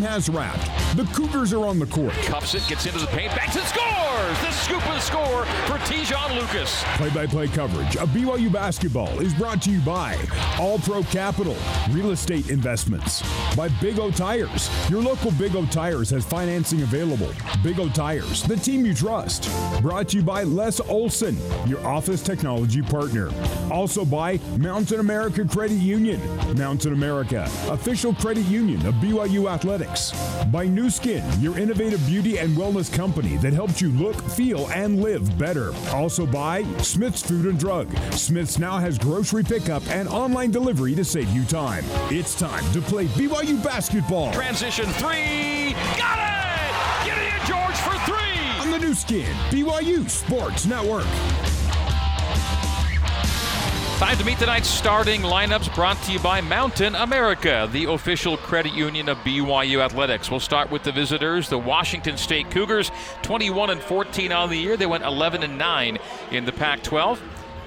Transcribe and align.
has 0.00 0.28
wrapped. 0.28 0.85
The 0.94 1.04
Cougars 1.14 1.52
are 1.52 1.66
on 1.66 1.78
the 1.78 1.86
court. 1.86 2.12
Cups 2.24 2.54
it, 2.54 2.66
gets 2.68 2.86
into 2.86 2.98
the 2.98 3.06
paint, 3.08 3.30
backs 3.34 3.56
and 3.56 3.66
scores! 3.66 4.40
The 4.40 4.50
scoop 4.52 4.86
of 4.88 4.94
the 4.94 5.00
score 5.00 5.44
for 5.66 5.78
Te'Jon 5.84 6.40
Lucas. 6.40 6.82
Play-by-play 6.96 7.48
coverage 7.48 7.96
of 7.96 8.08
BYU 8.10 8.50
basketball 8.50 9.20
is 9.20 9.34
brought 9.34 9.60
to 9.62 9.70
you 9.70 9.80
by 9.80 10.16
All 10.58 10.78
Pro 10.78 11.02
Capital, 11.02 11.56
Real 11.90 12.12
Estate 12.12 12.48
Investments, 12.48 13.22
by 13.54 13.68
Big 13.80 13.98
O 13.98 14.10
Tires. 14.10 14.70
Your 14.88 15.02
local 15.02 15.32
Big 15.32 15.54
O 15.54 15.66
Tires 15.66 16.08
has 16.10 16.24
financing 16.24 16.80
available. 16.82 17.30
Big 17.62 17.78
O 17.78 17.90
Tires, 17.90 18.42
the 18.44 18.56
team 18.56 18.86
you 18.86 18.94
trust. 18.94 19.50
Brought 19.82 20.08
to 20.10 20.18
you 20.18 20.22
by 20.22 20.44
Les 20.44 20.80
Olson, 20.80 21.36
your 21.66 21.84
office 21.86 22.22
technology 22.22 22.80
partner. 22.80 23.30
Also 23.70 24.04
by 24.04 24.40
Mountain 24.56 25.00
America 25.00 25.44
Credit 25.44 25.74
Union. 25.74 26.20
Mountain 26.56 26.94
America, 26.94 27.42
official 27.68 28.14
credit 28.14 28.46
union 28.46 28.84
of 28.86 28.94
BYU 28.94 29.50
Athletics. 29.50 30.12
By 30.46 30.66
Nu 30.86 30.90
Skin, 30.90 31.24
your 31.40 31.58
innovative 31.58 32.06
beauty 32.06 32.38
and 32.38 32.56
wellness 32.56 32.92
company 32.92 33.38
that 33.38 33.52
helps 33.52 33.80
you 33.80 33.90
look, 33.90 34.14
feel, 34.22 34.68
and 34.68 35.02
live 35.02 35.36
better. 35.36 35.74
Also 35.92 36.24
by 36.24 36.62
Smith's 36.78 37.20
Food 37.20 37.46
and 37.46 37.58
Drug. 37.58 37.92
Smith's 38.12 38.60
now 38.60 38.78
has 38.78 38.96
grocery 38.96 39.42
pickup 39.42 39.84
and 39.88 40.08
online 40.08 40.52
delivery 40.52 40.94
to 40.94 41.04
save 41.04 41.28
you 41.30 41.44
time. 41.44 41.82
It's 42.08 42.36
time 42.36 42.62
to 42.72 42.80
play 42.80 43.06
BYU 43.06 43.60
basketball. 43.64 44.32
Transition 44.32 44.86
three, 44.90 45.72
got 45.98 46.20
it! 46.20 47.04
Get 47.04 47.18
it 47.18 47.34
in, 47.34 47.46
George, 47.48 47.74
for 47.78 47.98
three! 48.08 48.60
On 48.60 48.70
the 48.70 48.78
Nu 48.78 48.94
Skin, 48.94 49.34
BYU 49.50 50.08
Sports 50.08 50.66
Network. 50.66 51.55
Time 53.96 54.18
to 54.18 54.24
meet 54.26 54.38
tonight's 54.38 54.68
starting 54.68 55.22
lineups 55.22 55.74
brought 55.74 55.96
to 56.02 56.12
you 56.12 56.18
by 56.18 56.42
Mountain 56.42 56.94
America, 56.96 57.66
the 57.72 57.90
official 57.90 58.36
credit 58.36 58.74
union 58.74 59.08
of 59.08 59.16
BYU 59.20 59.82
Athletics. 59.82 60.30
We'll 60.30 60.38
start 60.38 60.70
with 60.70 60.82
the 60.82 60.92
visitors, 60.92 61.48
the 61.48 61.58
Washington 61.58 62.18
State 62.18 62.50
Cougars, 62.50 62.90
21 63.22 63.70
and 63.70 63.80
14 63.80 64.32
on 64.32 64.50
the 64.50 64.58
year. 64.58 64.76
They 64.76 64.84
went 64.84 65.02
11 65.02 65.42
and 65.42 65.56
9 65.56 65.98
in 66.30 66.44
the 66.44 66.52
Pac 66.52 66.82
12. 66.82 67.22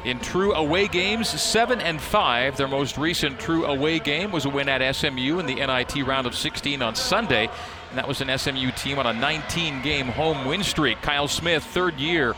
In 0.06 0.20
true 0.20 0.54
away 0.54 0.88
games, 0.88 1.30
7 1.30 1.81
and 1.81 2.00
5. 2.00 2.58
Their 2.58 2.67
most 2.67 3.00
recent 3.00 3.39
true 3.39 3.66
away 3.66 3.98
game 3.98 4.32
was 4.32 4.45
a 4.45 4.50
win 4.50 4.70
at 4.70 4.95
SMU 4.95 5.39
in 5.39 5.48
the 5.48 5.56
NIT 5.56 6.06
round 6.06 6.28
of 6.28 6.36
16 6.36 6.84
on 6.84 6.94
Sunday. 6.94 7.50
And 7.89 7.98
that 7.98 8.08
was 8.08 8.22
an 8.22 8.38
SMU 8.38 8.70
team 8.73 9.00
on 9.00 9.08
a 9.08 9.14
19 9.14 9.82
game 9.82 10.06
home 10.06 10.45
win 10.45 10.61
streak. 10.61 11.02
Kyle 11.02 11.28
Smith, 11.28 11.64
third 11.64 12.00
year 12.00 12.36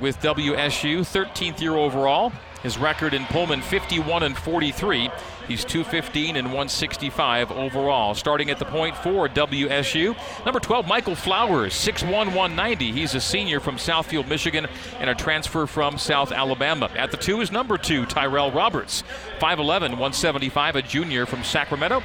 with 0.00 0.20
WSU, 0.20 1.00
13th 1.00 1.62
year 1.62 1.74
overall. 1.74 2.30
His 2.62 2.76
record 2.76 3.14
in 3.14 3.24
Pullman 3.26 3.62
51 3.62 4.22
and 4.24 4.36
43. 4.36 5.10
He's 5.46 5.64
215 5.64 6.36
and 6.36 6.48
165 6.48 7.52
overall. 7.52 8.14
Starting 8.14 8.50
at 8.50 8.58
the 8.58 8.64
point 8.64 8.96
for 8.96 9.28
WSU, 9.28 10.16
number 10.44 10.60
12 10.60 10.86
Michael 10.86 11.14
Flowers, 11.14 11.72
6'1", 11.72 12.10
190. 12.10 12.92
He's 12.92 13.14
a 13.14 13.20
senior 13.20 13.60
from 13.60 13.76
Southfield, 13.76 14.28
Michigan, 14.28 14.66
and 14.98 15.08
a 15.08 15.14
transfer 15.14 15.66
from 15.66 15.96
South 15.96 16.32
Alabama. 16.32 16.90
At 16.96 17.10
the 17.10 17.16
two 17.16 17.40
is 17.40 17.50
number 17.50 17.78
two 17.78 18.04
Tyrell 18.06 18.50
Roberts, 18.50 19.04
5'11", 19.38 19.90
175, 19.92 20.76
a 20.76 20.82
junior 20.82 21.24
from 21.24 21.44
Sacramento, 21.44 22.02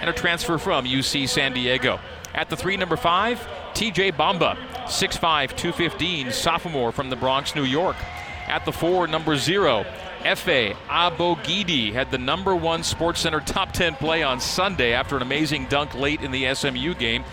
and 0.00 0.10
a 0.10 0.12
transfer 0.12 0.58
from 0.58 0.84
UC 0.84 1.28
San 1.28 1.54
Diego. 1.54 2.00
At 2.34 2.50
the 2.50 2.56
three, 2.56 2.76
number 2.76 2.96
five, 2.96 3.38
TJ 3.74 4.16
Bamba, 4.16 4.56
6'5", 4.86 5.56
215, 5.56 6.32
sophomore 6.32 6.90
from 6.90 7.08
the 7.08 7.16
Bronx, 7.16 7.54
New 7.54 7.64
York. 7.64 7.96
At 8.46 8.64
the 8.64 8.72
four, 8.72 9.06
number 9.06 9.36
zero, 9.36 9.84
Efe 10.20 10.74
Abogidi 10.88 11.92
had 11.92 12.10
the 12.10 12.18
number 12.18 12.54
one 12.54 12.80
SportsCenter 12.80 13.44
top 13.44 13.72
10 13.72 13.96
play 13.96 14.22
on 14.22 14.40
Sunday 14.40 14.92
after 14.92 15.16
an 15.16 15.22
amazing 15.22 15.66
dunk 15.66 15.94
late 15.94 16.20
in 16.20 16.30
the 16.30 16.54
SMU 16.54 16.94
game. 16.94 17.24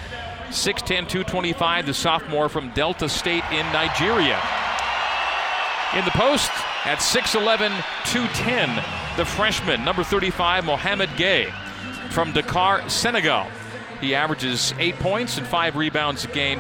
6'10, 0.50 1.08
225, 1.08 1.86
the 1.86 1.94
sophomore 1.94 2.50
from 2.50 2.72
Delta 2.72 3.08
State 3.08 3.44
in 3.52 3.66
Nigeria. 3.72 4.42
In 5.96 6.04
the 6.06 6.12
post, 6.12 6.52
at 6.84 7.00
6'11, 7.00 7.70
210, 8.12 8.84
the 9.18 9.26
freshman, 9.26 9.86
number 9.86 10.04
35, 10.04 10.66
Mouhamed 10.66 11.10
Gueye 11.12 11.52
from 12.12 12.34
Dakar, 12.34 12.90
Senegal. 12.90 13.48
He 14.02 14.16
averages 14.16 14.74
eight 14.80 14.96
points 14.96 15.38
and 15.38 15.46
five 15.46 15.76
rebounds 15.76 16.26
a 16.26 16.28
game. 16.28 16.60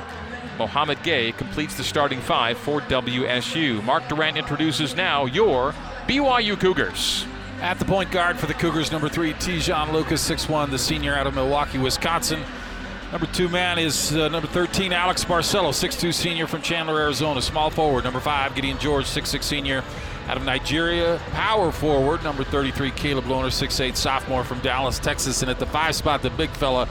Mouhamed 0.61 0.99
Gueye 0.99 1.35
completes 1.35 1.75
the 1.75 1.83
starting 1.83 2.21
five 2.21 2.55
for 2.55 2.81
WSU. 2.81 3.83
Mark 3.83 4.07
Durant 4.07 4.37
introduces 4.37 4.95
now 4.95 5.25
your 5.25 5.73
BYU 6.07 6.59
Cougars. 6.59 7.25
At 7.61 7.79
the 7.79 7.85
point 7.85 8.11
guard 8.11 8.37
for 8.37 8.45
the 8.45 8.53
Cougars, 8.53 8.91
number 8.91 9.09
three, 9.09 9.33
Te'Jon 9.33 9.91
Lucas, 9.91 10.29
6'1, 10.29 10.69
the 10.69 10.77
senior 10.77 11.15
out 11.15 11.25
of 11.25 11.33
Milwaukee, 11.33 11.79
Wisconsin. 11.79 12.43
Number 13.11 13.25
two 13.25 13.49
man 13.49 13.79
is 13.79 14.15
uh, 14.15 14.27
number 14.29 14.47
13, 14.47 14.93
Alex 14.93 15.25
Barcelo, 15.25 15.69
6'2 15.69 16.13
senior 16.13 16.45
from 16.45 16.61
Chandler, 16.61 16.99
Arizona. 16.99 17.41
Small 17.41 17.71
forward, 17.71 18.03
number 18.03 18.19
five, 18.19 18.53
Gideon 18.53 18.77
George, 18.77 19.05
6'6 19.05 19.41
senior 19.41 19.83
out 20.27 20.37
of 20.37 20.45
Nigeria. 20.45 21.19
Power 21.31 21.71
forward, 21.71 22.23
number 22.23 22.43
33, 22.43 22.91
Caleb 22.91 23.25
Lohner, 23.25 23.47
6'8 23.47 23.95
sophomore 23.95 24.43
from 24.43 24.59
Dallas, 24.59 24.99
Texas. 24.99 25.41
And 25.41 25.49
at 25.49 25.57
the 25.57 25.65
five 25.65 25.95
spot, 25.95 26.21
the 26.21 26.29
big 26.29 26.51
fella, 26.51 26.87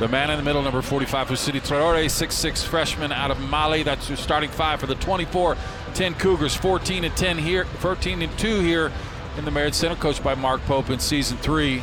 the 0.00 0.08
man 0.08 0.30
in 0.30 0.38
the 0.38 0.42
middle, 0.42 0.62
number 0.62 0.80
45, 0.80 1.28
Fousseyni 1.28 1.60
Traore, 1.60 2.06
6'6 2.06 2.64
freshman 2.64 3.12
out 3.12 3.30
of 3.30 3.38
Mali. 3.38 3.82
That's 3.82 4.08
your 4.08 4.16
starting 4.16 4.48
five 4.48 4.80
for 4.80 4.86
the 4.86 4.94
24 4.94 5.58
10 5.92 6.14
Cougars, 6.14 6.56
14 6.56 7.04
and 7.04 7.14
10 7.14 7.36
here, 7.36 7.66
14 7.66 8.22
and 8.22 8.38
2 8.38 8.60
here 8.60 8.90
in 9.36 9.44
the 9.44 9.50
Marriott 9.50 9.74
Center, 9.74 9.96
coached 9.96 10.24
by 10.24 10.34
Mark 10.34 10.62
Pope 10.62 10.88
in 10.88 10.98
season 10.98 11.36
three. 11.36 11.82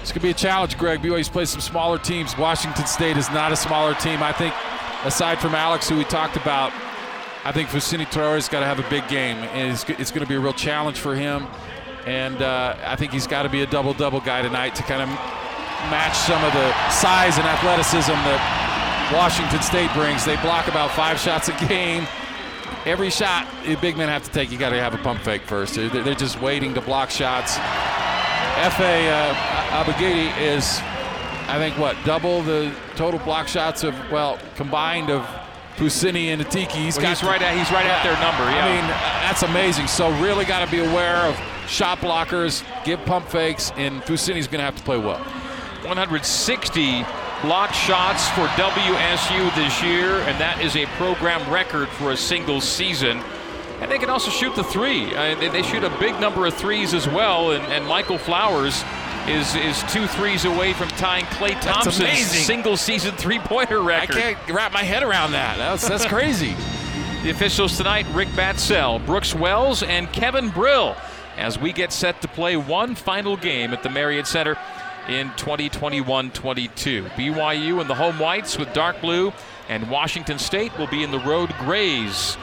It's 0.00 0.12
going 0.12 0.20
to 0.20 0.26
be 0.26 0.30
a 0.30 0.34
challenge, 0.34 0.78
Greg. 0.78 1.00
BYU's 1.00 1.28
played 1.28 1.48
some 1.48 1.60
smaller 1.60 1.98
teams. 1.98 2.38
Washington 2.38 2.86
State 2.86 3.16
is 3.16 3.28
not 3.30 3.50
a 3.50 3.56
smaller 3.56 3.94
team. 3.94 4.22
I 4.22 4.32
think, 4.32 4.54
aside 5.04 5.40
from 5.40 5.56
Alex, 5.56 5.88
who 5.88 5.96
we 5.96 6.04
talked 6.04 6.36
about, 6.36 6.72
I 7.44 7.50
think 7.50 7.68
Fousseyni 7.68 8.06
Traore's 8.06 8.48
got 8.48 8.60
to 8.60 8.66
have 8.66 8.78
a 8.78 8.88
big 8.88 9.08
game. 9.08 9.38
And 9.38 9.72
it's, 9.72 9.82
it's 9.90 10.12
going 10.12 10.22
to 10.22 10.28
be 10.28 10.36
a 10.36 10.40
real 10.40 10.52
challenge 10.52 11.00
for 11.00 11.16
him. 11.16 11.48
And 12.06 12.40
uh, 12.42 12.76
I 12.84 12.94
think 12.94 13.10
he's 13.10 13.26
got 13.26 13.42
to 13.42 13.48
be 13.48 13.62
a 13.62 13.66
double 13.66 13.92
double 13.92 14.20
guy 14.20 14.42
tonight 14.42 14.76
to 14.76 14.84
kind 14.84 15.02
of 15.02 15.41
match 15.90 16.16
some 16.16 16.42
of 16.44 16.52
the 16.52 16.90
size 16.90 17.38
and 17.38 17.46
athleticism 17.46 18.12
that 18.12 19.10
Washington 19.14 19.62
State 19.62 19.92
brings. 19.92 20.24
They 20.24 20.36
block 20.36 20.68
about 20.68 20.90
five 20.92 21.18
shots 21.18 21.48
a 21.48 21.66
game. 21.66 22.06
Every 22.84 23.10
shot 23.10 23.46
the 23.64 23.76
big 23.76 23.96
men 23.96 24.08
have 24.08 24.24
to 24.24 24.30
take, 24.30 24.50
you 24.50 24.58
got 24.58 24.70
to 24.70 24.80
have 24.80 24.94
a 24.94 24.98
pump 24.98 25.20
fake 25.20 25.42
first. 25.42 25.74
They're 25.74 26.14
just 26.14 26.40
waiting 26.40 26.74
to 26.74 26.80
block 26.80 27.10
shots. 27.10 27.56
Efe 27.56 29.08
Uh, 29.10 30.42
is, 30.42 30.80
I 31.48 31.58
think, 31.58 31.78
what, 31.78 31.96
double 32.04 32.42
the 32.42 32.74
total 32.96 33.20
block 33.20 33.48
shots 33.48 33.84
of, 33.84 33.94
well, 34.10 34.38
combined 34.56 35.10
of 35.10 35.26
Fousseyni 35.76 36.26
and 36.26 36.42
Atiki. 36.42 36.70
He's, 36.72 36.98
well, 36.98 37.08
he's 37.08 37.22
right 37.22 37.40
at 37.40 37.56
he's 37.56 37.70
right 37.70 37.86
at 37.86 38.02
their 38.02 38.14
number. 38.20 38.44
Yeah. 38.44 38.66
I 38.66 38.76
mean, 38.76 38.88
that's 39.22 39.42
amazing. 39.42 39.86
So 39.86 40.10
really 40.20 40.44
got 40.44 40.64
to 40.64 40.70
be 40.70 40.80
aware 40.80 41.16
of 41.16 41.36
shot 41.68 41.98
blockers, 41.98 42.64
give 42.84 43.04
pump 43.04 43.28
fakes, 43.28 43.72
and 43.76 44.02
Fousseyni's 44.02 44.46
going 44.46 44.58
to 44.58 44.64
have 44.64 44.76
to 44.76 44.82
play 44.82 44.98
well. 44.98 45.24
160 45.84 47.04
block 47.42 47.72
shots 47.72 48.28
for 48.30 48.46
WSU 48.56 49.54
this 49.56 49.82
year, 49.82 50.20
and 50.22 50.40
that 50.40 50.60
is 50.62 50.76
a 50.76 50.86
program 50.96 51.48
record 51.52 51.88
for 51.88 52.12
a 52.12 52.16
single 52.16 52.60
season. 52.60 53.18
And 53.80 53.90
they 53.90 53.98
can 53.98 54.10
also 54.10 54.30
shoot 54.30 54.54
the 54.54 54.62
three. 54.62 55.14
Uh, 55.14 55.34
they, 55.34 55.48
they, 55.48 55.62
shoot 55.62 55.82
a 55.82 55.90
big 55.98 56.18
number 56.20 56.46
of 56.46 56.54
threes 56.54 56.94
as 56.94 57.08
well, 57.08 57.50
and, 57.50 57.64
and 57.64 57.84
Michael 57.84 58.16
Flowers 58.16 58.84
is 59.26 59.54
is 59.56 59.82
two 59.92 60.06
threes 60.06 60.44
away 60.44 60.72
from 60.72 60.88
tying 60.90 61.24
Klay 61.26 61.60
Thompson's 61.60 62.26
single 62.30 62.76
season 62.76 63.14
three 63.16 63.38
pointer 63.40 63.80
record. 63.82 64.16
I 64.16 64.34
can't 64.34 64.50
wrap 64.50 64.72
my 64.72 64.82
head 64.82 65.02
around 65.02 65.32
that. 65.32 65.58
That's, 65.58 65.88
that's 65.88 66.06
crazy. 66.06 66.54
the 67.22 67.30
officials 67.30 67.76
tonight 67.76 68.06
Rick 68.12 68.28
Batzell, 68.30 69.04
Brooks 69.04 69.34
Wells, 69.34 69.82
and 69.82 70.12
Kevin 70.12 70.48
Brill 70.50 70.96
as 71.36 71.58
we 71.58 71.72
get 71.72 71.92
set 71.92 72.20
to 72.22 72.28
play 72.28 72.56
one 72.56 72.94
final 72.94 73.36
game 73.36 73.72
at 73.72 73.82
the 73.82 73.90
Marriott 73.90 74.26
Center 74.26 74.56
in 75.08 75.28
2021-22. 75.30 77.08
BYU 77.10 77.80
in 77.80 77.88
the 77.88 77.94
home 77.94 78.18
whites 78.18 78.58
with 78.58 78.72
dark 78.72 79.00
blue, 79.00 79.32
and 79.68 79.90
Washington 79.90 80.38
State 80.38 80.76
will 80.78 80.86
be 80.86 81.02
in 81.02 81.10
the 81.10 81.18
road 81.20 81.52
grays 81.58 82.36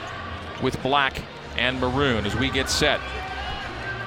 with 0.62 0.82
black 0.82 1.22
and 1.58 1.80
maroon 1.80 2.26
as 2.26 2.36
we 2.36 2.50
get 2.50 2.70
set 2.70 3.00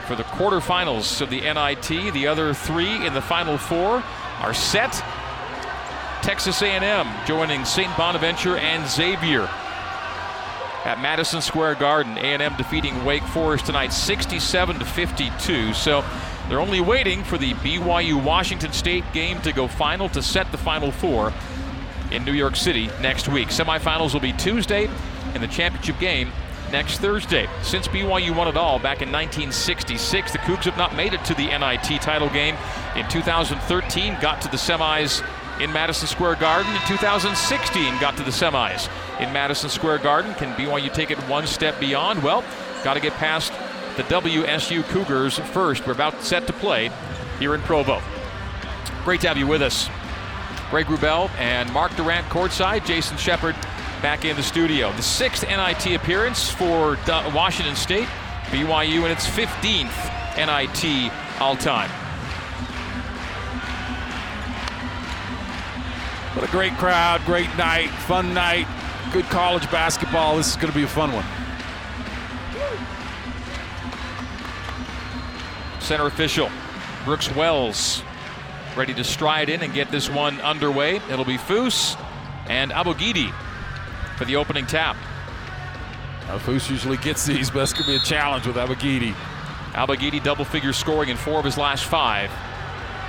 for 0.06 0.16
the 0.16 0.24
quarterfinals 0.24 1.20
of 1.20 1.30
the 1.30 1.40
NIT. 1.40 2.12
The 2.12 2.26
other 2.26 2.52
three 2.52 3.06
in 3.06 3.14
the 3.14 3.22
final 3.22 3.56
four 3.56 4.02
are 4.40 4.54
set. 4.54 4.92
Texas 6.22 6.62
A&M 6.62 7.08
joining 7.26 7.64
St. 7.64 7.96
Bonaventure 7.96 8.56
and 8.56 8.88
Xavier 8.88 9.48
at 10.84 11.00
Madison 11.00 11.40
Square 11.40 11.76
Garden. 11.76 12.16
A&M 12.18 12.54
defeating 12.56 13.04
Wake 13.04 13.22
Forest 13.24 13.66
tonight 13.66 13.92
67 13.92 14.78
to 14.78 14.84
52. 14.84 15.72
So 15.74 16.04
they're 16.48 16.60
only 16.60 16.80
waiting 16.80 17.24
for 17.24 17.38
the 17.38 17.54
BYU 17.54 18.22
Washington 18.22 18.72
State 18.72 19.04
game 19.12 19.40
to 19.42 19.52
go 19.52 19.68
final 19.68 20.08
to 20.10 20.22
set 20.22 20.50
the 20.52 20.58
Final 20.58 20.90
Four 20.90 21.32
in 22.10 22.24
New 22.24 22.32
York 22.32 22.56
City 22.56 22.90
next 23.00 23.28
week. 23.28 23.48
Semifinals 23.48 24.12
will 24.12 24.20
be 24.20 24.32
Tuesday, 24.34 24.88
and 25.34 25.42
the 25.42 25.48
championship 25.48 25.98
game 25.98 26.30
next 26.70 26.98
Thursday. 26.98 27.48
Since 27.62 27.88
BYU 27.88 28.34
won 28.36 28.48
it 28.48 28.56
all 28.56 28.78
back 28.78 29.02
in 29.02 29.12
1966, 29.12 30.32
the 30.32 30.38
Cougs 30.38 30.64
have 30.64 30.76
not 30.76 30.94
made 30.94 31.14
it 31.14 31.24
to 31.26 31.34
the 31.34 31.46
NIT 31.46 32.00
title 32.00 32.28
game. 32.30 32.56
In 32.96 33.08
2013, 33.08 34.18
got 34.20 34.40
to 34.42 34.48
the 34.48 34.56
semis 34.56 35.22
in 35.60 35.72
Madison 35.72 36.08
Square 36.08 36.36
Garden. 36.36 36.72
In 36.74 36.80
2016, 36.88 37.98
got 38.00 38.16
to 38.16 38.22
the 38.22 38.30
semis 38.30 38.90
in 39.20 39.32
Madison 39.32 39.70
Square 39.70 39.98
Garden. 39.98 40.34
Can 40.34 40.54
BYU 40.54 40.92
take 40.92 41.10
it 41.10 41.18
one 41.28 41.46
step 41.46 41.78
beyond? 41.78 42.22
Well, 42.22 42.42
got 42.82 42.94
to 42.94 43.00
get 43.00 43.12
past 43.14 43.52
the 43.96 44.02
WSU 44.04 44.82
Cougars 44.84 45.38
first. 45.38 45.86
We're 45.86 45.92
about 45.92 46.22
set 46.22 46.46
to 46.46 46.52
play 46.52 46.90
here 47.38 47.54
in 47.54 47.60
Provo. 47.62 48.00
Great 49.04 49.20
to 49.22 49.28
have 49.28 49.36
you 49.36 49.46
with 49.46 49.62
us. 49.62 49.88
Greg 50.70 50.86
Wrubell 50.86 51.30
and 51.38 51.70
Mark 51.72 51.94
Durant 51.96 52.26
courtside. 52.28 52.86
Jason 52.86 53.16
Shepard 53.16 53.54
back 54.00 54.24
in 54.24 54.36
the 54.36 54.42
studio. 54.42 54.92
The 54.92 55.02
sixth 55.02 55.46
NIT 55.46 55.94
appearance 55.94 56.50
for 56.50 56.96
Washington 57.34 57.76
State. 57.76 58.08
BYU 58.46 59.02
and 59.02 59.12
its 59.12 59.26
15th 59.26 60.36
NIT 60.36 61.12
all 61.40 61.56
time. 61.56 61.90
What 66.34 66.48
a 66.48 66.50
great 66.50 66.72
crowd, 66.74 67.22
great 67.26 67.54
night, 67.56 67.88
fun 67.90 68.32
night, 68.32 68.66
good 69.12 69.26
college 69.26 69.70
basketball. 69.70 70.36
This 70.36 70.48
is 70.48 70.56
going 70.56 70.72
to 70.72 70.74
be 70.78 70.84
a 70.84 70.88
fun 70.88 71.12
one. 71.12 71.24
Center 75.92 76.06
official 76.06 76.50
Brooks 77.04 77.30
Wells 77.36 78.02
ready 78.78 78.94
to 78.94 79.04
stride 79.04 79.50
in 79.50 79.62
and 79.62 79.74
get 79.74 79.90
this 79.90 80.08
one 80.08 80.40
underway. 80.40 80.96
It'll 81.10 81.26
be 81.26 81.36
Foose 81.36 82.02
and 82.48 82.70
Abogidi 82.70 83.30
for 84.16 84.24
the 84.24 84.36
opening 84.36 84.64
tap. 84.64 84.96
Now, 86.28 86.38
Foose 86.38 86.70
usually 86.70 86.96
gets 86.96 87.26
these, 87.26 87.50
but 87.50 87.70
going 87.74 87.84
to 87.84 87.90
be 87.90 87.96
a 87.96 88.00
challenge 88.00 88.46
with 88.46 88.56
Abogidi. 88.56 89.12
Abogidi 89.72 90.24
double 90.24 90.46
figure 90.46 90.72
scoring 90.72 91.10
in 91.10 91.18
four 91.18 91.38
of 91.38 91.44
his 91.44 91.58
last 91.58 91.84
five. 91.84 92.30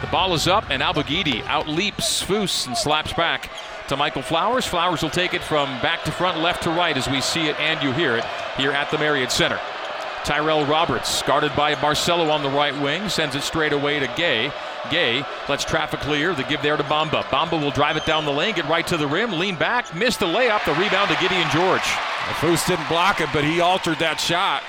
The 0.01 0.07
ball 0.07 0.33
is 0.33 0.49
up, 0.49 0.69
and 0.69 0.83
Abogidi 0.83 1.41
outleaps 1.43 2.21
Foose 2.21 2.67
and 2.67 2.75
slaps 2.75 3.13
back 3.13 3.49
to 3.87 3.95
Michael 3.95 4.23
Flowers. 4.23 4.65
Flowers 4.65 5.01
will 5.01 5.09
take 5.09 5.33
it 5.33 5.41
from 5.41 5.69
back 5.81 6.03
to 6.03 6.11
front, 6.11 6.41
left 6.41 6.63
to 6.63 6.69
right 6.69 6.97
as 6.97 7.07
we 7.07 7.21
see 7.21 7.47
it 7.47 7.57
and 7.61 7.81
you 7.81 7.93
hear 7.93 8.17
it 8.17 8.25
here 8.57 8.73
at 8.73 8.91
the 8.91 8.97
Marriott 8.97 9.31
Center. 9.31 9.57
Tyrell 10.23 10.65
Roberts, 10.65 11.21
guarded 11.23 11.53
by 11.55 11.75
Barcelo 11.75 12.31
on 12.31 12.43
the 12.43 12.49
right 12.49 12.79
wing, 12.81 13.09
sends 13.09 13.35
it 13.35 13.43
straight 13.43 13.73
away 13.73 13.99
to 13.99 14.07
Gueye. 14.07 14.51
Gueye 14.83 15.25
lets 15.49 15.65
traffic 15.65 15.99
clear. 15.99 16.33
The 16.33 16.43
give 16.43 16.61
there 16.61 16.77
to 16.77 16.83
Bamba. 16.83 17.23
Bamba 17.23 17.61
will 17.61 17.71
drive 17.71 17.97
it 17.97 18.05
down 18.05 18.25
the 18.25 18.31
lane, 18.31 18.55
get 18.55 18.67
right 18.69 18.85
to 18.87 18.97
the 18.97 19.07
rim, 19.07 19.33
lean 19.33 19.55
back, 19.55 19.93
miss 19.93 20.17
the 20.17 20.25
layup. 20.25 20.63
The 20.65 20.73
rebound 20.73 21.09
to 21.09 21.17
Gideon 21.19 21.49
George. 21.51 21.81
Foose 22.39 22.65
didn't 22.65 22.87
block 22.87 23.19
it, 23.19 23.29
but 23.33 23.43
he 23.43 23.59
altered 23.59 23.99
that 23.99 24.19
shot. 24.19 24.63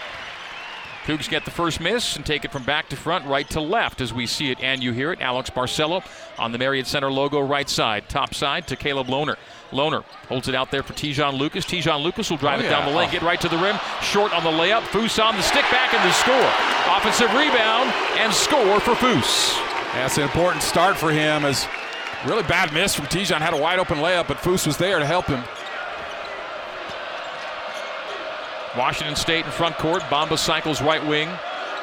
Cougs 1.05 1.29
get 1.29 1.45
the 1.45 1.51
first 1.51 1.81
miss 1.81 2.17
and 2.17 2.25
take 2.25 2.47
it 2.47 2.51
from 2.51 2.65
back 2.65 2.89
to 2.89 2.97
front, 2.97 3.27
right 3.27 3.49
to 3.51 3.61
left 3.61 4.01
as 4.01 4.15
we 4.15 4.27
see 4.27 4.51
it 4.51 4.59
and 4.63 4.83
you 4.83 4.93
hear 4.93 5.13
it. 5.13 5.21
Alex 5.21 5.51
Barcelo 5.51 6.03
on 6.39 6.51
the 6.51 6.57
Marriott 6.57 6.87
Center 6.87 7.11
logo 7.11 7.41
right 7.41 7.69
side. 7.69 8.09
Top 8.09 8.35
side 8.35 8.67
to 8.69 8.77
Caleb 8.77 9.09
Lohner. 9.09 9.37
Lohner 9.71 10.03
holds 10.29 10.49
it 10.49 10.55
out 10.55 10.71
there 10.71 10.83
for 10.83 10.95
Te'Jon 10.95 11.37
Lucas. 11.37 11.67
Te'Jon 11.67 12.03
Lucas 12.03 12.31
will 12.31 12.39
drive 12.39 12.59
oh, 12.59 12.63
it 12.63 12.71
yeah. 12.71 12.81
down 12.81 12.91
the 12.91 12.97
lane, 12.97 13.11
get 13.11 13.21
right 13.21 13.41
to 13.41 13.49
the 13.49 13.59
rim. 13.59 13.79
Short 14.01 14.33
on 14.33 14.45
the 14.45 14.51
layup. 14.51 14.81
Foose 14.85 15.23
on 15.23 15.37
the 15.37 15.43
stick 15.43 15.65
back 15.71 15.93
and 15.93 16.03
the 16.09 16.13
score. 16.13 16.97
Offensive 16.97 17.33
rebound 17.35 17.93
and 18.17 18.33
score 18.33 18.81
for 18.81 18.95
Foose. 18.95 19.53
That's 19.93 20.17
an 20.17 20.25
important 20.25 20.63
start 20.63 20.97
for 20.97 21.11
him 21.11 21.45
as 21.45 21.69
really 22.25 22.45
bad 22.45 22.73
miss 22.73 22.95
from 22.95 23.07
Te'Jon. 23.07 23.41
Had 23.41 23.53
a 23.53 23.61
wide 23.61 23.79
open 23.79 23.99
layup, 23.99 24.27
but 24.27 24.39
Foose 24.39 24.67
was 24.67 24.79
there 24.79 24.99
to 24.99 25.05
help 25.05 25.27
him. 25.27 25.45
Washington 28.77 29.17
State 29.17 29.45
in 29.45 29.51
front 29.51 29.77
court. 29.77 30.03
Bamba 30.05 30.39
cycles 30.39 30.83
right 30.83 31.05
wing 31.07 31.29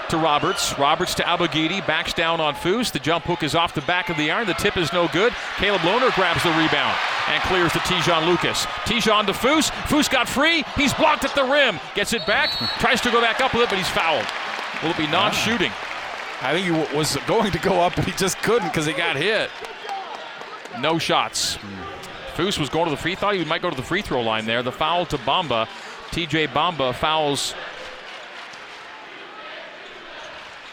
to 0.09 0.17
Roberts. 0.17 0.77
Roberts 0.77 1.15
to 1.15 1.23
Abogidi. 1.23 1.85
Backs 1.88 2.13
down 2.13 2.41
on 2.41 2.53
Foose. 2.53 2.91
The 2.91 2.99
jump 2.99 3.23
hook 3.23 3.43
is 3.43 3.55
off 3.55 3.73
the 3.73 3.81
back 3.81 4.09
of 4.09 4.17
the 4.17 4.29
iron. 4.29 4.45
The 4.45 4.53
tip 4.53 4.75
is 4.75 4.91
no 4.91 5.07
good. 5.07 5.33
Caleb 5.55 5.81
Lohner 5.81 6.13
grabs 6.15 6.43
the 6.43 6.49
rebound 6.49 6.97
and 7.29 7.41
clears 7.43 7.71
to 7.73 7.79
Te'Jon 7.79 8.27
Lucas. 8.27 8.65
Te'Jon 8.85 9.25
to 9.27 9.33
Foose. 9.33 9.71
Foose 9.88 10.09
got 10.09 10.27
free. 10.27 10.63
He's 10.75 10.93
blocked 10.93 11.23
at 11.23 11.33
the 11.33 11.45
rim. 11.45 11.79
Gets 11.95 12.11
it 12.13 12.25
back. 12.25 12.49
Tries 12.79 12.99
to 13.01 13.11
go 13.11 13.21
back 13.21 13.39
up 13.39 13.53
with 13.53 13.63
it, 13.63 13.69
but 13.69 13.77
he's 13.77 13.89
fouled. 13.89 14.25
Will 14.83 14.89
it 14.89 14.97
be 14.97 15.07
non-shooting? 15.07 15.71
Ah. 15.71 16.49
I 16.49 16.53
think 16.53 16.65
he 16.65 16.95
was 16.97 17.15
going 17.27 17.51
to 17.51 17.59
go 17.59 17.79
up, 17.79 17.95
but 17.95 18.03
he 18.03 18.11
just 18.13 18.37
couldn't 18.39 18.67
because 18.69 18.85
he 18.85 18.94
got 18.94 19.15
hit. 19.15 19.49
No 20.79 20.97
shots. 20.97 21.55
Hmm. 21.55 22.01
Foose 22.35 22.57
was 22.57 22.69
going 22.69 22.85
to 22.85 22.91
the 22.91 22.97
free. 22.97 23.15
Thought 23.15 23.35
he 23.35 23.45
might 23.45 23.61
go 23.61 23.69
to 23.69 23.75
the 23.75 23.83
free 23.83 24.01
throw 24.01 24.21
line 24.21 24.45
there. 24.45 24.63
The 24.63 24.71
foul 24.71 25.05
to 25.07 25.17
Bamba 25.19 25.67
TJ 26.11 26.49
Bamba 26.49 26.93
fouls 26.93 27.55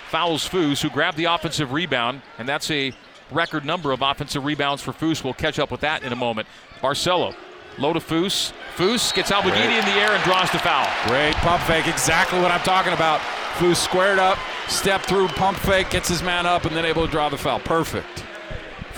fouls 0.08 0.48
Foose, 0.48 0.80
who 0.80 0.90
grabbed 0.90 1.16
the 1.16 1.26
offensive 1.26 1.72
rebound, 1.72 2.22
and 2.38 2.48
that's 2.48 2.70
a 2.70 2.92
record 3.30 3.64
number 3.64 3.92
of 3.92 4.02
offensive 4.02 4.44
rebounds 4.44 4.82
for 4.82 4.92
Foose. 4.92 5.22
We'll 5.22 5.34
catch 5.34 5.58
up 5.58 5.70
with 5.70 5.80
that 5.80 6.02
in 6.02 6.12
a 6.12 6.16
moment. 6.16 6.48
Barcelo, 6.80 7.34
low 7.78 7.92
to 7.92 8.00
Foose. 8.00 8.52
Foose 8.76 9.14
gets 9.14 9.30
Abogidi 9.30 9.78
in 9.78 9.84
the 9.84 10.00
air 10.00 10.10
and 10.12 10.24
draws 10.24 10.50
the 10.50 10.58
foul. 10.58 10.88
Great 11.08 11.34
pump 11.36 11.62
fake, 11.64 11.86
exactly 11.86 12.40
what 12.40 12.50
I'm 12.50 12.60
talking 12.60 12.92
about. 12.92 13.20
Foose 13.58 13.76
squared 13.76 14.18
up, 14.18 14.38
step 14.68 15.02
through, 15.02 15.28
pump 15.28 15.58
fake, 15.58 15.90
gets 15.90 16.08
his 16.08 16.22
man 16.22 16.46
up, 16.46 16.64
and 16.64 16.74
then 16.74 16.84
able 16.84 17.04
to 17.04 17.10
draw 17.10 17.28
the 17.28 17.38
foul. 17.38 17.60
Perfect. 17.60 18.24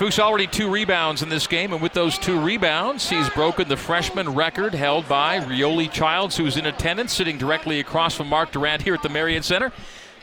Foose 0.01 0.17
already 0.17 0.47
two 0.47 0.67
rebounds 0.67 1.21
in 1.21 1.29
this 1.29 1.45
game, 1.45 1.73
and 1.73 1.79
with 1.79 1.93
those 1.93 2.17
two 2.17 2.41
rebounds, 2.41 3.07
he's 3.07 3.29
broken 3.29 3.69
the 3.69 3.77
freshman 3.77 4.33
record 4.33 4.73
held 4.73 5.07
by 5.07 5.39
Yoeli 5.41 5.91
Childs, 5.91 6.35
who's 6.35 6.57
in 6.57 6.65
attendance, 6.65 7.13
sitting 7.13 7.37
directly 7.37 7.79
across 7.79 8.15
from 8.15 8.27
Mark 8.27 8.51
Durant 8.51 8.81
here 8.81 8.95
at 8.95 9.03
the 9.03 9.09
Marriott 9.09 9.45
Center. 9.45 9.71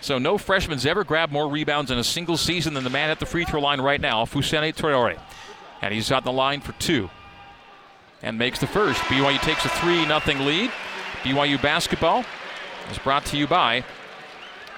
So 0.01 0.19
no 0.19 0.37
freshman's 0.37 0.85
ever 0.85 1.05
grabbed 1.05 1.33
more 1.33 1.49
rebounds 1.49 1.93
in 1.93 1.99
a 1.99 2.03
single 2.03 2.37
season 2.37 2.75
than 2.75 2.83
the 2.83 2.91
man 2.91 3.09
at 3.09 3.21
the 3.21 3.27
free 3.27 3.45
throw 3.45 3.61
line 3.61 3.81
right 3.81 4.01
now, 4.01 4.25
Fousseyni 4.25 4.75
Traore. 4.75 5.17
And 5.81 5.95
he's 5.95 6.11
on 6.11 6.25
the 6.25 6.33
line 6.33 6.61
for 6.61 6.73
two. 6.81 7.09
And 8.21 8.37
makes 8.37 8.59
the 8.59 8.67
first. 8.67 9.01
BYU 9.03 9.41
takes 9.43 9.65
a 9.65 9.69
3 9.69 10.07
0 10.07 10.45
lead. 10.45 10.73
BYU 11.23 11.63
basketball 11.63 12.25
is 12.91 12.99
brought 12.99 13.25
to 13.27 13.37
you 13.37 13.47
by 13.47 13.85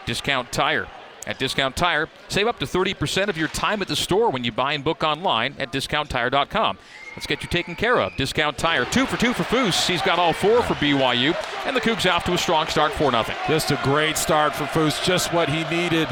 Discount 0.04 0.52
Tire. 0.52 0.88
At 1.30 1.38
Discount 1.38 1.76
Tire, 1.76 2.08
save 2.26 2.48
up 2.48 2.58
to 2.58 2.66
30% 2.66 3.28
of 3.28 3.36
your 3.36 3.46
time 3.46 3.80
at 3.82 3.86
the 3.86 3.94
store 3.94 4.30
when 4.30 4.42
you 4.42 4.50
buy 4.50 4.72
and 4.72 4.82
book 4.82 5.04
online 5.04 5.54
at 5.60 5.70
discounttire.com. 5.70 6.76
Let's 7.14 7.26
get 7.28 7.44
you 7.44 7.48
taken 7.48 7.76
care 7.76 8.00
of. 8.00 8.16
Discount 8.16 8.58
Tire, 8.58 8.84
two 8.84 9.06
for 9.06 9.16
two 9.16 9.32
for 9.32 9.44
Foose. 9.44 9.86
He's 9.86 10.02
got 10.02 10.18
all 10.18 10.32
four 10.32 10.60
for 10.64 10.74
BYU, 10.74 11.36
and 11.66 11.76
the 11.76 11.80
Cougs 11.80 12.10
off 12.10 12.24
to 12.24 12.32
a 12.32 12.38
strong 12.38 12.66
start, 12.66 12.90
4 12.94 13.12
0. 13.12 13.24
Just 13.46 13.70
a 13.70 13.78
great 13.84 14.16
start 14.16 14.56
for 14.56 14.64
Foose, 14.64 15.04
just 15.04 15.32
what 15.32 15.48
he 15.48 15.62
needed. 15.72 16.08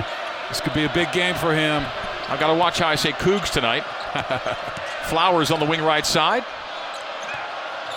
This 0.49 0.61
could 0.61 0.73
be 0.73 0.85
a 0.85 0.93
big 0.95 1.11
game 1.11 1.35
for 1.35 1.53
him. 1.53 1.85
I've 2.29 2.39
got 2.39 2.53
to 2.53 2.55
watch 2.55 2.79
how 2.79 2.87
I 2.87 2.95
say 2.95 3.11
Cougs 3.11 3.51
tonight. 3.51 3.83
Flowers 5.09 5.51
on 5.51 5.59
the 5.59 5.67
wing 5.67 5.83
right 5.83 6.07
side. 6.07 6.45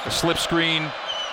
A 0.06 0.10
slip 0.10 0.40
screen 0.40 0.92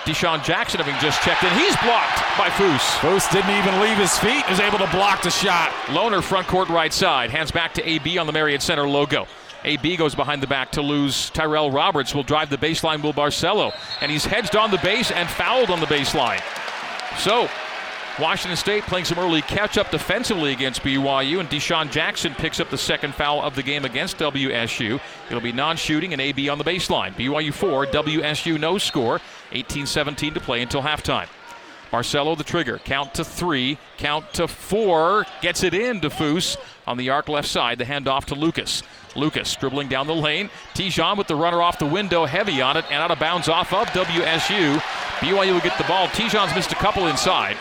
Dishon 0.09 0.43
Jackson 0.43 0.79
having 0.79 0.99
just 0.99 1.21
checked 1.21 1.43
in. 1.43 1.53
He's 1.53 1.75
blocked 1.77 2.17
by 2.35 2.49
Foose. 2.49 2.97
Foose 2.97 3.31
didn't 3.31 3.51
even 3.51 3.79
leave 3.79 3.95
his 3.95 4.17
feet, 4.17 4.43
was 4.49 4.59
able 4.59 4.79
to 4.79 4.87
block 4.87 5.21
the 5.21 5.29
shot. 5.29 5.69
Lohner 5.85 6.23
front 6.23 6.47
court 6.47 6.67
right 6.69 6.91
side. 6.91 7.29
Hands 7.29 7.51
back 7.51 7.75
to 7.75 7.87
AB 7.87 8.17
on 8.17 8.25
the 8.25 8.33
Marriott 8.33 8.63
Center 8.63 8.89
logo. 8.89 9.27
AB 9.65 9.97
goes 9.97 10.15
behind 10.15 10.41
the 10.41 10.47
back 10.47 10.71
to 10.71 10.81
lose. 10.81 11.29
Tyrell 11.29 11.69
Roberts 11.69 12.15
will 12.15 12.23
drive 12.23 12.49
the 12.49 12.57
baseline, 12.57 13.03
Will 13.03 13.13
Barcelo. 13.13 13.71
And 14.01 14.11
he's 14.11 14.25
hedged 14.25 14.55
on 14.55 14.71
the 14.71 14.79
base 14.79 15.11
and 15.11 15.29
fouled 15.29 15.69
on 15.69 15.79
the 15.79 15.85
baseline. 15.85 16.41
So 17.19 17.47
Washington 18.19 18.57
State 18.57 18.83
playing 18.83 19.05
some 19.05 19.17
early 19.17 19.41
catch 19.41 19.77
up 19.77 19.91
defensively 19.91 20.51
against 20.51 20.81
BYU, 20.81 21.39
and 21.39 21.49
Dishon 21.49 21.89
Jackson 21.89 22.33
picks 22.35 22.59
up 22.59 22.69
the 22.69 22.77
second 22.77 23.15
foul 23.15 23.41
of 23.41 23.55
the 23.55 23.63
game 23.63 23.85
against 23.85 24.17
WSU. 24.17 24.99
It'll 25.27 25.41
be 25.41 25.51
non 25.51 25.77
shooting 25.77 26.11
and 26.11 26.21
AB 26.21 26.49
on 26.49 26.57
the 26.57 26.63
baseline. 26.63 27.13
BYU 27.15 27.53
4, 27.53 27.87
WSU 27.87 28.59
no 28.59 28.77
score. 28.77 29.21
18 29.51 29.85
17 29.85 30.33
to 30.33 30.39
play 30.39 30.61
until 30.61 30.81
halftime. 30.81 31.27
Barcelo 31.91 32.37
the 32.37 32.43
trigger. 32.43 32.77
Count 32.79 33.15
to 33.15 33.23
three. 33.23 33.77
Count 33.97 34.31
to 34.33 34.47
four. 34.47 35.25
Gets 35.41 35.63
it 35.63 35.73
in 35.73 36.01
to 36.01 36.09
Foose 36.09 36.57
on 36.85 36.97
the 36.97 37.09
arc 37.09 37.29
left 37.29 37.47
side. 37.47 37.79
The 37.79 37.85
handoff 37.85 38.25
to 38.25 38.35
Lucas. 38.35 38.83
Lucas 39.15 39.55
dribbling 39.55 39.87
down 39.87 40.05
the 40.05 40.15
lane. 40.15 40.49
Te'Jon 40.75 41.17
with 41.17 41.27
the 41.27 41.35
runner 41.35 41.61
off 41.61 41.79
the 41.79 41.85
window, 41.85 42.25
heavy 42.25 42.61
on 42.61 42.77
it, 42.77 42.85
and 42.91 43.01
out 43.01 43.09
of 43.09 43.19
bounds 43.19 43.49
off 43.49 43.73
of 43.73 43.87
WSU. 43.87 44.77
BYU 45.19 45.53
will 45.53 45.59
get 45.61 45.77
the 45.79 45.83
ball. 45.85 46.07
Te'Jon's 46.09 46.53
missed 46.53 46.71
a 46.71 46.75
couple 46.75 47.07
inside. 47.07 47.57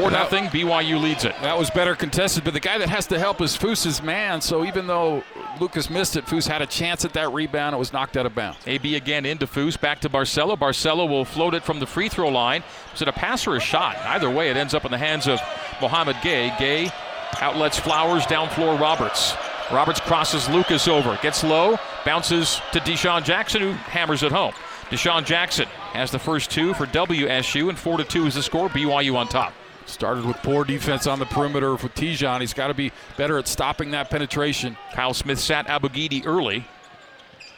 4 0.00 0.10
0. 0.10 0.22
BYU 0.50 1.00
leads 1.02 1.24
it. 1.24 1.34
That 1.42 1.58
was 1.58 1.70
better 1.70 1.96
contested, 1.96 2.44
but 2.44 2.54
the 2.54 2.60
guy 2.60 2.78
that 2.78 2.88
has 2.88 3.06
to 3.08 3.18
help 3.18 3.40
is 3.40 3.56
Foose's 3.56 4.00
man. 4.00 4.40
So 4.40 4.64
even 4.64 4.86
though 4.86 5.24
Lucas 5.60 5.90
missed 5.90 6.16
it, 6.16 6.24
Foose 6.24 6.46
had 6.46 6.62
a 6.62 6.66
chance 6.66 7.04
at 7.04 7.12
that 7.14 7.32
rebound. 7.32 7.74
It 7.74 7.78
was 7.78 7.92
knocked 7.92 8.16
out 8.16 8.24
of 8.24 8.34
bounds. 8.34 8.58
AB 8.66 8.94
again 8.94 9.26
into 9.26 9.46
Foose, 9.46 9.80
back 9.80 10.00
to 10.00 10.08
Barcelo. 10.08 10.56
Barcelo 10.56 11.08
will 11.08 11.24
float 11.24 11.54
it 11.54 11.64
from 11.64 11.80
the 11.80 11.86
free 11.86 12.08
throw 12.08 12.28
line. 12.28 12.62
Is 12.94 13.02
it 13.02 13.08
a 13.08 13.12
pass 13.12 13.46
or 13.46 13.56
a 13.56 13.60
shot? 13.60 13.96
Either 13.96 14.30
way, 14.30 14.50
it 14.50 14.56
ends 14.56 14.72
up 14.72 14.84
in 14.84 14.92
the 14.92 14.98
hands 14.98 15.26
of 15.26 15.40
Mouhamed 15.80 16.16
Gueye. 16.16 16.50
Gueye 16.52 16.92
outlets 17.40 17.78
Flowers, 17.78 18.24
down 18.26 18.48
floor 18.50 18.76
Roberts. 18.76 19.34
Roberts 19.72 20.00
crosses 20.00 20.48
Lucas 20.48 20.86
over, 20.86 21.18
gets 21.22 21.42
low, 21.42 21.76
bounces 22.04 22.60
to 22.72 22.80
Dishon 22.80 23.24
Jackson, 23.24 23.60
who 23.60 23.72
hammers 23.72 24.22
it 24.22 24.32
home. 24.32 24.52
Dishon 24.90 25.26
Jackson 25.26 25.66
has 25.92 26.10
the 26.10 26.18
first 26.18 26.50
two 26.50 26.72
for 26.72 26.86
WSU, 26.86 27.68
and 27.68 27.78
4 27.78 27.98
to 27.98 28.04
2 28.04 28.26
is 28.26 28.34
the 28.34 28.42
score. 28.42 28.70
BYU 28.70 29.14
on 29.16 29.28
top. 29.28 29.52
Started 29.88 30.26
with 30.26 30.36
poor 30.38 30.64
defense 30.64 31.06
on 31.06 31.18
the 31.18 31.24
perimeter 31.24 31.76
for 31.78 31.88
Te'Jon. 31.88 32.40
He's 32.40 32.52
got 32.52 32.68
to 32.68 32.74
be 32.74 32.92
better 33.16 33.38
at 33.38 33.48
stopping 33.48 33.90
that 33.92 34.10
penetration. 34.10 34.76
Kyle 34.92 35.14
Smith 35.14 35.38
sat 35.40 35.66
Abogidi 35.66 36.26
early. 36.26 36.66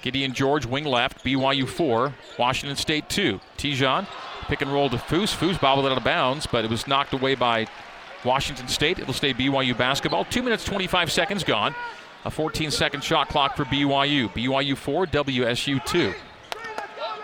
Gideon 0.00 0.32
George, 0.32 0.64
wing 0.64 0.84
left. 0.84 1.24
BYU 1.24 1.68
4. 1.68 2.14
Washington 2.38 2.76
State 2.76 3.08
2. 3.08 3.40
Te'Jon, 3.58 4.06
pick 4.46 4.62
and 4.62 4.72
roll 4.72 4.88
to 4.88 4.96
Foose. 4.96 5.34
Foose 5.34 5.60
bobbled 5.60 5.86
it 5.86 5.92
out 5.92 5.98
of 5.98 6.04
bounds, 6.04 6.46
but 6.46 6.64
it 6.64 6.70
was 6.70 6.86
knocked 6.86 7.12
away 7.12 7.34
by 7.34 7.66
Washington 8.24 8.68
State. 8.68 9.00
It'll 9.00 9.12
stay 9.12 9.34
BYU 9.34 9.76
basketball. 9.76 10.24
2 10.24 10.42
minutes, 10.42 10.64
25 10.64 11.10
seconds 11.10 11.42
gone. 11.42 11.74
A 12.24 12.30
14 12.30 12.70
second 12.70 13.02
shot 13.02 13.28
clock 13.28 13.56
for 13.56 13.64
BYU. 13.64 14.32
BYU 14.32 14.76
4, 14.76 15.06
WSU 15.06 15.84
2. 15.84 16.14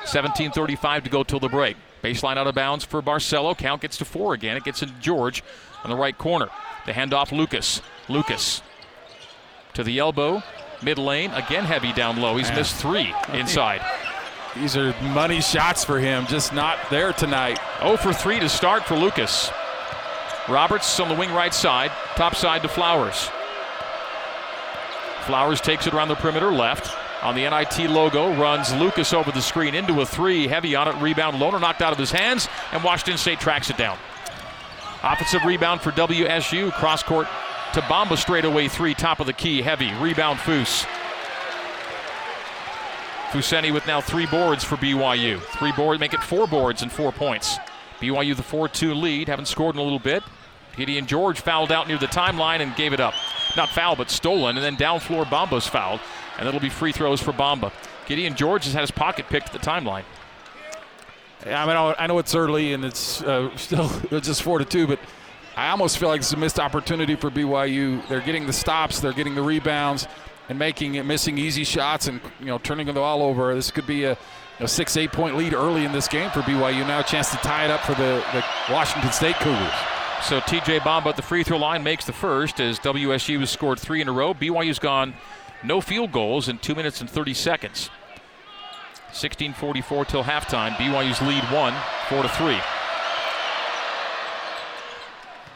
17.35 0.05 1.05
to 1.05 1.11
go 1.11 1.23
till 1.23 1.41
the 1.41 1.49
break. 1.49 1.77
Baseline 2.03 2.37
out 2.37 2.47
of 2.47 2.55
bounds 2.55 2.85
for 2.85 3.03
Barcelo. 3.03 3.57
Count 3.57 3.83
gets 3.83 3.97
to 3.99 4.05
four 4.05 4.35
again. 4.35 4.57
It 4.57 4.65
gets 4.65 4.83
into 4.83 4.95
George 5.01 5.43
on 5.83 5.91
the 5.91 5.97
right 5.97 6.17
corner. 6.17 6.49
The 6.87 6.93
handoff, 6.93 7.33
Lucas. 7.33 7.83
Lucas 8.09 8.63
to 9.75 9.83
the 9.83 9.99
elbow, 9.99 10.43
mid 10.83 10.99
lane. 10.99 11.31
Again, 11.33 11.65
heavy 11.65 11.93
down 11.93 12.21
low. 12.21 12.37
He's 12.37 12.49
Man. 12.49 12.59
missed 12.59 12.77
three 12.77 13.15
inside. 13.33 13.83
These 14.55 14.77
are 14.77 14.95
money 15.03 15.43
shots 15.43 15.85
for 15.85 15.99
him, 15.99 16.27
just 16.27 16.55
not 16.55 16.79
there 16.89 17.13
tonight. 17.13 17.59
0 17.81 17.99
for 17.99 18.13
3 18.15 18.41
to 18.41 18.49
start 18.49 18.85
for 18.85 18.97
Lucas. 18.97 19.51
Roberts 20.49 20.99
on 20.99 21.11
the 21.11 21.15
wing 21.15 21.31
right 21.35 21.53
side, 21.53 21.91
top 22.15 22.35
side 22.35 22.63
to 22.63 22.69
Flowers. 22.69 23.29
Flowers 25.23 25.61
takes 25.61 25.87
it 25.87 25.93
around 25.93 26.09
the 26.09 26.15
perimeter 26.15 26.51
left 26.51 26.97
on 27.23 27.35
the 27.35 27.49
NIT 27.49 27.91
logo, 27.91 28.35
runs 28.35 28.75
Lucas 28.75 29.13
over 29.13 29.31
the 29.33 29.41
screen 29.41 29.75
into 29.75 30.01
a 30.01 30.07
three, 30.07 30.47
heavy 30.47 30.75
on 30.75 30.89
it, 30.89 30.95
rebound, 31.01 31.37
Lohner 31.37 31.61
knocked 31.61 31.83
out 31.83 31.93
of 31.93 31.99
his 31.99 32.11
hands, 32.11 32.49
and 32.73 32.83
Washington 32.85 33.19
State 33.19 33.41
tracks 33.41 33.71
it 33.71 33.77
down. 33.77 33.99
Offensive 35.03 35.45
rebound 35.45 35.81
for 35.81 35.93
WSU, 35.93 36.73
cross 36.73 37.03
court 37.03 37.27
to 37.73 37.81
Bamba 37.83 38.17
straightaway 38.17 38.69
three, 38.69 38.95
top 38.95 39.21
of 39.21 39.27
the 39.27 39.33
key, 39.33 39.63
heavy, 39.63 39.93
rebound 39.95 40.39
Foose. 40.39 40.87
Fousseyni 43.31 43.73
with 43.73 43.87
now 43.87 44.01
three 44.01 44.27
boards 44.27 44.65
for 44.65 44.77
BYU. 44.77 45.41
Three 45.59 45.73
boards, 45.73 46.01
make 46.01 46.15
it 46.15 46.23
four 46.23 46.47
boards 46.47 46.83
and 46.83 46.91
four 46.91 47.13
points. 47.13 47.59
BYU 48.01 48.37
the 48.37 48.43
4 48.43 48.69
2 48.69 48.95
lead, 48.95 49.29
haven't 49.29 49.47
scored 49.47 49.75
in 49.75 49.81
a 49.81 49.85
little 49.85 49.99
bit. 49.99 50.23
Gideon 50.77 51.07
George 51.07 51.41
fouled 51.41 51.73
out 51.73 51.89
near 51.89 51.99
the 51.99 52.07
timeline 52.07 52.61
and 52.61 52.75
gave 52.77 52.93
it 52.93 53.01
up. 53.01 53.15
Not 53.57 53.71
foul, 53.71 53.97
but 53.97 54.11
stolen, 54.11 54.57
and 54.57 54.65
then 54.65 54.75
down 54.75 55.01
floor 55.01 55.25
Bamba's 55.25 55.67
fouled 55.67 56.01
and 56.39 56.49
it'll 56.49 56.61
be 56.61 56.69
free 56.69 56.93
throws 56.93 57.21
for 57.21 57.33
Bamba. 57.33 57.73
Gideon 58.07 58.35
George 58.35 58.65
has 58.65 58.75
had 58.75 58.83
his 58.83 58.91
pocket 58.91 59.27
picked 59.29 59.49
at 59.49 59.53
the 59.53 59.59
timeline. 59.59 60.05
I 61.45 61.67
mean, 61.67 61.95
I 61.99 62.07
know 62.07 62.19
it's 62.19 62.35
early 62.35 62.73
and 62.73 62.85
it's 62.85 63.23
uh, 63.23 63.51
still 63.57 63.89
just 64.11 64.43
four 64.43 64.59
to 64.59 64.65
two, 64.65 64.87
but 64.87 64.99
I 65.57 65.71
almost 65.71 65.99
feel 65.99 66.09
like 66.09 66.21
it's 66.21 66.33
a 66.33 66.37
missed 66.37 66.61
opportunity 66.61 67.17
for 67.17 67.31
BYU. 67.31 68.07
They're 68.09 68.21
getting 68.21 68.47
the 68.47 68.53
stops, 68.53 69.01
they're 69.01 69.13
getting 69.13 69.35
the 69.35 69.43
rebounds, 69.43 70.07
and 70.49 70.59
making 70.59 70.97
it 70.97 71.05
missing 71.05 71.39
easy 71.39 71.65
shots 71.65 72.09
and 72.09 72.21
you 72.41 72.47
know 72.47 72.59
turning 72.59 72.87
the 72.87 72.93
ball 72.93 73.23
over. 73.23 73.55
This 73.55 73.71
could 73.71 73.87
be 73.87 74.05
a, 74.05 74.17
a 74.61 74.69
six, 74.69 74.97
eight 74.97 75.13
point 75.13 75.37
lead 75.37 75.55
early 75.55 75.85
in 75.85 75.93
this 75.93 76.09
game 76.09 76.31
for 76.31 76.41
BYU. 76.41 76.87
Now 76.87 77.01
a 77.01 77.05
chance 77.05 77.31
to 77.31 77.37
tie 77.39 77.65
it 77.65 77.71
up 77.71 77.81
for 77.81 77.95
the, 77.95 78.25
the 78.33 78.45
Washington 78.73 79.13
State 79.13 79.37
Cougars. 79.37 79.96
So 80.23 80.41
TJ 80.41 80.81
Bamba 80.81 81.07
at 81.07 81.17
the 81.17 81.23
free 81.23 81.45
throw 81.45 81.59
line 81.59 81.85
makes 81.85 82.05
the 82.05 82.13
first 82.13 82.61
as 82.61 82.79
WSU 82.81 83.41
has 83.41 83.51
scored 83.51 83.79
three 83.79 84.01
in 84.01 84.09
a 84.09 84.13
row. 84.13 84.35
BYU's 84.35 84.79
gone 84.79 85.15
no 85.63 85.81
field 85.81 86.13
goals 86.13 86.49
in 86.49 86.59
2 86.59 86.75
minutes 86.75 87.01
and 87.01 87.09
30 87.09 87.35
seconds. 87.35 87.91
16:44 89.13 90.07
till 90.07 90.25
halftime. 90.25 90.75
BYU's 90.77 91.21
lead 91.23 91.45
one, 91.45 91.75
4 92.09 92.23
to 92.23 92.29
3. 92.29 92.59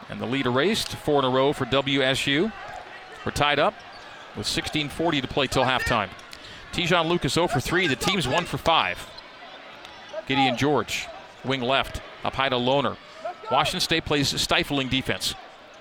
And 0.08 0.20
the 0.20 0.26
lead 0.26 0.46
erased, 0.46 0.88
four 0.88 1.20
in 1.20 1.24
a 1.24 1.30
row 1.30 1.52
for 1.52 1.66
WSU. 1.66 2.52
We're 3.24 3.32
tied 3.32 3.58
up 3.58 3.74
with 4.36 4.46
16:40 4.46 5.20
to 5.20 5.28
play 5.28 5.46
till 5.46 5.64
halftime. 5.64 6.08
Te'Jon 6.72 7.08
Lucas 7.08 7.34
0 7.34 7.48
for 7.48 7.60
3. 7.60 7.86
The 7.86 7.96
team's 7.96 8.26
1 8.26 8.44
for 8.44 8.58
5. 8.58 9.06
Gideon 10.26 10.56
George, 10.56 11.06
wing 11.44 11.60
left, 11.60 12.00
up 12.24 12.34
high 12.34 12.48
to 12.48 12.56
Lohner. 12.56 12.96
Washington 13.50 13.80
State 13.80 14.04
plays 14.04 14.28
stifling 14.40 14.88
defense. 14.88 15.34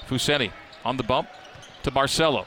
Fousseyni 0.07 0.51
on 0.83 0.97
the 0.97 1.03
bump 1.03 1.29
to 1.83 1.91
Barcelo. 1.91 2.45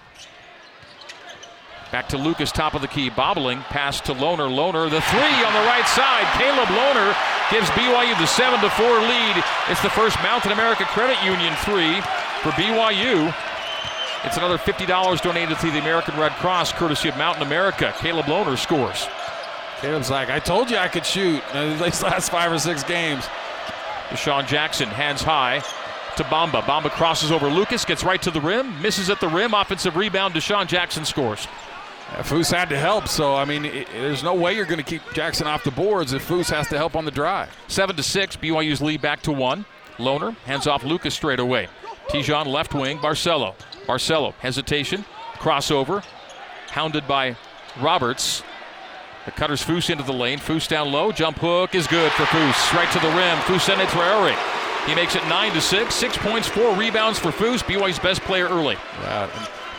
Back 1.93 2.09
to 2.09 2.17
Lucas, 2.17 2.50
top 2.50 2.73
of 2.75 2.81
the 2.81 2.88
key, 2.88 3.11
bobbling. 3.11 3.61
Pass 3.69 4.00
to 4.02 4.14
Lohner. 4.14 4.49
Lohner, 4.49 4.88
the 4.88 5.02
three 5.02 5.45
on 5.45 5.52
the 5.52 5.67
right 5.69 5.87
side. 5.87 6.25
Caleb 6.41 6.69
Lohner 6.69 7.14
gives 7.50 7.69
BYU 7.71 8.19
the 8.19 8.26
7 8.26 8.61
to 8.61 8.71
4 8.71 8.87
lead. 9.00 9.45
It's 9.69 9.83
the 9.83 9.91
first 9.91 10.17
Mountain 10.23 10.52
America 10.52 10.85
Credit 10.87 11.23
Union 11.23 11.55
three 11.57 12.00
for 12.41 12.49
BYU. 12.57 13.33
It's 14.25 14.38
another 14.38 14.57
$50 14.57 15.21
donated 15.21 15.59
to 15.59 15.71
the 15.71 15.81
American 15.81 16.19
Red 16.19 16.33
Cross, 16.33 16.73
courtesy 16.73 17.11
of 17.11 17.19
Mountain 17.19 17.43
America. 17.43 17.95
Caleb 17.99 18.25
Lohner 18.25 18.57
scores. 18.57 19.07
Caleb's 19.83 20.11
like, 20.11 20.31
I 20.31 20.38
told 20.38 20.71
you 20.71 20.79
I 20.79 20.88
could 20.88 21.05
shoot 21.05 21.43
these 21.52 22.02
last 22.02 22.31
five 22.31 22.50
or 22.50 22.59
six 22.59 22.83
games. 22.85 23.26
Dishon 24.12 24.47
Jackson, 24.47 24.88
hands 24.88 25.23
high 25.23 25.61
to 26.16 26.25
Bamba. 26.25 26.61
Bamba 26.62 26.90
crosses 26.90 27.33
over 27.33 27.49
Lucas, 27.49 27.85
gets 27.87 28.04
right 28.04 28.21
to 28.21 28.31
the 28.31 28.42
rim, 28.42 28.81
misses 28.83 29.09
at 29.09 29.21
the 29.21 29.28
rim. 29.28 29.54
Offensive 29.54 29.97
rebound. 29.97 30.35
Dishon 30.35 30.66
Jackson 30.66 31.07
scores. 31.07 31.49
Foose 32.19 32.52
had 32.52 32.69
to 32.69 32.78
help, 32.78 33.09
so 33.09 33.35
I 33.35 33.47
mean, 33.47 33.64
it, 33.64 33.88
there's 33.90 34.23
no 34.23 34.35
way 34.35 34.54
you're 34.54 34.66
going 34.66 34.76
to 34.76 34.85
keep 34.85 35.00
Jackson 35.14 35.47
off 35.47 35.64
the 35.64 35.71
boards 35.71 36.12
if 36.12 36.28
Foose 36.28 36.50
has 36.50 36.69
to 36.69 36.76
help 36.76 36.95
on 36.95 37.07
the 37.07 37.11
drive. 37.11 37.49
Seven 37.69 37.97
to 37.97 38.02
six, 38.02 38.37
BYU's 38.37 38.83
lead 38.83 39.00
back 39.00 39.23
to 39.23 39.33
one. 39.33 39.64
Lohner 39.97 40.37
hands 40.45 40.66
off 40.66 40.85
Lucas 40.85 41.14
straight 41.14 41.40
away. 41.40 41.69
Te'Jon 42.09 42.47
left 42.47 42.75
wing, 42.75 42.99
Barcelo. 42.99 43.54
Barcelo 43.87 44.35
hesitation, 44.35 45.07
crossover, 45.37 46.04
hounded 46.69 47.09
by 47.09 47.35
Roberts. 47.81 48.42
The 49.25 49.31
cutter's 49.31 49.64
Foose 49.64 49.88
into 49.88 50.02
the 50.02 50.12
lane. 50.12 50.38
Foose 50.38 50.67
down 50.67 50.91
low. 50.91 51.12
Jump 51.12 51.38
hook 51.38 51.75
is 51.75 51.87
good 51.87 52.11
for 52.12 52.25
Foose. 52.25 52.73
Right 52.75 52.91
to 52.93 52.99
the 52.99 53.09
rim. 53.09 53.38
Foose 53.41 53.73
Traore. 53.87 54.87
He 54.87 54.97
makes 54.97 55.14
it 55.14 55.25
nine 55.29 55.52
to 55.52 55.61
six. 55.61 55.95
Six 55.95 56.17
points, 56.19 56.49
four 56.49 56.75
rebounds 56.75 57.19
for 57.19 57.31
Foose. 57.31 57.62
BYU's 57.62 58.00
best 58.00 58.21
player 58.23 58.49
early. 58.49 58.76
Yeah, 59.02 59.31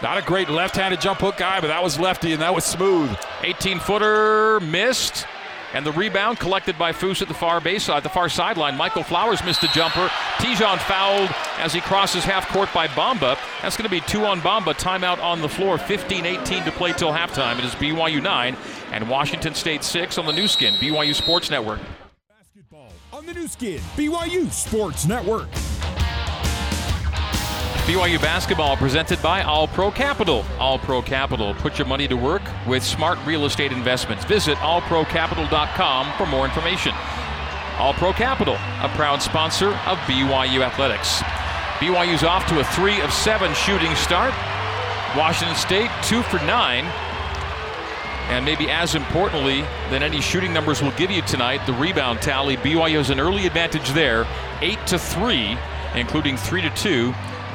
not 0.01 0.17
a 0.17 0.21
great 0.21 0.49
left-handed 0.49 1.01
jump 1.01 1.19
hook 1.19 1.37
guy, 1.37 1.59
but 1.59 1.67
that 1.67 1.83
was 1.83 1.99
lefty 1.99 2.31
and 2.31 2.41
that 2.41 2.55
was 2.55 2.63
smooth. 2.63 3.09
18-footer 3.41 4.61
missed. 4.61 5.27
And 5.73 5.83
the 5.85 5.91
rebound 5.91 6.39
collected 6.39 6.77
by 6.77 6.91
Foose 6.91 7.21
at 7.21 7.27
the 7.27 7.33
far 7.33 7.59
base, 7.59 7.89
uh, 7.89 7.97
at 7.97 8.03
the 8.03 8.09
far 8.09 8.29
sideline. 8.29 8.77
Michael 8.77 9.03
Flowers 9.03 9.43
missed 9.43 9.63
a 9.63 9.67
jumper. 9.69 10.07
Te'Jon 10.37 10.77
fouled 10.77 11.29
as 11.57 11.73
he 11.73 11.81
crosses 11.81 12.23
half 12.23 12.47
court 12.49 12.69
by 12.73 12.87
Bamba. 12.87 13.37
That's 13.61 13.75
going 13.75 13.89
to 13.89 13.89
be 13.89 14.01
two 14.01 14.25
on 14.25 14.39
Bamba. 14.41 14.73
Timeout 14.75 15.21
on 15.21 15.41
the 15.41 15.49
floor. 15.49 15.77
15-18 15.77 16.65
to 16.65 16.71
play 16.71 16.93
till 16.93 17.11
halftime. 17.11 17.57
It 17.57 17.65
is 17.65 17.73
BYU 17.75 18.21
9 18.21 18.55
and 18.91 19.09
Washington 19.09 19.55
State 19.55 19.83
6 19.83 20.19
on 20.19 20.27
the 20.27 20.33
Nu 20.33 20.47
Skin, 20.47 20.75
BYU 20.75 21.15
Sports 21.15 21.49
Network. 21.49 21.79
Basketball 22.29 22.91
on 23.11 23.25
the 23.25 23.33
Nu 23.33 23.47
Skin, 23.47 23.79
BYU 23.95 24.51
Sports 24.51 25.07
Network. 25.07 25.47
BYU 27.83 28.17
basketball 28.21 28.77
presented 28.77 29.21
by 29.21 29.41
All 29.41 29.67
Pro 29.67 29.91
Capital. 29.91 30.45
All 30.57 30.79
Pro 30.79 31.01
Capital. 31.01 31.53
Put 31.55 31.77
your 31.77 31.85
money 31.85 32.07
to 32.07 32.15
work 32.15 32.41
with 32.65 32.81
smart 32.81 33.19
real 33.25 33.43
estate 33.43 33.73
investments. 33.73 34.23
Visit 34.23 34.55
allprocapital.com 34.59 36.13
for 36.17 36.25
more 36.25 36.45
information. 36.45 36.93
All 37.77 37.93
Pro 37.93 38.13
Capital, 38.13 38.53
a 38.53 38.89
proud 38.95 39.21
sponsor 39.21 39.71
of 39.85 39.97
BYU 40.07 40.61
Athletics. 40.61 41.21
BYU's 41.79 42.23
off 42.23 42.47
to 42.47 42.61
a 42.61 42.63
three 42.63 43.01
of 43.01 43.11
seven 43.11 43.53
shooting 43.53 43.93
start. 43.95 44.33
Washington 45.17 45.57
State, 45.57 45.91
two 46.03 46.23
for 46.23 46.37
nine. 46.45 46.85
And 48.29 48.45
maybe 48.45 48.71
as 48.71 48.95
importantly 48.95 49.59
than 49.89 50.03
any 50.03 50.21
shooting 50.21 50.53
numbers 50.53 50.81
will 50.81 50.91
give 50.91 51.11
you 51.11 51.21
tonight, 51.23 51.65
the 51.65 51.73
rebound 51.73 52.21
tally. 52.21 52.55
BYU 52.55 52.95
has 52.95 53.09
an 53.09 53.19
early 53.19 53.45
advantage 53.45 53.89
there, 53.89 54.25
eight 54.61 54.79
to 54.87 54.97
three, 54.97 55.57
including 55.95 56.37
three 56.37 56.61
to 56.61 56.69
two 56.69 57.13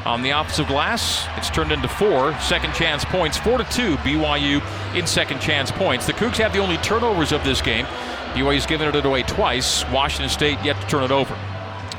on 0.08 0.22
the 0.22 0.30
offensive 0.30 0.66
glass. 0.66 1.28
It's 1.36 1.50
turned 1.50 1.70
into 1.70 1.86
four 1.86 2.32
second 2.40 2.72
chance 2.72 3.04
points, 3.04 3.36
four 3.36 3.58
to 3.58 3.64
two. 3.64 3.96
BYU 3.98 4.62
in 4.96 5.06
second 5.06 5.38
chance 5.38 5.70
points. 5.70 6.06
The 6.06 6.14
Cougs 6.14 6.38
have 6.38 6.54
the 6.54 6.60
only 6.60 6.78
turnovers 6.78 7.30
of 7.30 7.44
this 7.44 7.60
game. 7.60 7.84
BYU's 8.32 8.64
given 8.64 8.94
it 8.94 9.04
away 9.04 9.22
twice. 9.22 9.84
Washington 9.90 10.30
State 10.30 10.58
yet 10.64 10.80
to 10.80 10.86
turn 10.86 11.04
it 11.04 11.10
over. 11.10 11.34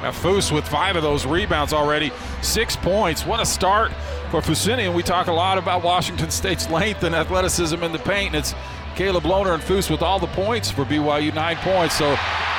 Now 0.02 0.12
Foose 0.12 0.52
with 0.52 0.68
five 0.68 0.96
of 0.96 1.04
those 1.04 1.26
rebounds 1.26 1.72
already, 1.72 2.12
six 2.42 2.76
points. 2.76 3.28
What 3.28 3.42
a 3.42 3.46
start 3.46 3.92
for 4.32 4.42
Fousseyni. 4.42 4.86
And 4.86 4.96
we 4.96 5.04
talk 5.04 5.28
a 5.28 5.34
lot 5.34 5.60
about 5.60 5.84
Washington 5.84 6.32
State's 6.32 6.68
length 6.70 7.04
and 7.04 7.14
athleticism 7.14 7.84
in 7.84 7.92
the 7.92 8.00
paint. 8.00 8.34
And 8.34 8.38
it's 8.38 8.56
Caleb 8.96 9.26
Lohner 9.26 9.54
and 9.54 9.62
Foose 9.62 9.90
with 9.90 10.02
all 10.02 10.18
the 10.18 10.28
points 10.28 10.72
for 10.72 10.84
BYU, 10.84 11.34
nine 11.36 11.58
points. 11.58 11.96
So 11.96 12.10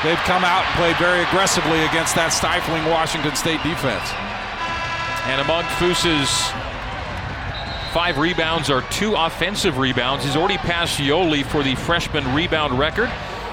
they've 0.05 0.17
come 0.19 0.45
out 0.45 0.65
and 0.65 0.75
played 0.77 0.97
very 0.99 1.25
aggressively 1.25 1.81
against 1.87 2.15
that 2.15 2.29
stifling 2.29 2.85
Washington 2.85 3.35
State 3.35 3.63
defense. 3.65 4.30
And 5.31 5.41
among 5.41 5.63
Foose's 5.79 6.51
five 7.93 8.19
rebounds 8.19 8.69
are 8.69 8.83
two 8.91 9.15
offensive 9.15 9.79
rebounds. 9.79 10.25
He's 10.25 10.35
already 10.35 10.57
passed 10.57 10.99
Yoeli 10.99 11.47
for 11.47 11.63
the 11.63 11.77
freshman 11.77 12.35
rebound 12.35 12.77
record. 12.77 13.09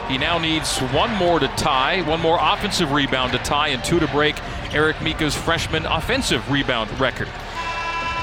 He 0.08 0.18
now 0.18 0.40
needs 0.40 0.80
one 0.80 1.14
more 1.18 1.40
to 1.40 1.48
tie, 1.50 2.02
one 2.10 2.20
more 2.20 2.40
offensive 2.42 2.94
rebound 2.94 3.32
to 3.34 3.38
tie, 3.38 3.68
and 3.68 3.84
two 3.84 4.00
to 4.00 4.08
break 4.08 4.36
Eric 4.74 5.00
Mika's 5.04 5.36
freshman 5.36 5.86
offensive 5.86 6.50
rebound 6.50 6.90
record. 7.00 7.28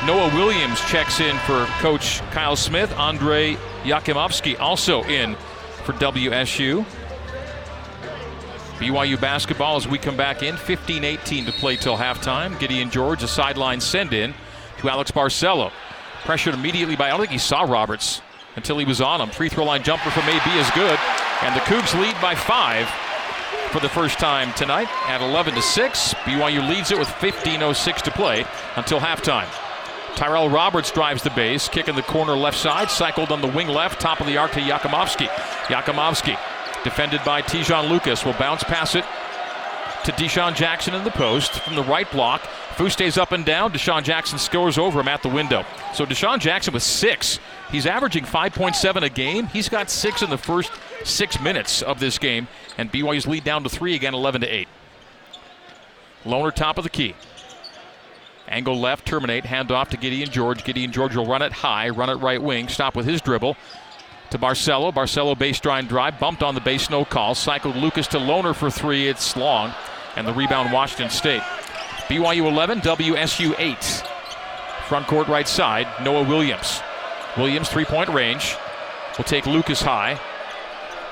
Noah 0.04 0.34
Williams 0.34 0.80
checks 0.86 1.20
in 1.20 1.36
for 1.46 1.64
coach 1.78 2.22
Kyle 2.32 2.56
Smith. 2.56 2.90
Andrej 2.94 3.56
Jakimovski 3.84 4.58
also 4.58 5.04
in 5.04 5.36
for 5.84 5.92
WSU. 5.92 6.84
BYU 8.74 9.20
basketball 9.20 9.76
as 9.76 9.86
we 9.86 9.98
come 9.98 10.16
back 10.16 10.42
in, 10.42 10.56
15 10.56 11.04
18 11.04 11.46
to 11.46 11.52
play 11.52 11.76
till 11.76 11.96
halftime. 11.96 12.58
Gideon 12.58 12.90
George, 12.90 13.22
a 13.22 13.28
sideline 13.28 13.80
send 13.80 14.12
in 14.12 14.34
to 14.78 14.88
Alex 14.88 15.10
Barcelo. 15.10 15.70
Pressured 16.24 16.54
immediately 16.54 16.96
by, 16.96 17.06
I 17.06 17.10
don't 17.10 17.20
think 17.20 17.30
he 17.30 17.38
saw 17.38 17.62
Roberts 17.62 18.20
until 18.56 18.78
he 18.78 18.84
was 18.84 19.00
on 19.00 19.20
him. 19.20 19.30
Free 19.30 19.48
throw 19.48 19.64
line 19.64 19.82
jumper 19.82 20.10
from 20.10 20.24
AB 20.24 20.58
is 20.58 20.70
good. 20.70 20.98
And 21.42 21.54
the 21.54 21.60
Cougs 21.60 21.98
lead 22.00 22.20
by 22.20 22.34
five 22.34 22.88
for 23.70 23.80
the 23.80 23.88
first 23.88 24.18
time 24.18 24.52
tonight 24.54 24.88
at 25.08 25.20
11 25.20 25.54
to 25.54 25.62
6. 25.62 26.14
BYU 26.14 26.68
leads 26.68 26.90
it 26.90 26.98
with 26.98 27.08
15.06 27.08 28.02
to 28.02 28.10
play 28.10 28.44
until 28.76 28.98
halftime. 28.98 29.48
Tyrell 30.16 30.48
Roberts 30.48 30.92
drives 30.92 31.22
the 31.22 31.30
base, 31.30 31.68
kick 31.68 31.88
in 31.88 31.96
the 31.96 32.02
corner 32.02 32.36
left 32.36 32.56
side, 32.56 32.90
cycled 32.90 33.32
on 33.32 33.40
the 33.40 33.48
wing 33.48 33.68
left, 33.68 34.00
top 34.00 34.20
of 34.20 34.26
the 34.26 34.36
arc 34.36 34.52
to 34.52 34.60
Jakimovski. 34.60 35.26
Jakimovski 35.66 36.38
defended 36.84 37.20
by 37.24 37.42
Te'Jon 37.42 37.88
Lucas, 37.88 38.24
will 38.24 38.34
bounce 38.34 38.62
pass 38.62 38.94
it 38.94 39.04
to 40.04 40.12
Dishon 40.12 40.54
Jackson 40.54 40.94
in 40.94 41.02
the 41.02 41.10
post 41.10 41.52
from 41.60 41.76
the 41.76 41.82
right 41.82 42.10
block. 42.10 42.42
Fu 42.76 42.90
stays 42.90 43.16
up 43.16 43.32
and 43.32 43.44
down. 43.44 43.72
Dishon 43.72 44.02
Jackson 44.04 44.38
scores 44.38 44.76
over 44.76 45.00
him 45.00 45.08
at 45.08 45.22
the 45.22 45.28
window. 45.28 45.64
So 45.94 46.04
Dishon 46.04 46.40
Jackson 46.40 46.74
with 46.74 46.82
six. 46.82 47.38
He's 47.70 47.86
averaging 47.86 48.24
5.7 48.24 49.02
a 49.02 49.08
game. 49.08 49.46
He's 49.46 49.70
got 49.70 49.88
six 49.88 50.20
in 50.20 50.28
the 50.28 50.36
first 50.36 50.70
six 51.04 51.40
minutes 51.40 51.80
of 51.80 52.00
this 52.00 52.18
game. 52.18 52.48
And 52.76 52.92
BYU's 52.92 53.26
lead 53.26 53.44
down 53.44 53.62
to 53.62 53.70
three 53.70 53.94
again, 53.94 54.12
11 54.12 54.42
to 54.42 54.46
8. 54.46 54.68
Lohner 56.24 56.54
top 56.54 56.76
of 56.76 56.84
the 56.84 56.90
key. 56.90 57.14
Angle 58.46 58.78
left, 58.78 59.06
terminate, 59.06 59.46
hand 59.46 59.72
off 59.72 59.88
to 59.90 59.96
Gideon 59.96 60.28
George. 60.28 60.64
Gideon 60.64 60.92
George 60.92 61.16
will 61.16 61.26
run 61.26 61.40
it 61.40 61.52
high, 61.52 61.88
run 61.88 62.10
it 62.10 62.16
right 62.16 62.42
wing, 62.42 62.68
stop 62.68 62.94
with 62.94 63.06
his 63.06 63.22
dribble 63.22 63.56
to 64.34 64.38
Barcelo. 64.38 64.92
Barcelo 64.92 65.36
baseline 65.36 65.60
drive, 65.62 65.88
drive. 65.88 66.18
bumped 66.18 66.42
on 66.42 66.56
the 66.56 66.60
base, 66.60 66.90
no 66.90 67.04
call. 67.04 67.36
Cycled 67.36 67.76
Lucas 67.76 68.08
to 68.08 68.18
Lohner 68.18 68.54
for 68.54 68.68
three. 68.68 69.06
It's 69.06 69.36
long. 69.36 69.72
And 70.16 70.26
the 70.26 70.32
rebound, 70.32 70.72
Washington 70.72 71.08
State. 71.08 71.42
BYU 72.08 72.46
11, 72.46 72.80
WSU 72.80 73.54
8. 73.56 73.84
Front 74.88 75.06
court 75.06 75.28
right 75.28 75.46
side, 75.46 75.86
Noah 76.04 76.24
Williams. 76.24 76.82
Williams, 77.36 77.68
three 77.68 77.84
point 77.84 78.08
range. 78.10 78.56
Will 79.16 79.24
take 79.24 79.46
Lucas 79.46 79.80
high. 79.80 80.20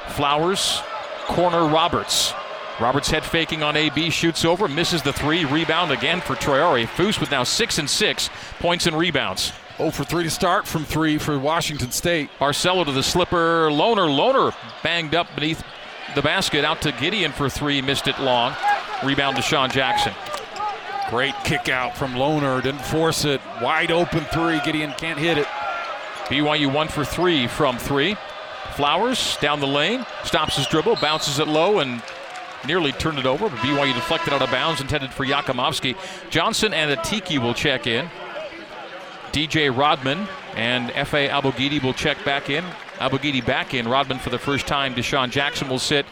Flowers, 0.08 0.82
corner 1.26 1.66
Roberts. 1.66 2.34
Roberts 2.80 3.08
head 3.08 3.24
faking 3.24 3.62
on 3.62 3.76
AB, 3.76 4.10
shoots 4.10 4.44
over, 4.44 4.66
misses 4.66 5.02
the 5.02 5.12
three. 5.12 5.44
Rebound 5.44 5.92
again 5.92 6.20
for 6.20 6.34
Traore. 6.34 6.86
Foose 6.86 7.20
with 7.20 7.30
now 7.30 7.44
six 7.44 7.78
and 7.78 7.88
six 7.88 8.28
points 8.58 8.86
and 8.86 8.98
rebounds. 8.98 9.52
0 9.82 9.90
for 9.90 10.04
3 10.04 10.22
to 10.22 10.30
start 10.30 10.66
from 10.66 10.84
3 10.84 11.18
for 11.18 11.38
Washington 11.38 11.90
State. 11.90 12.30
Barcelo 12.38 12.84
to 12.84 12.92
the 12.92 13.02
slipper. 13.02 13.68
Lohner. 13.68 14.08
Lohner 14.08 14.54
banged 14.82 15.14
up 15.14 15.26
beneath 15.34 15.62
the 16.14 16.22
basket. 16.22 16.64
Out 16.64 16.80
to 16.82 16.92
Gideon 16.92 17.32
for 17.32 17.48
three. 17.48 17.82
Missed 17.82 18.06
it 18.06 18.18
long. 18.20 18.54
Rebound 19.04 19.36
to 19.36 19.42
Sean 19.42 19.70
Jackson. 19.70 20.12
Great 21.10 21.34
kick 21.44 21.68
out 21.68 21.96
from 21.96 22.12
Lohner. 22.12 22.62
Didn't 22.62 22.84
force 22.84 23.24
it. 23.24 23.40
Wide 23.60 23.90
open 23.90 24.24
three. 24.26 24.60
Gideon 24.64 24.92
can't 24.96 25.18
hit 25.18 25.38
it. 25.38 25.46
BYU 26.26 26.72
one 26.72 26.88
for 26.88 27.04
three 27.04 27.48
from 27.48 27.76
three. 27.76 28.16
Flowers 28.76 29.36
down 29.38 29.60
the 29.60 29.66
lane. 29.66 30.06
Stops 30.22 30.56
his 30.56 30.66
dribble. 30.68 30.96
Bounces 30.96 31.38
it 31.40 31.48
low 31.48 31.80
and 31.80 32.02
nearly 32.66 32.92
turned 32.92 33.18
it 33.18 33.26
over. 33.26 33.48
But 33.48 33.58
BYU 33.58 33.94
deflected 33.94 34.32
out 34.32 34.42
of 34.42 34.50
bounds. 34.50 34.80
Intended 34.80 35.12
for 35.12 35.26
Jakimovski. 35.26 35.96
Johnson 36.30 36.72
and 36.72 36.96
Atiki 36.96 37.38
will 37.38 37.54
check 37.54 37.86
in. 37.86 38.08
DJ 39.32 39.74
Rodman 39.74 40.28
and 40.56 40.90
Efe 40.90 41.30
Abogidi 41.30 41.82
will 41.82 41.94
check 41.94 42.22
back 42.24 42.50
in. 42.50 42.62
Abogidi 42.98 43.44
back 43.44 43.72
in. 43.72 43.88
Rodman 43.88 44.18
for 44.18 44.28
the 44.28 44.38
first 44.38 44.66
time. 44.66 44.94
Dishon 44.94 45.30
Jackson 45.30 45.68
will 45.70 45.78
sit. 45.78 46.04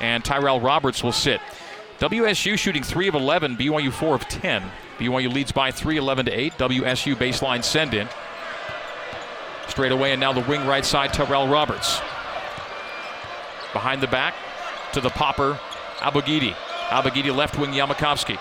And 0.00 0.22
Tyrell 0.22 0.60
Roberts 0.60 1.02
will 1.02 1.12
sit. 1.12 1.40
WSU 2.00 2.58
shooting 2.58 2.82
3 2.82 3.08
of 3.08 3.14
11, 3.14 3.56
BYU 3.56 3.90
4 3.90 4.14
of 4.14 4.28
10. 4.28 4.62
BYU 4.98 5.32
leads 5.32 5.52
by 5.52 5.70
3, 5.70 5.96
11 5.96 6.26
to 6.26 6.32
8. 6.32 6.52
WSU 6.58 7.14
baseline 7.14 7.64
send 7.64 7.94
in. 7.94 8.06
Straight 9.68 9.92
away, 9.92 10.12
and 10.12 10.20
now 10.20 10.34
the 10.34 10.42
wing 10.42 10.66
right 10.66 10.84
side, 10.84 11.14
Tyrell 11.14 11.48
Roberts. 11.48 11.98
Behind 13.72 14.02
the 14.02 14.06
back 14.06 14.34
to 14.92 15.00
the 15.00 15.08
popper, 15.08 15.58
Abogidi. 15.98 16.54
Abogidi 16.88 17.34
left 17.34 17.58
wing, 17.58 17.70
Jakimovski. 17.70 18.36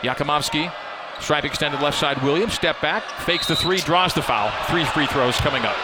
Jakimovski 0.00 0.72
Stripe 1.20 1.44
extended 1.44 1.80
left 1.80 1.98
side 1.98 2.22
Williams. 2.22 2.54
Step 2.54 2.80
back. 2.80 3.02
Fakes 3.20 3.46
the 3.46 3.56
three. 3.56 3.78
Draws 3.78 4.14
the 4.14 4.22
foul. 4.22 4.50
Three 4.66 4.84
free 4.84 5.06
throws 5.06 5.36
coming 5.36 5.64
up. 5.64 5.76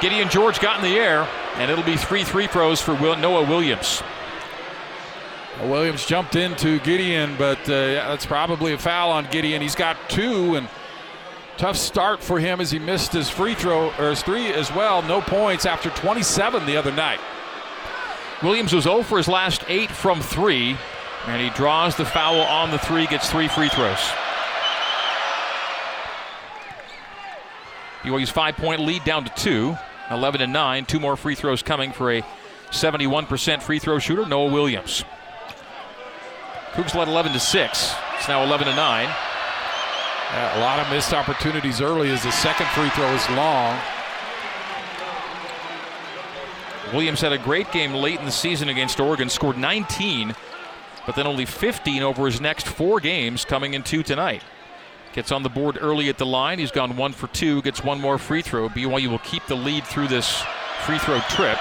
Gideon 0.00 0.28
George 0.28 0.58
got 0.58 0.82
in 0.82 0.90
the 0.90 0.98
air, 0.98 1.28
and 1.56 1.70
it'll 1.70 1.84
be 1.84 1.96
three 1.96 2.24
free 2.24 2.48
throws 2.48 2.80
for 2.80 2.98
Noah 2.98 3.48
Williams. 3.48 4.02
Well, 5.58 5.70
Williams 5.70 6.04
jumped 6.06 6.34
into 6.34 6.80
Gideon, 6.80 7.36
but 7.38 7.60
uh, 7.68 8.08
that's 8.08 8.26
probably 8.26 8.72
a 8.72 8.78
foul 8.78 9.10
on 9.12 9.28
Gideon. 9.30 9.62
He's 9.62 9.76
got 9.76 9.96
two, 10.08 10.56
and 10.56 10.68
tough 11.56 11.76
start 11.76 12.20
for 12.20 12.40
him 12.40 12.60
as 12.60 12.72
he 12.72 12.80
missed 12.80 13.12
his 13.12 13.30
free 13.30 13.54
throw 13.54 13.92
or 13.98 14.10
his 14.10 14.22
three 14.22 14.52
as 14.52 14.72
well. 14.72 15.02
No 15.02 15.20
points 15.20 15.66
after 15.66 15.90
27 15.90 16.66
the 16.66 16.76
other 16.76 16.90
night. 16.90 17.20
Williams 18.42 18.72
was 18.72 18.84
0 18.84 19.04
for 19.04 19.18
his 19.18 19.28
last 19.28 19.62
eight 19.68 19.90
from 19.90 20.20
three, 20.20 20.76
and 21.26 21.40
he 21.40 21.50
draws 21.50 21.94
the 21.94 22.04
foul 22.04 22.40
on 22.40 22.72
the 22.72 22.78
three, 22.78 23.06
gets 23.06 23.30
three 23.30 23.46
free 23.46 23.68
throws. 23.68 24.00
BYU's 28.02 28.30
five 28.30 28.56
point 28.56 28.80
lead 28.80 29.04
down 29.04 29.24
to 29.24 29.30
two, 29.34 29.76
11 30.10 30.40
and 30.40 30.52
9. 30.52 30.84
Two 30.86 31.00
more 31.00 31.16
free 31.16 31.34
throws 31.34 31.62
coming 31.62 31.92
for 31.92 32.12
a 32.12 32.22
71% 32.70 33.62
free 33.62 33.78
throw 33.78 33.98
shooter, 33.98 34.26
Noah 34.26 34.50
Williams. 34.50 35.04
Cougs 36.72 36.94
led 36.94 37.08
11 37.08 37.32
to 37.32 37.40
6. 37.40 37.94
It's 38.16 38.28
now 38.28 38.42
11 38.44 38.66
to 38.66 38.74
9. 38.74 39.04
Yeah, 39.04 40.58
a 40.58 40.60
lot 40.60 40.78
of 40.78 40.90
missed 40.90 41.12
opportunities 41.12 41.80
early 41.80 42.10
as 42.10 42.22
the 42.22 42.32
second 42.32 42.66
free 42.68 42.88
throw 42.90 43.12
is 43.12 43.28
long. 43.30 43.78
Williams 46.92 47.20
had 47.20 47.32
a 47.32 47.38
great 47.38 47.70
game 47.72 47.92
late 47.94 48.18
in 48.18 48.24
the 48.24 48.32
season 48.32 48.68
against 48.68 49.00
Oregon, 49.00 49.28
scored 49.28 49.58
19, 49.58 50.34
but 51.06 51.14
then 51.14 51.26
only 51.26 51.44
15 51.44 52.02
over 52.02 52.26
his 52.26 52.40
next 52.40 52.66
four 52.66 53.00
games 53.00 53.44
coming 53.44 53.74
in 53.74 53.82
two 53.82 54.02
tonight. 54.02 54.42
Gets 55.12 55.30
on 55.30 55.42
the 55.42 55.50
board 55.50 55.76
early 55.80 56.08
at 56.08 56.16
the 56.16 56.24
line. 56.24 56.58
He's 56.58 56.70
gone 56.70 56.96
one 56.96 57.12
for 57.12 57.26
two, 57.28 57.60
gets 57.62 57.84
one 57.84 58.00
more 58.00 58.16
free 58.16 58.40
throw. 58.40 58.68
BYU 58.70 59.08
will 59.08 59.18
keep 59.18 59.44
the 59.46 59.54
lead 59.54 59.84
through 59.84 60.08
this 60.08 60.42
free 60.86 60.98
throw 60.98 61.20
trip. 61.28 61.58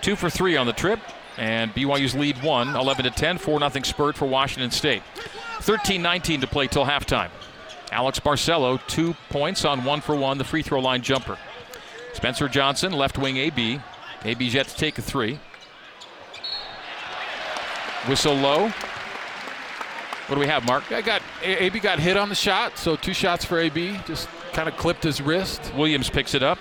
Two 0.00 0.16
for 0.16 0.28
three 0.28 0.56
on 0.56 0.66
the 0.66 0.72
trip, 0.72 0.98
and 1.36 1.72
BYU's 1.74 2.14
lead 2.14 2.42
one, 2.42 2.74
11 2.74 3.04
to 3.04 3.10
10, 3.10 3.38
4 3.38 3.70
0 3.70 3.82
spurt 3.84 4.16
for 4.16 4.26
Washington 4.26 4.70
State. 4.70 5.02
13 5.60 6.02
19 6.02 6.40
to 6.40 6.46
play 6.46 6.66
till 6.66 6.84
halftime. 6.84 7.30
Alex 7.92 8.18
Barcelo, 8.20 8.84
two 8.86 9.14
points 9.30 9.64
on 9.64 9.84
one 9.84 10.00
for 10.00 10.14
one, 10.14 10.38
the 10.38 10.44
free 10.44 10.62
throw 10.62 10.80
line 10.80 11.02
jumper. 11.02 11.38
Spencer 12.14 12.48
Johnson, 12.48 12.92
left 12.92 13.16
wing 13.16 13.36
AB. 13.36 13.80
AB's 14.24 14.54
yet 14.54 14.66
to 14.66 14.76
take 14.76 14.98
a 14.98 15.02
three. 15.02 15.38
Whistle 18.08 18.34
low. 18.34 18.68
What 20.28 20.34
do 20.34 20.40
we 20.40 20.46
have, 20.46 20.64
Mark? 20.66 20.90
I 20.92 21.02
got 21.02 21.20
AB 21.42 21.78
got 21.80 21.98
hit 21.98 22.16
on 22.16 22.30
the 22.30 22.34
shot, 22.34 22.78
so 22.78 22.96
two 22.96 23.12
shots 23.12 23.44
for 23.44 23.58
AB. 23.58 23.98
Just 24.06 24.28
kind 24.52 24.68
of 24.68 24.76
clipped 24.76 25.02
his 25.02 25.20
wrist. 25.20 25.72
Williams 25.74 26.08
picks 26.08 26.34
it 26.34 26.42
up. 26.42 26.58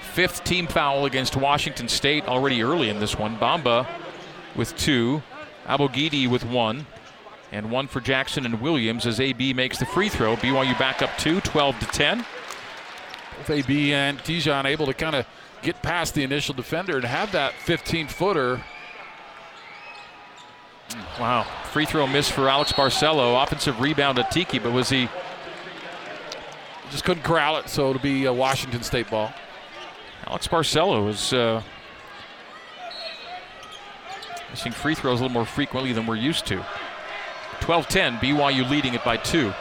Fifth 0.00 0.42
team 0.44 0.66
foul 0.66 1.06
against 1.06 1.36
Washington 1.36 1.88
State 1.88 2.26
already 2.26 2.62
early 2.62 2.88
in 2.88 2.98
this 2.98 3.16
one. 3.16 3.36
Bamba 3.36 3.86
with 4.56 4.76
two, 4.76 5.22
Abogidi 5.66 6.28
with 6.28 6.44
one, 6.44 6.86
and 7.52 7.70
one 7.70 7.86
for 7.86 8.00
Jackson 8.00 8.44
and 8.44 8.60
Williams 8.60 9.06
as 9.06 9.20
AB 9.20 9.52
makes 9.54 9.78
the 9.78 9.86
free 9.86 10.08
throw. 10.08 10.34
BYU 10.36 10.76
back 10.78 11.02
up 11.02 11.10
two, 11.18 11.40
12 11.40 11.78
to 11.80 11.86
10. 11.86 12.26
Both 13.38 13.50
AB 13.50 13.92
and 13.92 14.18
Te'Jon 14.18 14.64
able 14.64 14.86
to 14.86 14.94
kind 14.94 15.14
of 15.14 15.26
get 15.62 15.82
past 15.82 16.14
the 16.14 16.24
initial 16.24 16.54
defender 16.54 16.96
and 16.96 17.04
have 17.04 17.30
that 17.32 17.52
15 17.54 18.08
footer 18.08 18.60
Wow. 21.20 21.46
Free 21.72 21.84
throw 21.84 22.06
miss 22.06 22.28
for 22.28 22.48
Alex 22.48 22.72
Barcelo. 22.72 23.42
Offensive 23.42 23.80
rebound 23.80 24.18
Atiki, 24.18 24.62
but 24.62 24.72
was 24.72 24.88
he. 24.88 25.08
Just 26.90 27.04
couldn't 27.04 27.22
corral 27.22 27.56
it, 27.58 27.68
so 27.68 27.90
it'll 27.90 28.02
be 28.02 28.26
a 28.26 28.32
Washington 28.32 28.82
State 28.82 29.10
ball. 29.10 29.32
Alex 30.26 30.46
Barcelo 30.48 31.08
is 31.08 31.32
uh, 31.32 31.62
missing 34.50 34.72
free 34.72 34.94
throws 34.94 35.20
a 35.20 35.22
little 35.22 35.34
more 35.34 35.44
frequently 35.44 35.92
than 35.92 36.06
we're 36.06 36.16
used 36.16 36.46
to. 36.46 36.64
12 37.60 37.88
10, 37.88 38.16
BYU 38.18 38.68
leading 38.68 38.94
it 38.94 39.04
by 39.04 39.16
two. 39.16 39.52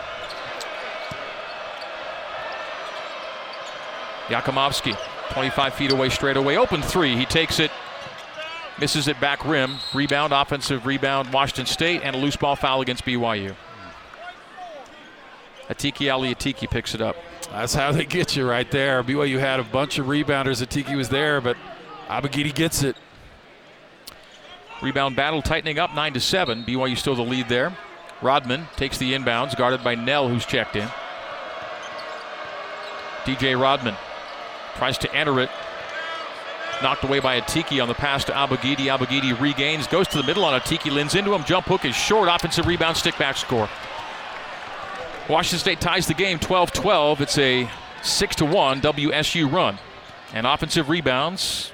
Jakimovski, 4.28 4.98
25 5.32 5.74
feet 5.74 5.92
away, 5.92 6.10
straight 6.10 6.38
away, 6.38 6.58
open 6.58 6.82
three. 6.82 7.16
He 7.16 7.26
takes 7.26 7.60
it, 7.60 7.72
misses 8.80 9.08
it 9.08 9.20
back 9.20 9.46
rim. 9.46 9.78
Rebound, 9.94 10.34
offensive 10.34 10.86
rebound, 10.86 11.32
Washington 11.34 11.66
State, 11.66 12.02
and 12.04 12.16
a 12.16 12.20
loose 12.20 12.36
ball 12.36 12.56
foul 12.56 12.82
against 12.82 13.06
BYU. 13.06 13.56
Atiki 15.70 16.12
Ali 16.12 16.34
Atiki 16.34 16.70
picks 16.70 16.94
it 16.94 17.02
up. 17.02 17.16
That's 17.52 17.74
how 17.74 17.92
they 17.92 18.06
get 18.06 18.36
you 18.36 18.48
right 18.48 18.70
there. 18.70 19.04
BYU 19.04 19.40
had 19.40 19.60
a 19.60 19.64
bunch 19.64 20.00
of 20.00 20.08
rebounders. 20.08 20.66
Atiki 20.66 20.96
was 20.96 21.10
there, 21.10 21.40
but 21.40 21.56
Abogidi 22.08 22.54
gets 22.54 22.84
it. 22.84 22.96
Rebound 24.82 25.16
battle 25.16 25.42
tightening 25.42 25.80
up 25.80 25.94
9 25.96 26.14
to 26.14 26.20
7. 26.20 26.64
BYU 26.64 26.98
still 26.98 27.16
the 27.16 27.24
lead 27.24 27.48
there. 27.48 27.76
Rodman 28.22 28.68
takes 28.76 28.98
the 28.98 29.14
inbounds, 29.14 29.56
guarded 29.56 29.84
by 29.84 29.96
Knell, 29.96 30.28
who's 30.30 30.46
checked 30.46 30.76
in. 30.76 30.90
DJ 33.24 33.60
Rodman 33.60 33.96
tries 34.76 34.98
to 34.98 35.16
enter 35.16 35.40
it. 35.40 35.50
Knocked 36.82 37.04
away 37.04 37.20
by 37.20 37.40
Atiki 37.40 37.82
on 37.82 37.88
the 37.88 37.94
pass 37.94 38.26
to 38.26 38.32
Abogidi. 38.34 38.88
Abogidi 38.88 39.40
regains, 39.40 39.88
goes 39.88 40.08
to 40.10 40.18
the 40.18 40.24
middle 40.24 40.44
on 40.44 40.60
Atiki, 40.60 40.92
lends 40.92 41.16
into 41.16 41.34
him. 41.34 41.44
Jump 41.44 41.66
hook 41.68 41.86
is 41.86 41.96
short. 41.96 42.28
Offensive 42.28 42.68
rebound, 42.68 42.98
stick 42.98 43.18
back 43.18 43.38
score. 43.38 43.70
Washington 45.30 45.60
State 45.60 45.80
ties 45.80 46.08
the 46.08 46.14
game 46.14 46.40
12 46.40 46.74
12. 46.74 47.22
It's 47.22 47.38
a 47.38 47.70
6 48.02 48.36
to 48.38 48.46
1 48.46 48.82
WSU 48.82 49.52
run. 49.52 49.78
And 50.34 50.46
offensive 50.46 50.90
rebounds 50.90 51.72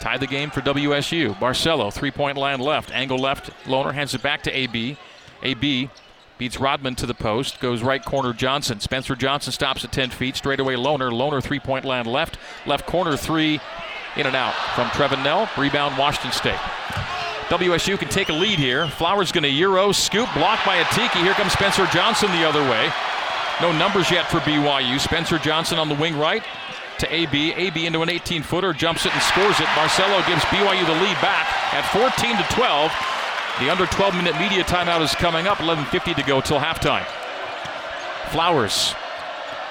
tie 0.00 0.18
the 0.18 0.26
game 0.26 0.50
for 0.50 0.60
WSU. 0.60 1.34
Barcelo, 1.38 1.92
three 1.92 2.10
point 2.10 2.36
line 2.36 2.60
left. 2.60 2.90
Angle 2.90 3.18
left. 3.18 3.50
Lohner 3.64 3.94
hands 3.94 4.14
it 4.14 4.22
back 4.22 4.42
to 4.42 4.50
AB. 4.50 4.96
AB 5.42 5.90
beats 6.42 6.58
Rodman 6.58 6.96
to 6.96 7.06
the 7.06 7.14
post. 7.14 7.60
Goes 7.60 7.84
right 7.84 8.04
corner 8.04 8.32
Johnson. 8.32 8.80
Spencer 8.80 9.14
Johnson 9.14 9.52
stops 9.52 9.84
at 9.84 9.92
10 9.92 10.10
feet. 10.10 10.34
Straight 10.34 10.58
away 10.58 10.74
Loner 10.74 11.12
Lohner 11.12 11.40
three 11.40 11.60
point 11.60 11.84
line 11.84 12.04
left. 12.04 12.36
Left 12.66 12.84
corner 12.84 13.16
three. 13.16 13.60
In 14.16 14.26
and 14.26 14.34
out 14.34 14.52
from 14.74 14.88
Trevin 14.88 15.22
Knell. 15.22 15.48
Rebound 15.56 15.96
Washington 15.96 16.32
State. 16.32 16.58
WSU 17.46 17.96
can 17.96 18.08
take 18.08 18.28
a 18.28 18.32
lead 18.32 18.58
here. 18.58 18.88
Flowers 18.88 19.30
going 19.30 19.44
to 19.44 19.50
Euro, 19.50 19.92
scoop, 19.92 20.28
blocked 20.34 20.66
by 20.66 20.82
Atiki. 20.82 21.22
Here 21.22 21.34
comes 21.34 21.52
Spencer 21.52 21.86
Johnson 21.92 22.28
the 22.32 22.44
other 22.44 22.62
way. 22.62 22.90
No 23.60 23.70
numbers 23.70 24.10
yet 24.10 24.28
for 24.28 24.38
BYU. 24.38 24.98
Spencer 24.98 25.38
Johnson 25.38 25.78
on 25.78 25.88
the 25.88 25.94
wing 25.94 26.18
right 26.18 26.42
to 26.98 27.14
AB. 27.14 27.52
AB 27.52 27.86
into 27.86 28.02
an 28.02 28.10
18 28.10 28.42
footer, 28.42 28.72
jumps 28.72 29.06
it 29.06 29.14
and 29.14 29.22
scores 29.22 29.60
it. 29.60 29.66
Barcelo 29.78 30.26
gives 30.26 30.42
BYU 30.46 30.84
the 30.86 31.00
lead 31.06 31.20
back 31.22 31.46
at 31.72 31.86
14 31.92 32.36
to 32.36 32.42
12. 32.56 33.11
The 33.60 33.70
under 33.70 33.86
12 33.86 34.14
minute 34.14 34.38
media 34.38 34.64
timeout 34.64 35.02
is 35.02 35.14
coming 35.14 35.46
up. 35.46 35.58
11.50 35.58 36.16
to 36.16 36.22
go 36.22 36.40
till 36.40 36.58
halftime. 36.58 37.06
Flowers 38.30 38.94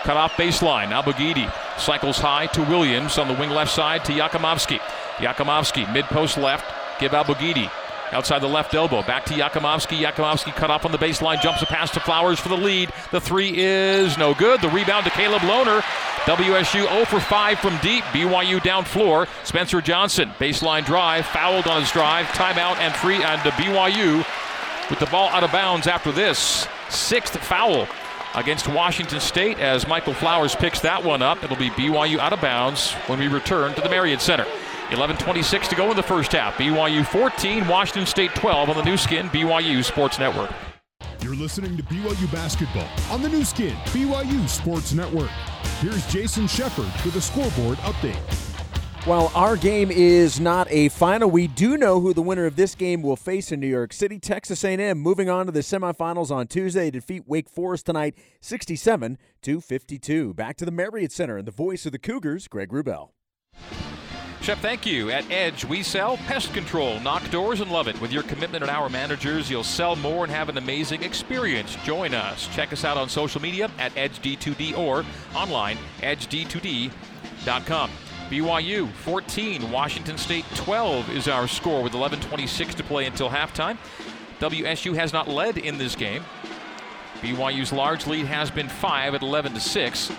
cut 0.03 0.17
off 0.17 0.33
baseline. 0.33 0.89
Abogidi 0.89 1.51
cycles 1.79 2.17
high 2.17 2.47
to 2.47 2.61
Williams 2.61 3.17
on 3.17 3.27
the 3.27 3.33
wing 3.33 3.49
left 3.49 3.71
side 3.71 4.05
to 4.05 4.11
Jakimovski. 4.11 4.79
Jakimovski 5.17 5.91
mid 5.93 6.05
post 6.05 6.37
left 6.37 6.65
Give 7.01 7.13
Abogidi 7.13 7.67
outside 8.11 8.39
the 8.39 8.47
left 8.47 8.73
elbow. 8.73 9.01
Back 9.03 9.25
to 9.25 9.33
Jakimovski. 9.33 10.01
Jakimovski 10.01 10.53
cut 10.53 10.69
off 10.69 10.85
on 10.85 10.91
the 10.91 10.97
baseline. 10.97 11.41
Jumps 11.41 11.61
a 11.61 11.65
pass 11.65 11.91
to 11.91 11.99
Flowers 11.99 12.39
for 12.39 12.49
the 12.49 12.57
lead. 12.57 12.91
The 13.11 13.21
three 13.21 13.53
is 13.55 14.17
no 14.17 14.33
good. 14.33 14.61
The 14.61 14.69
rebound 14.69 15.05
to 15.05 15.11
Caleb 15.11 15.41
Lohner. 15.41 15.81
WSU 16.25 16.87
0 16.87 17.05
for 17.05 17.19
5 17.19 17.59
from 17.59 17.77
deep. 17.79 18.03
BYU 18.05 18.61
down 18.61 18.85
floor. 18.85 19.27
Spencer 19.43 19.81
Johnson, 19.81 20.29
baseline 20.39 20.85
drive, 20.85 21.25
fouled 21.25 21.67
on 21.67 21.81
his 21.81 21.91
drive. 21.91 22.25
Timeout 22.27 22.77
and 22.77 22.93
free 22.95 23.23
and 23.23 23.41
to 23.43 23.49
BYU 23.51 24.25
with 24.89 24.99
the 24.99 25.07
ball 25.07 25.29
out 25.29 25.43
of 25.43 25.51
bounds 25.51 25.87
after 25.87 26.11
this. 26.11 26.67
Sixth 26.89 27.37
foul 27.37 27.87
against 28.35 28.67
Washington 28.67 29.19
State 29.19 29.59
as 29.59 29.87
Michael 29.87 30.13
Flowers 30.13 30.55
picks 30.55 30.79
that 30.81 31.03
one 31.03 31.21
up. 31.21 31.43
It'll 31.43 31.57
be 31.57 31.69
BYU 31.71 32.19
out 32.19 32.33
of 32.33 32.41
bounds 32.41 32.93
when 33.07 33.19
we 33.19 33.27
return 33.27 33.73
to 33.75 33.81
the 33.81 33.89
Marriott 33.89 34.21
Center. 34.21 34.45
11.26 34.91 35.69
to 35.69 35.75
go 35.75 35.89
in 35.89 35.95
the 35.95 36.03
first 36.03 36.33
half. 36.33 36.55
BYU 36.55 37.05
14, 37.05 37.65
Washington 37.65 38.05
State 38.05 38.35
12 38.35 38.69
on 38.69 38.75
the 38.75 38.83
Nu 38.83 38.97
Skin 38.97 39.27
BYU 39.29 39.83
Sports 39.83 40.19
Network. 40.19 40.51
You're 41.21 41.35
listening 41.35 41.77
to 41.77 41.83
BYU 41.83 42.29
Basketball 42.29 42.89
on 43.09 43.21
the 43.21 43.29
Nu 43.29 43.45
Skin 43.45 43.73
BYU 43.87 44.49
Sports 44.49 44.91
Network. 44.91 45.29
Here's 45.79 46.05
Jason 46.11 46.45
Shepard 46.45 46.91
with 47.05 47.15
a 47.15 47.21
scoreboard 47.21 47.77
update. 47.79 48.19
While 49.05 49.31
our 49.33 49.55
game 49.55 49.89
is 49.91 50.41
not 50.41 50.67
a 50.69 50.89
final, 50.89 51.31
we 51.31 51.47
do 51.47 51.77
know 51.77 52.01
who 52.01 52.13
the 52.13 52.21
winner 52.21 52.45
of 52.45 52.57
this 52.57 52.75
game 52.75 53.01
will 53.01 53.15
face 53.15 53.51
in 53.51 53.61
New 53.61 53.67
York 53.67 53.93
City. 53.93 54.19
Texas 54.19 54.63
A&M 54.63 54.99
moving 54.99 55.29
on 55.29 55.45
to 55.45 55.53
the 55.53 55.61
semifinals 55.61 56.31
on 56.31 56.47
Tuesday 56.47 56.91
to 56.91 56.99
defeat 56.99 57.23
Wake 57.27 57.49
Forest 57.49 57.85
tonight, 57.85 58.13
67 58.41 59.17
to 59.41 59.61
52. 59.61 60.33
Back 60.33 60.57
to 60.57 60.65
the 60.65 60.71
Marriott 60.71 61.13
Center 61.13 61.37
and 61.37 61.47
the 61.47 61.51
voice 61.51 61.85
of 61.85 61.93
the 61.93 61.97
Cougars, 61.97 62.47
Greg 62.47 62.69
Wrubell. 62.69 63.11
Shep, 64.41 64.57
thank 64.57 64.87
you. 64.87 65.11
At 65.11 65.29
Edge, 65.29 65.65
we 65.65 65.83
sell 65.83 66.17
pest 66.17 66.51
control, 66.51 66.99
knock 67.01 67.29
doors, 67.29 67.61
and 67.61 67.71
love 67.71 67.87
it. 67.87 68.01
With 68.01 68.11
your 68.11 68.23
commitment 68.23 68.63
and 68.63 68.71
our 68.71 68.89
managers, 68.89 69.51
you'll 69.51 69.63
sell 69.63 69.95
more 69.95 70.23
and 70.23 70.33
have 70.33 70.49
an 70.49 70.57
amazing 70.57 71.03
experience. 71.03 71.77
Join 71.83 72.15
us. 72.15 72.47
Check 72.47 72.73
us 72.73 72.83
out 72.83 72.97
on 72.97 73.07
social 73.07 73.39
media 73.39 73.69
at 73.77 73.93
EdgeD2D 73.93 74.75
or 74.75 75.05
online, 75.35 75.77
edged2d.com. 75.99 77.91
BYU 78.31 78.91
14, 78.91 79.69
Washington 79.69 80.17
State 80.17 80.45
12 80.55 81.11
is 81.11 81.27
our 81.27 81.47
score 81.47 81.83
with 81.83 81.93
11:26 81.93 82.73
to 82.73 82.83
play 82.83 83.05
until 83.05 83.29
halftime. 83.29 83.77
WSU 84.39 84.95
has 84.95 85.13
not 85.13 85.27
led 85.27 85.59
in 85.59 85.77
this 85.77 85.95
game. 85.95 86.25
BYU's 87.21 87.71
large 87.71 88.07
lead 88.07 88.25
has 88.25 88.49
been 88.49 88.69
5 88.69 89.13
at 89.13 89.21
11 89.21 89.53
to 89.53 89.59
6. 89.59 90.11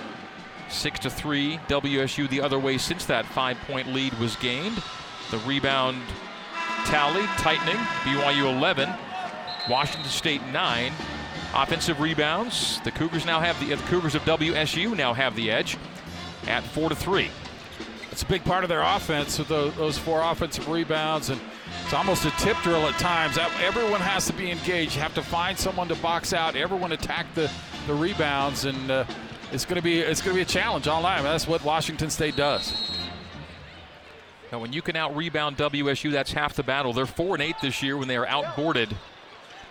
Six 0.72 0.98
to 1.00 1.11
three. 1.11 1.58
WSU 1.68 2.28
the 2.28 2.40
other 2.40 2.58
way 2.58 2.78
since 2.78 3.04
that 3.04 3.26
five-point 3.26 3.88
lead 3.88 4.14
was 4.14 4.37
gained. 4.37 4.82
The 5.30 5.38
rebound 5.38 6.02
tally 6.87 7.24
tightening. 7.37 7.76
BYU 8.04 8.56
11, 8.56 8.88
Washington 9.68 10.11
State 10.11 10.42
nine. 10.46 10.92
Offensive 11.54 12.00
rebounds. 12.00 12.80
The 12.80 12.90
Cougars 12.90 13.26
now 13.26 13.38
have 13.38 13.61
the, 13.61 13.74
the 13.74 13.82
Cougars 13.85 14.14
of 14.14 14.22
WSU 14.22 14.96
now 14.96 15.12
have 15.12 15.37
the 15.37 15.50
edge 15.50 15.76
at 16.46 16.62
four 16.62 16.88
to 16.88 16.94
three. 16.94 17.28
It's 18.11 18.22
a 18.22 18.26
big 18.26 18.42
part 18.44 18.64
of 18.64 18.68
their 18.68 18.82
offense 18.82 19.38
with 19.38 19.48
those 19.48 19.98
four 19.98 20.22
offensive 20.22 20.68
rebounds, 20.68 21.30
and 21.30 21.40
it's 21.85 21.94
almost 21.94 22.24
a 22.24 22.30
tip 22.32 22.56
drill 22.62 22.87
at 22.87 22.98
times. 22.98 23.38
Everyone 23.62 24.00
has 24.00 24.26
to 24.26 24.32
be 24.32 24.50
engaged. 24.50 24.96
You 24.96 25.02
have 25.02 25.14
to 25.14 25.22
find 25.22 25.58
someone 25.58 25.88
to 25.88 25.94
box 25.96 26.32
out. 26.32 26.56
Everyone 26.56 26.92
attack 26.92 27.26
the, 27.35 27.50
the 27.87 27.94
rebounds, 27.94 28.64
and 28.64 28.90
uh, 28.90 29.04
it's 29.52 29.64
going 29.64 29.76
to 29.76 29.82
be 29.82 30.00
it's 30.00 30.22
going 30.22 30.34
to 30.34 30.38
be 30.38 30.42
a 30.42 30.46
challenge 30.46 30.88
all 30.88 31.02
night. 31.02 31.22
That's 31.22 31.46
what 31.46 31.62
Washington 31.62 32.10
State 32.10 32.36
does. 32.36 32.74
Now, 34.50 34.58
when 34.58 34.72
you 34.72 34.82
can 34.82 34.96
out 34.96 35.16
rebound 35.16 35.56
WSU, 35.56 36.12
that's 36.12 36.32
half 36.32 36.54
the 36.54 36.62
battle. 36.62 36.92
They're 36.92 37.06
four 37.06 37.34
and 37.34 37.42
eight 37.42 37.56
this 37.62 37.82
year 37.82 37.96
when 37.96 38.08
they 38.08 38.16
are 38.16 38.26
outboarded. 38.26 38.94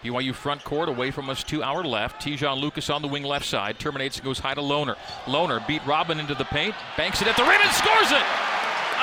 BYU 0.03 0.33
front 0.33 0.63
court 0.63 0.89
away 0.89 1.11
from 1.11 1.29
us 1.29 1.43
to 1.43 1.61
our 1.61 1.83
left. 1.83 2.25
Te'Jon 2.25 2.59
Lucas 2.59 2.89
on 2.89 3.03
the 3.03 3.07
wing 3.07 3.23
left 3.23 3.45
side. 3.45 3.77
Terminates 3.77 4.17
and 4.17 4.25
goes 4.25 4.39
high 4.39 4.55
to 4.55 4.61
Lohner. 4.61 4.95
Lohner 5.25 5.65
beat 5.67 5.85
Robin 5.85 6.19
into 6.19 6.33
the 6.33 6.45
paint. 6.45 6.73
Banks 6.97 7.21
it 7.21 7.27
at 7.27 7.37
the 7.37 7.43
rim 7.43 7.61
and 7.61 7.71
scores 7.71 8.11
it. 8.11 8.23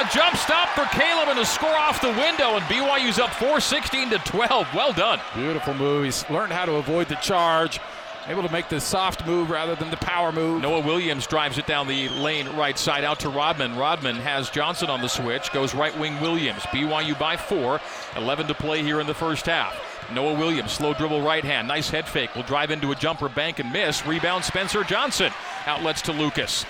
A 0.01 0.09
jump 0.13 0.37
stop 0.37 0.69
for 0.71 0.85
Caleb 0.97 1.29
and 1.29 1.39
a 1.39 1.47
score 1.47 1.71
off 1.71 2.01
the 2.01 2.09
window. 2.09 2.57
And 2.57 2.65
BYU's 2.65 3.21
up 3.21 3.31
416 3.35 4.11
to 4.11 4.19
12. 4.19 4.75
Well 4.75 4.93
done. 4.93 5.21
Beautiful 5.37 5.75
move. 5.75 6.05
He's 6.05 6.29
learned 6.29 6.53
how 6.53 6.67
to 6.67 6.75
avoid 6.75 7.09
the 7.09 7.17
charge. 7.17 7.79
Able 8.29 8.43
to 8.43 8.53
make 8.53 8.69
the 8.69 8.79
soft 8.79 9.27
move 9.27 9.49
rather 9.49 9.75
than 9.75 9.91
the 9.91 9.97
power 9.97 10.33
move. 10.33 10.61
Noah 10.61 10.81
Williams 10.81 11.27
drives 11.27 11.57
it 11.57 11.67
down 11.67 11.89
the 11.89 12.11
lane 12.11 12.47
right 12.57 12.79
side 12.79 13.03
out 13.03 13.21
to 13.21 13.31
Rodman. 13.31 13.75
Rodman 13.75 14.17
has 14.17 14.51
Johnson 14.51 14.91
on 14.91 15.01
the 15.01 15.09
switch, 15.09 15.51
goes 15.51 15.75
right 15.75 15.99
wing 15.99 16.21
Williams. 16.21 16.61
BYU 16.65 17.19
by 17.19 17.39
four. 17.39 17.81
11 18.17 18.47
to 18.49 18.55
play 18.55 18.83
here 18.83 19.01
in 19.01 19.07
the 19.07 19.15
first 19.15 19.47
half. 19.47 19.75
Noah 20.13 20.35
Williams, 20.35 20.73
slow 20.73 20.93
dribble 20.93 21.23
right 21.23 21.45
hand. 21.45 21.69
Nice 21.69 21.89
head 21.89 22.07
fake. 22.07 22.35
Will 22.35 22.43
drive 22.43 22.71
into 22.71 22.93
a 22.93 22.95
jumper 22.95 23.31
bank 23.31 23.61
and 23.61 23.73
miss. 23.73 24.07
Rebound 24.07 24.45
Spencer 24.45 24.85
Johnson. 24.85 25.33
Outlets 25.65 26.03
to 26.03 26.13
Lucas. 26.13 26.67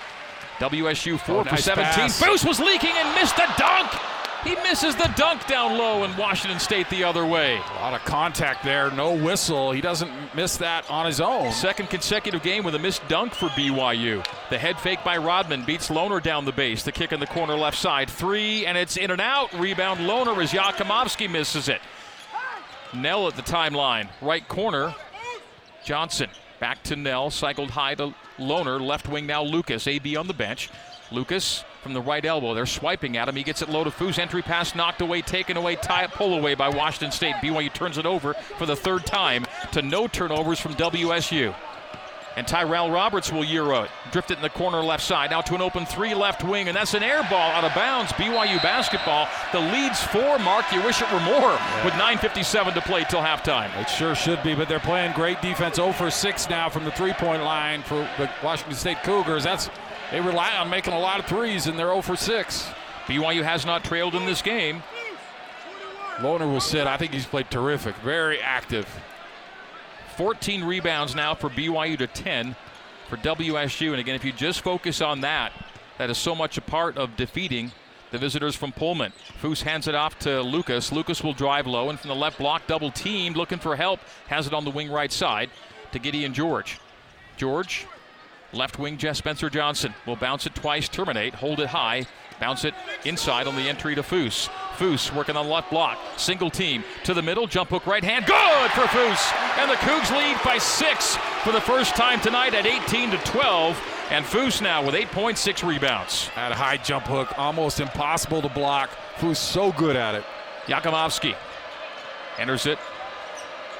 WSU 0.58 1.18
4 1.18 1.40
oh, 1.40 1.44
for 1.44 1.56
17. 1.56 1.92
Pass. 1.92 2.22
Boost 2.22 2.46
was 2.46 2.60
leaking 2.60 2.94
and 2.94 3.14
missed 3.16 3.36
the 3.36 3.46
dunk. 3.56 3.90
He 4.44 4.54
misses 4.56 4.94
the 4.94 5.12
dunk 5.16 5.46
down 5.46 5.76
low, 5.76 6.04
in 6.04 6.16
Washington 6.16 6.60
State 6.60 6.88
the 6.90 7.02
other 7.02 7.26
way. 7.26 7.56
A 7.56 7.74
lot 7.74 7.94
of 7.94 8.04
contact 8.04 8.64
there, 8.64 8.90
no 8.92 9.12
whistle. 9.12 9.72
He 9.72 9.80
doesn't 9.80 10.10
miss 10.34 10.56
that 10.58 10.88
on 10.88 11.06
his 11.06 11.20
own. 11.20 11.50
Second 11.50 11.90
consecutive 11.90 12.42
game 12.42 12.62
with 12.62 12.76
a 12.76 12.78
missed 12.78 13.06
dunk 13.08 13.34
for 13.34 13.48
BYU. 13.48 14.24
The 14.50 14.58
head 14.58 14.78
fake 14.78 15.02
by 15.04 15.16
Rodman 15.16 15.64
beats 15.64 15.88
Lohner 15.88 16.22
down 16.22 16.44
the 16.44 16.52
base. 16.52 16.84
The 16.84 16.92
kick 16.92 17.12
in 17.12 17.18
the 17.18 17.26
corner 17.26 17.56
left 17.56 17.76
side. 17.76 18.08
Three, 18.08 18.64
and 18.64 18.78
it's 18.78 18.96
in 18.96 19.10
and 19.10 19.20
out. 19.20 19.52
Rebound 19.54 20.00
Lohner 20.00 20.40
as 20.40 20.52
Jakimovski 20.52 21.28
misses 21.28 21.68
it. 21.68 21.80
Knell 22.94 23.26
at 23.26 23.34
the 23.34 23.42
timeline. 23.42 24.08
Right 24.22 24.46
corner. 24.46 24.94
Johnson 25.84 26.30
back 26.60 26.82
to 26.84 26.96
Knell, 26.96 27.30
Cycled 27.30 27.70
high 27.70 27.94
to 27.96 28.14
Lohner. 28.38 28.80
Left 28.80 29.08
wing 29.08 29.26
now 29.26 29.42
Lucas. 29.42 29.86
AB 29.86 30.16
on 30.16 30.26
the 30.26 30.34
bench. 30.34 30.70
Lucas 31.10 31.64
from 31.88 31.94
the 31.94 32.02
right 32.02 32.26
elbow. 32.26 32.52
They're 32.52 32.66
swiping 32.66 33.16
at 33.16 33.30
him. 33.30 33.36
He 33.36 33.42
gets 33.42 33.62
it 33.62 33.70
low 33.70 33.82
to 33.82 33.90
Foose. 33.90 34.18
Entry 34.18 34.42
pass 34.42 34.74
knocked 34.74 35.00
away, 35.00 35.22
taken 35.22 35.56
away, 35.56 35.74
tie 35.76 36.06
pull 36.06 36.34
away 36.34 36.54
by 36.54 36.68
Washington 36.68 37.10
State. 37.10 37.34
BYU 37.36 37.72
turns 37.72 37.96
it 37.96 38.04
over 38.04 38.34
for 38.34 38.66
the 38.66 38.76
third 38.76 39.06
time 39.06 39.46
to 39.72 39.80
no 39.80 40.06
turnovers 40.06 40.60
from 40.60 40.74
WSU. 40.74 41.54
And 42.36 42.46
Tyrell 42.46 42.90
Roberts 42.90 43.32
will 43.32 43.42
euro 43.42 43.84
it. 43.84 43.90
Drift 44.12 44.30
it 44.30 44.36
in 44.36 44.42
the 44.42 44.50
corner 44.50 44.82
left 44.82 45.02
side. 45.02 45.30
Now 45.30 45.40
to 45.40 45.54
an 45.54 45.62
open 45.62 45.86
three 45.86 46.14
left 46.14 46.44
wing, 46.44 46.68
and 46.68 46.76
that's 46.76 46.92
an 46.92 47.02
air 47.02 47.26
ball 47.30 47.50
out 47.52 47.64
of 47.64 47.74
bounds. 47.74 48.12
BYU 48.12 48.62
basketball. 48.62 49.26
The 49.52 49.58
lead's 49.58 50.02
four, 50.02 50.38
Mark. 50.40 50.70
You 50.70 50.82
wish 50.82 51.00
it 51.00 51.10
were 51.10 51.20
more 51.20 51.40
yeah. 51.40 51.84
with 51.86 51.94
9.57 51.94 52.74
to 52.74 52.80
play 52.82 53.04
till 53.08 53.20
halftime. 53.20 53.74
It 53.80 53.88
sure 53.88 54.14
should 54.14 54.42
be, 54.42 54.54
but 54.54 54.68
they're 54.68 54.78
playing 54.78 55.14
great 55.14 55.40
defense. 55.40 55.76
0 55.76 55.92
for 55.92 56.10
6 56.10 56.50
now 56.50 56.68
from 56.68 56.84
the 56.84 56.92
three 56.92 57.14
point 57.14 57.42
line 57.42 57.82
for 57.82 58.06
the 58.18 58.30
Washington 58.44 58.76
State 58.76 59.02
Cougars. 59.02 59.42
That's 59.42 59.70
They 60.10 60.20
rely 60.20 60.54
on 60.56 60.70
making 60.70 60.94
a 60.94 60.98
lot 60.98 61.20
of 61.20 61.26
threes, 61.26 61.66
and 61.66 61.78
they're 61.78 61.88
0 61.88 62.02
for 62.02 62.16
6. 62.16 62.70
BYU 63.06 63.42
has 63.42 63.66
not 63.66 63.84
trailed 63.84 64.14
in 64.14 64.26
this 64.26 64.42
game. 64.42 64.82
Lohner 66.16 66.50
will 66.50 66.60
sit. 66.60 66.86
I 66.86 66.96
think 66.96 67.12
he's 67.12 67.26
played 67.26 67.50
terrific, 67.50 67.94
very 67.96 68.40
active. 68.40 68.88
14 70.16 70.64
rebounds 70.64 71.14
now 71.14 71.34
for 71.34 71.48
BYU 71.48 71.96
to 71.98 72.06
10 72.06 72.56
for 73.08 73.16
WSU. 73.18 73.90
And 73.90 74.00
again, 74.00 74.14
if 74.14 74.24
you 74.24 74.32
just 74.32 74.62
focus 74.62 75.00
on 75.00 75.20
that, 75.20 75.52
that 75.98 76.10
is 76.10 76.18
so 76.18 76.34
much 76.34 76.58
a 76.58 76.60
part 76.60 76.96
of 76.96 77.16
defeating 77.16 77.70
the 78.10 78.18
visitors 78.18 78.56
from 78.56 78.72
Pullman. 78.72 79.12
Foose 79.40 79.62
hands 79.62 79.86
it 79.86 79.94
off 79.94 80.18
to 80.20 80.40
Lucas. 80.42 80.90
Lucas 80.90 81.22
will 81.22 81.34
drive 81.34 81.66
low, 81.66 81.90
and 81.90 82.00
from 82.00 82.08
the 82.08 82.16
left 82.16 82.38
block, 82.38 82.66
double 82.66 82.90
teamed, 82.90 83.36
looking 83.36 83.58
for 83.58 83.76
help. 83.76 84.00
Has 84.28 84.46
it 84.46 84.54
on 84.54 84.64
the 84.64 84.70
wing 84.70 84.90
right 84.90 85.12
side 85.12 85.50
to 85.92 85.98
Gideon 85.98 86.34
George. 86.34 86.80
George, 87.36 87.86
left 88.52 88.78
wing, 88.78 88.96
Jeff 88.96 89.16
Spencer 89.16 89.50
Johnson 89.50 89.94
will 90.06 90.16
bounce 90.16 90.46
it 90.46 90.54
twice, 90.54 90.88
terminate, 90.88 91.34
hold 91.34 91.60
it 91.60 91.68
high, 91.68 92.06
bounce 92.40 92.64
it 92.64 92.74
inside 93.04 93.46
on 93.46 93.56
the 93.56 93.62
entry 93.62 93.94
to 93.94 94.02
Foose. 94.02 94.48
Foose 94.76 95.12
working 95.14 95.36
on 95.36 95.46
the 95.46 95.52
left 95.52 95.70
block. 95.70 95.98
Single 96.16 96.50
team 96.50 96.84
to 97.04 97.12
the 97.12 97.22
middle. 97.22 97.46
Jump 97.46 97.70
hook 97.70 97.86
right 97.86 98.04
hand. 98.04 98.26
Good 98.26 98.70
for 98.70 98.86
Foose. 98.86 99.32
And 99.58 99.70
the 99.70 99.74
Cougs 99.74 100.10
lead 100.12 100.36
by 100.44 100.58
six 100.58 101.16
for 101.42 101.52
the 101.52 101.60
first 101.60 101.96
time 101.96 102.20
tonight 102.20 102.54
at 102.54 102.64
18 102.64 103.10
to 103.10 103.18
12. 103.18 103.80
And 104.10 104.24
Foose 104.24 104.62
now 104.62 104.84
with 104.84 104.94
8.6 104.94 105.68
rebounds. 105.68 106.30
At 106.36 106.52
a 106.52 106.54
high 106.54 106.76
jump 106.76 107.06
hook, 107.06 107.36
almost 107.38 107.80
impossible 107.80 108.40
to 108.42 108.48
block. 108.48 108.90
Foose 109.16 109.38
so 109.38 109.72
good 109.72 109.96
at 109.96 110.14
it. 110.14 110.24
Jakimovski 110.66 111.34
enters 112.38 112.66
it 112.66 112.78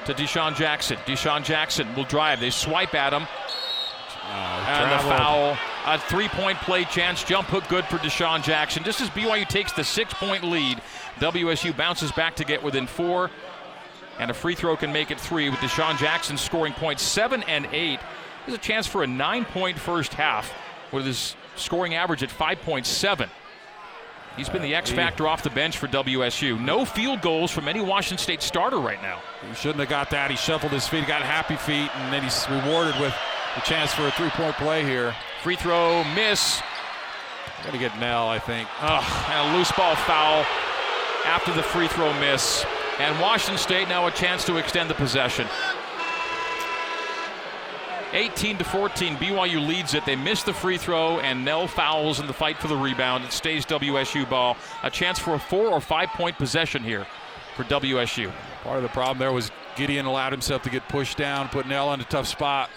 to 0.05 0.13
Dishon 0.13 0.55
Jackson. 0.55 0.97
Dishon 1.05 1.43
Jackson 1.43 1.93
will 1.95 2.03
drive. 2.03 2.39
They 2.39 2.49
swipe 2.49 2.93
at 2.93 3.13
him. 3.13 3.25
Uh, 4.31 4.58
and 4.69 4.91
the 4.91 5.03
foul. 5.03 5.57
A 5.85 5.99
three 5.99 6.27
point 6.29 6.57
play 6.59 6.85
chance. 6.85 7.23
Jump 7.23 7.47
hook 7.47 7.63
good 7.69 7.85
for 7.85 7.97
Dishon 7.97 8.43
Jackson. 8.43 8.83
Just 8.83 9.01
as 9.01 9.09
BYU 9.09 9.47
takes 9.47 9.71
the 9.71 9.83
six 9.83 10.13
point 10.13 10.43
lead, 10.43 10.81
WSU 11.19 11.75
bounces 11.75 12.11
back 12.11 12.35
to 12.37 12.45
get 12.45 12.63
within 12.63 12.87
four. 12.87 13.29
And 14.19 14.29
a 14.29 14.33
free 14.33 14.55
throw 14.55 14.75
can 14.75 14.91
make 14.91 15.11
it 15.11 15.19
three 15.19 15.49
with 15.49 15.59
Dishon 15.59 15.97
Jackson 15.97 16.37
scoring 16.37 16.73
points 16.73 17.03
seven 17.03 17.43
and 17.43 17.67
eight. 17.71 17.99
There's 18.45 18.57
a 18.57 18.61
chance 18.61 18.85
for 18.87 19.03
a 19.03 19.07
nine 19.07 19.45
point 19.45 19.79
first 19.79 20.13
half 20.13 20.51
with 20.91 21.05
his 21.05 21.35
scoring 21.55 21.95
average 21.95 22.23
at 22.23 22.29
5.7. 22.29 23.29
He's 24.37 24.49
been 24.49 24.61
the 24.61 24.73
X 24.73 24.89
factor 24.89 25.27
off 25.27 25.43
the 25.43 25.49
bench 25.49 25.77
for 25.77 25.87
WSU. 25.87 26.59
No 26.59 26.85
field 26.85 27.21
goals 27.21 27.51
from 27.51 27.67
any 27.67 27.81
Washington 27.81 28.17
State 28.17 28.41
starter 28.41 28.79
right 28.79 29.01
now. 29.01 29.21
He 29.47 29.53
shouldn't 29.55 29.79
have 29.79 29.89
got 29.89 30.09
that. 30.11 30.31
He 30.31 30.37
shuffled 30.37 30.71
his 30.71 30.87
feet, 30.87 31.07
got 31.07 31.21
happy 31.21 31.57
feet, 31.57 31.93
and 31.93 32.13
then 32.13 32.23
he's 32.23 32.47
rewarded 32.49 32.97
with 33.01 33.13
a 33.55 33.61
chance 33.61 33.93
for 33.93 34.07
a 34.07 34.11
three-point 34.11 34.55
play 34.55 34.83
here. 34.83 35.15
Free 35.43 35.55
throw 35.55 36.03
miss. 36.15 36.61
To 37.69 37.77
get 37.77 37.97
Knell, 37.99 38.29
I 38.29 38.39
think. 38.39 38.67
Oh, 38.81 39.27
and 39.29 39.53
a 39.53 39.57
loose 39.57 39.71
ball 39.73 39.95
foul 39.95 40.45
after 41.25 41.53
the 41.53 41.61
free 41.61 41.87
throw 41.87 42.11
miss. 42.19 42.65
And 42.99 43.19
Washington 43.19 43.57
State 43.57 43.89
now 43.89 44.07
a 44.07 44.11
chance 44.11 44.45
to 44.45 44.57
extend 44.57 44.89
the 44.89 44.93
possession. 44.93 45.47
18 48.13 48.57
to 48.57 48.63
14, 48.63 49.17
BYU 49.17 49.67
leads 49.67 49.93
it. 49.93 50.05
They 50.05 50.15
miss 50.15 50.41
the 50.41 50.53
free 50.53 50.77
throw, 50.77 51.19
and 51.19 51.45
Knell 51.45 51.67
fouls 51.67 52.19
in 52.19 52.27
the 52.27 52.33
fight 52.33 52.57
for 52.57 52.67
the 52.67 52.75
rebound. 52.75 53.23
It 53.23 53.31
stays 53.31 53.65
WSU 53.65 54.27
ball. 54.27 54.57
A 54.81 54.89
chance 54.89 55.19
for 55.19 55.35
a 55.35 55.39
four 55.39 55.67
or 55.67 55.79
five 55.79 56.09
point 56.09 56.37
possession 56.37 56.83
here 56.83 57.05
for 57.55 57.63
WSU. 57.65 58.31
Part 58.63 58.77
of 58.77 58.83
the 58.83 58.89
problem 58.89 59.19
there 59.19 59.31
was 59.31 59.51
Gideon 59.75 60.05
allowed 60.05 60.31
himself 60.31 60.63
to 60.63 60.69
get 60.69 60.87
pushed 60.89 61.17
down, 61.17 61.49
put 61.49 61.67
Knell 61.67 61.93
in 61.93 62.01
a 62.01 62.05
tough 62.05 62.27
spot. 62.27 62.69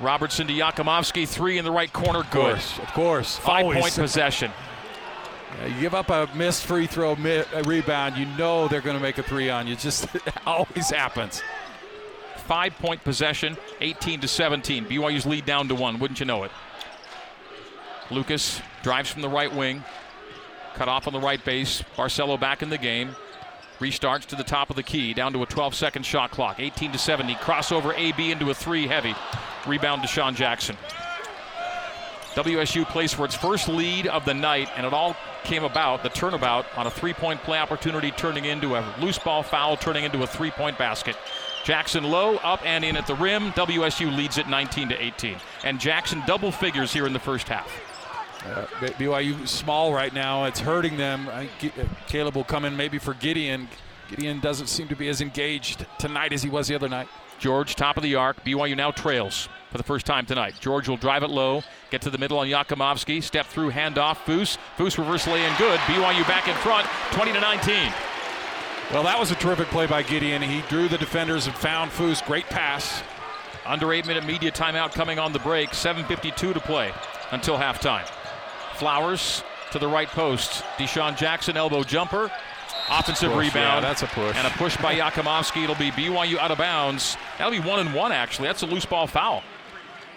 Robertson 0.00 0.46
to 0.46 0.52
Jakimovski, 0.52 1.26
three 1.28 1.58
in 1.58 1.64
the 1.64 1.70
right 1.72 1.92
corner, 1.92 2.22
good. 2.30 2.52
Of 2.52 2.58
course, 2.58 2.78
of 2.78 2.86
course. 2.94 3.36
Five 3.36 3.64
Always. 3.64 3.80
point 3.80 3.94
possession. 3.96 4.52
Yeah, 5.60 5.66
you 5.66 5.80
give 5.80 5.94
up 5.94 6.10
a 6.10 6.28
missed 6.34 6.64
free 6.66 6.86
throw 6.86 7.16
mi- 7.16 7.42
rebound, 7.64 8.16
you 8.16 8.26
know 8.36 8.68
they're 8.68 8.80
going 8.80 8.96
to 8.96 9.02
make 9.02 9.18
a 9.18 9.22
three 9.22 9.50
on 9.50 9.66
you. 9.66 9.74
Just 9.76 10.06
always 10.46 10.90
happens. 10.90 11.42
Five 12.46 12.74
point 12.78 13.02
possession, 13.02 13.56
18 13.80 14.20
to 14.20 14.28
17. 14.28 14.86
BYU's 14.86 15.26
lead 15.26 15.44
down 15.44 15.68
to 15.68 15.74
one, 15.74 15.98
wouldn't 15.98 16.20
you 16.20 16.26
know 16.26 16.44
it? 16.44 16.50
Lucas 18.10 18.60
drives 18.82 19.10
from 19.10 19.22
the 19.22 19.28
right 19.28 19.52
wing, 19.54 19.84
cut 20.74 20.88
off 20.88 21.06
on 21.06 21.12
the 21.12 21.20
right 21.20 21.44
base. 21.44 21.82
Barcelo 21.96 22.38
back 22.40 22.62
in 22.62 22.70
the 22.70 22.78
game. 22.78 23.10
Restarts 23.80 24.24
to 24.26 24.34
the 24.36 24.42
top 24.44 24.70
of 24.70 24.76
the 24.76 24.82
key, 24.82 25.14
down 25.14 25.32
to 25.34 25.42
a 25.42 25.46
12 25.46 25.72
second 25.74 26.04
shot 26.04 26.30
clock. 26.32 26.58
18 26.58 26.92
to 26.92 26.98
70. 26.98 27.34
Crossover 27.34 27.96
AB 27.96 28.32
into 28.32 28.50
a 28.50 28.54
three 28.54 28.86
heavy. 28.88 29.14
Rebound 29.66 30.02
to 30.02 30.08
Sean 30.08 30.34
Jackson. 30.34 30.76
WSU 32.34 32.88
plays 32.88 33.12
for 33.12 33.24
its 33.24 33.34
first 33.34 33.68
lead 33.68 34.06
of 34.06 34.24
the 34.24 34.34
night, 34.34 34.68
and 34.76 34.86
it 34.86 34.92
all 34.92 35.16
came 35.44 35.64
about, 35.64 36.02
the 36.02 36.08
turnabout, 36.08 36.66
on 36.76 36.86
a 36.86 36.90
three 36.90 37.12
point 37.12 37.42
play 37.42 37.58
opportunity 37.58 38.10
turning 38.12 38.44
into 38.44 38.76
a 38.76 38.94
loose 39.00 39.18
ball 39.18 39.42
foul, 39.42 39.76
turning 39.76 40.04
into 40.04 40.22
a 40.22 40.26
three 40.26 40.50
point 40.50 40.78
basket. 40.78 41.16
Jackson 41.64 42.04
low, 42.04 42.36
up 42.36 42.64
and 42.64 42.84
in 42.84 42.96
at 42.96 43.06
the 43.06 43.14
rim. 43.16 43.50
WSU 43.52 44.14
leads 44.16 44.38
it 44.38 44.48
19 44.48 44.90
to 44.90 45.02
18. 45.02 45.36
And 45.64 45.80
Jackson 45.80 46.22
double 46.26 46.52
figures 46.52 46.92
here 46.92 47.06
in 47.06 47.12
the 47.12 47.18
first 47.18 47.48
half. 47.48 47.68
Uh, 48.46 48.66
BYU 48.98 49.46
small 49.46 49.92
right 49.92 50.14
now. 50.14 50.44
It's 50.44 50.60
hurting 50.60 50.96
them. 50.96 51.28
Uh, 51.28 51.46
Caleb 52.06 52.36
will 52.36 52.44
come 52.44 52.64
in 52.64 52.76
maybe 52.76 52.98
for 52.98 53.14
Gideon. 53.14 53.68
Gideon 54.08 54.40
doesn't 54.40 54.68
seem 54.68 54.88
to 54.88 54.96
be 54.96 55.08
as 55.08 55.20
engaged 55.20 55.84
tonight 55.98 56.32
as 56.32 56.42
he 56.42 56.48
was 56.48 56.68
the 56.68 56.74
other 56.74 56.88
night. 56.88 57.08
George, 57.38 57.74
top 57.74 57.96
of 57.96 58.02
the 58.02 58.14
arc. 58.14 58.44
BYU 58.44 58.76
now 58.76 58.90
trails 58.90 59.48
for 59.70 59.78
the 59.78 59.84
first 59.84 60.06
time 60.06 60.26
tonight. 60.26 60.54
George 60.60 60.88
will 60.88 60.96
drive 60.96 61.22
it 61.22 61.30
low, 61.30 61.62
get 61.90 62.02
to 62.02 62.10
the 62.10 62.18
middle 62.18 62.38
on 62.38 62.46
Jakimovski, 62.46 63.22
step 63.22 63.46
through, 63.46 63.70
handoff, 63.70 64.16
Foose. 64.18 64.58
Foose 64.76 64.98
reverse 64.98 65.26
lay 65.26 65.44
in 65.44 65.54
good. 65.56 65.78
BYU 65.80 66.26
back 66.26 66.48
in 66.48 66.54
front, 66.56 66.86
20 67.12 67.32
to 67.32 67.40
19. 67.40 67.92
Well, 68.90 69.02
that 69.02 69.18
was 69.18 69.30
a 69.30 69.34
terrific 69.34 69.68
play 69.68 69.86
by 69.86 70.02
Gideon. 70.02 70.40
He 70.40 70.62
drew 70.62 70.88
the 70.88 70.96
defenders 70.96 71.46
and 71.46 71.54
found 71.54 71.90
Foose. 71.90 72.24
Great 72.24 72.46
pass. 72.46 73.02
Under 73.66 73.92
eight 73.92 74.06
minute 74.06 74.24
media 74.24 74.50
timeout 74.50 74.94
coming 74.94 75.18
on 75.18 75.32
the 75.32 75.38
break. 75.40 75.70
7.52 75.70 76.54
to 76.54 76.60
play 76.60 76.92
until 77.30 77.58
halftime. 77.58 78.08
Flowers 78.76 79.44
to 79.72 79.78
the 79.78 79.86
right 79.86 80.08
post. 80.08 80.64
Dishon 80.78 81.18
Jackson 81.18 81.56
elbow 81.58 81.82
jumper. 81.82 82.30
Offensive 82.90 83.32
push, 83.32 83.48
rebound. 83.48 83.82
Yeah, 83.84 83.88
that's 83.88 84.02
a 84.02 84.06
push. 84.06 84.36
And 84.36 84.46
a 84.46 84.50
push 84.50 84.76
by 84.78 84.94
Jakimovski. 84.98 85.64
It'll 85.64 85.74
be 85.76 85.90
BYU 85.90 86.38
out 86.38 86.50
of 86.50 86.58
bounds. 86.58 87.16
That'll 87.36 87.52
be 87.52 87.60
one 87.60 87.80
and 87.80 87.94
one, 87.94 88.12
actually. 88.12 88.48
That's 88.48 88.62
a 88.62 88.66
loose 88.66 88.86
ball 88.86 89.06
foul 89.06 89.42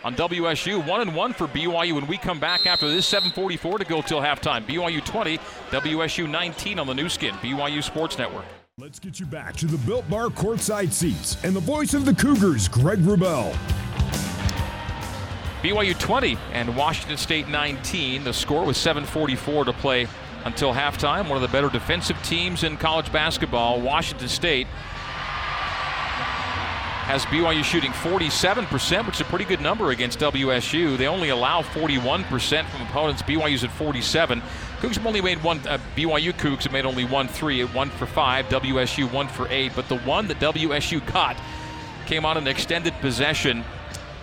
on 0.03 0.15
WSU. 0.15 0.85
One 0.85 1.01
and 1.01 1.15
one 1.15 1.33
for 1.33 1.47
BYU 1.47 1.93
when 1.93 2.07
we 2.07 2.17
come 2.17 2.39
back 2.39 2.65
after 2.65 2.89
this 2.89 3.11
7:44 3.11 3.79
to 3.79 3.85
go 3.85 4.01
till 4.01 4.21
halftime. 4.21 4.65
BYU 4.65 5.03
20, 5.03 5.37
WSU 5.69 6.29
19 6.29 6.79
on 6.79 6.87
the 6.87 6.93
Nu 6.93 7.09
Skin, 7.09 7.33
BYU 7.35 7.83
Sports 7.83 8.17
Network. 8.17 8.45
Let's 8.77 8.99
get 8.99 9.19
you 9.19 9.25
back 9.25 9.55
to 9.57 9.65
the 9.65 9.77
Built 9.79 10.09
Bar 10.09 10.27
courtside 10.27 10.91
seats 10.91 11.37
and 11.43 11.55
the 11.55 11.59
voice 11.59 11.93
of 11.93 12.05
the 12.05 12.15
Cougars, 12.15 12.67
Greg 12.67 12.99
Wrubell. 12.99 13.55
BYU 15.61 15.97
20 15.99 16.37
and 16.53 16.75
Washington 16.75 17.17
State 17.17 17.47
19. 17.47 18.23
The 18.23 18.33
score 18.33 18.65
was 18.65 18.77
7:44 18.77 19.65
to 19.65 19.73
play 19.73 20.07
until 20.45 20.73
halftime. 20.73 21.27
One 21.27 21.35
of 21.35 21.41
the 21.41 21.47
better 21.47 21.69
defensive 21.69 22.21
teams 22.23 22.63
in 22.63 22.77
college 22.77 23.11
basketball, 23.11 23.81
Washington 23.81 24.27
State, 24.27 24.67
has 27.05 27.25
BYU 27.25 27.63
shooting 27.63 27.91
47%, 27.91 29.05
which 29.05 29.15
is 29.15 29.21
a 29.21 29.25
pretty 29.25 29.43
good 29.43 29.59
number 29.59 29.91
against 29.91 30.19
WSU. 30.19 30.97
They 30.97 31.07
only 31.07 31.29
allow 31.29 31.61
41% 31.61 32.65
from 32.65 32.81
opponents. 32.83 33.21
BYU's 33.23 33.63
at 33.63 33.71
47. 33.71 34.41
Cougs 34.79 34.95
have 34.95 35.05
only 35.05 35.19
made 35.21 35.43
one. 35.43 35.59
Uh, 35.67 35.77
BYU 35.95 36.31
Cougs 36.33 36.63
have 36.63 36.71
made 36.71 36.85
only 36.85 37.03
one 37.03 37.27
three, 37.27 37.63
one 37.65 37.89
for 37.89 38.05
five. 38.05 38.45
WSU 38.47 39.11
one 39.11 39.27
for 39.27 39.47
eight. 39.49 39.73
But 39.75 39.89
the 39.89 39.97
one 39.99 40.27
that 40.27 40.39
WSU 40.39 41.05
caught 41.07 41.37
came 42.05 42.23
on 42.23 42.37
an 42.37 42.47
extended 42.47 42.93
possession 43.01 43.63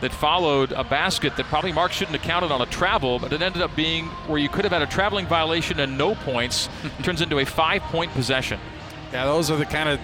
that 0.01 0.13
followed 0.13 0.73
a 0.73 0.85
basket 0.85 1.37
that 1.37 1.47
probably 1.47 1.73
Mark 1.73 1.93
shouldn't 1.93 2.17
have 2.17 2.25
counted 2.25 2.53
on 2.53 2.61
a 2.61 2.67
travel, 2.67 3.19
but 3.19 3.33
it 3.33 3.43
ended 3.43 3.63
up 3.63 3.75
being 3.75 4.07
where 4.27 4.39
you 4.39 4.49
could 4.49 4.65
have 4.65 4.73
had 4.73 4.83
a 4.83 4.87
traveling 4.87 5.27
violation 5.27 5.81
and 5.81 5.99
no 5.99 6.15
points. 6.15 6.69
turns 7.03 7.21
into 7.21 7.39
a 7.39 7.45
five 7.45 7.83
point 7.83 8.13
possession. 8.13 8.61
Yeah, 9.13 9.25
those 9.25 9.51
are 9.51 9.57
the 9.57 9.67
kind 9.67 9.89
of 9.89 10.01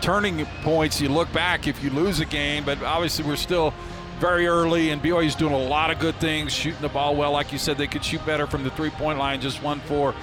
turning 0.00 0.44
points 0.62 1.00
you 1.00 1.08
look 1.08 1.32
back 1.32 1.66
if 1.66 1.82
you 1.82 1.90
lose 1.90 2.20
a 2.20 2.24
game, 2.24 2.64
but 2.64 2.82
obviously 2.82 3.24
we're 3.24 3.36
still 3.36 3.72
very 4.18 4.46
early, 4.46 4.90
and 4.90 5.02
BYU's 5.02 5.34
doing 5.34 5.52
a 5.52 5.58
lot 5.58 5.90
of 5.90 5.98
good 5.98 6.14
things, 6.16 6.52
shooting 6.52 6.80
the 6.80 6.88
ball 6.88 7.14
well. 7.14 7.32
Like 7.32 7.52
you 7.52 7.58
said, 7.58 7.76
they 7.76 7.86
could 7.86 8.04
shoot 8.04 8.24
better 8.24 8.46
from 8.46 8.64
the 8.64 8.70
three 8.70 8.90
point 8.90 9.18
line, 9.18 9.40
just 9.40 9.62
one 9.62 9.80
for 9.80 10.14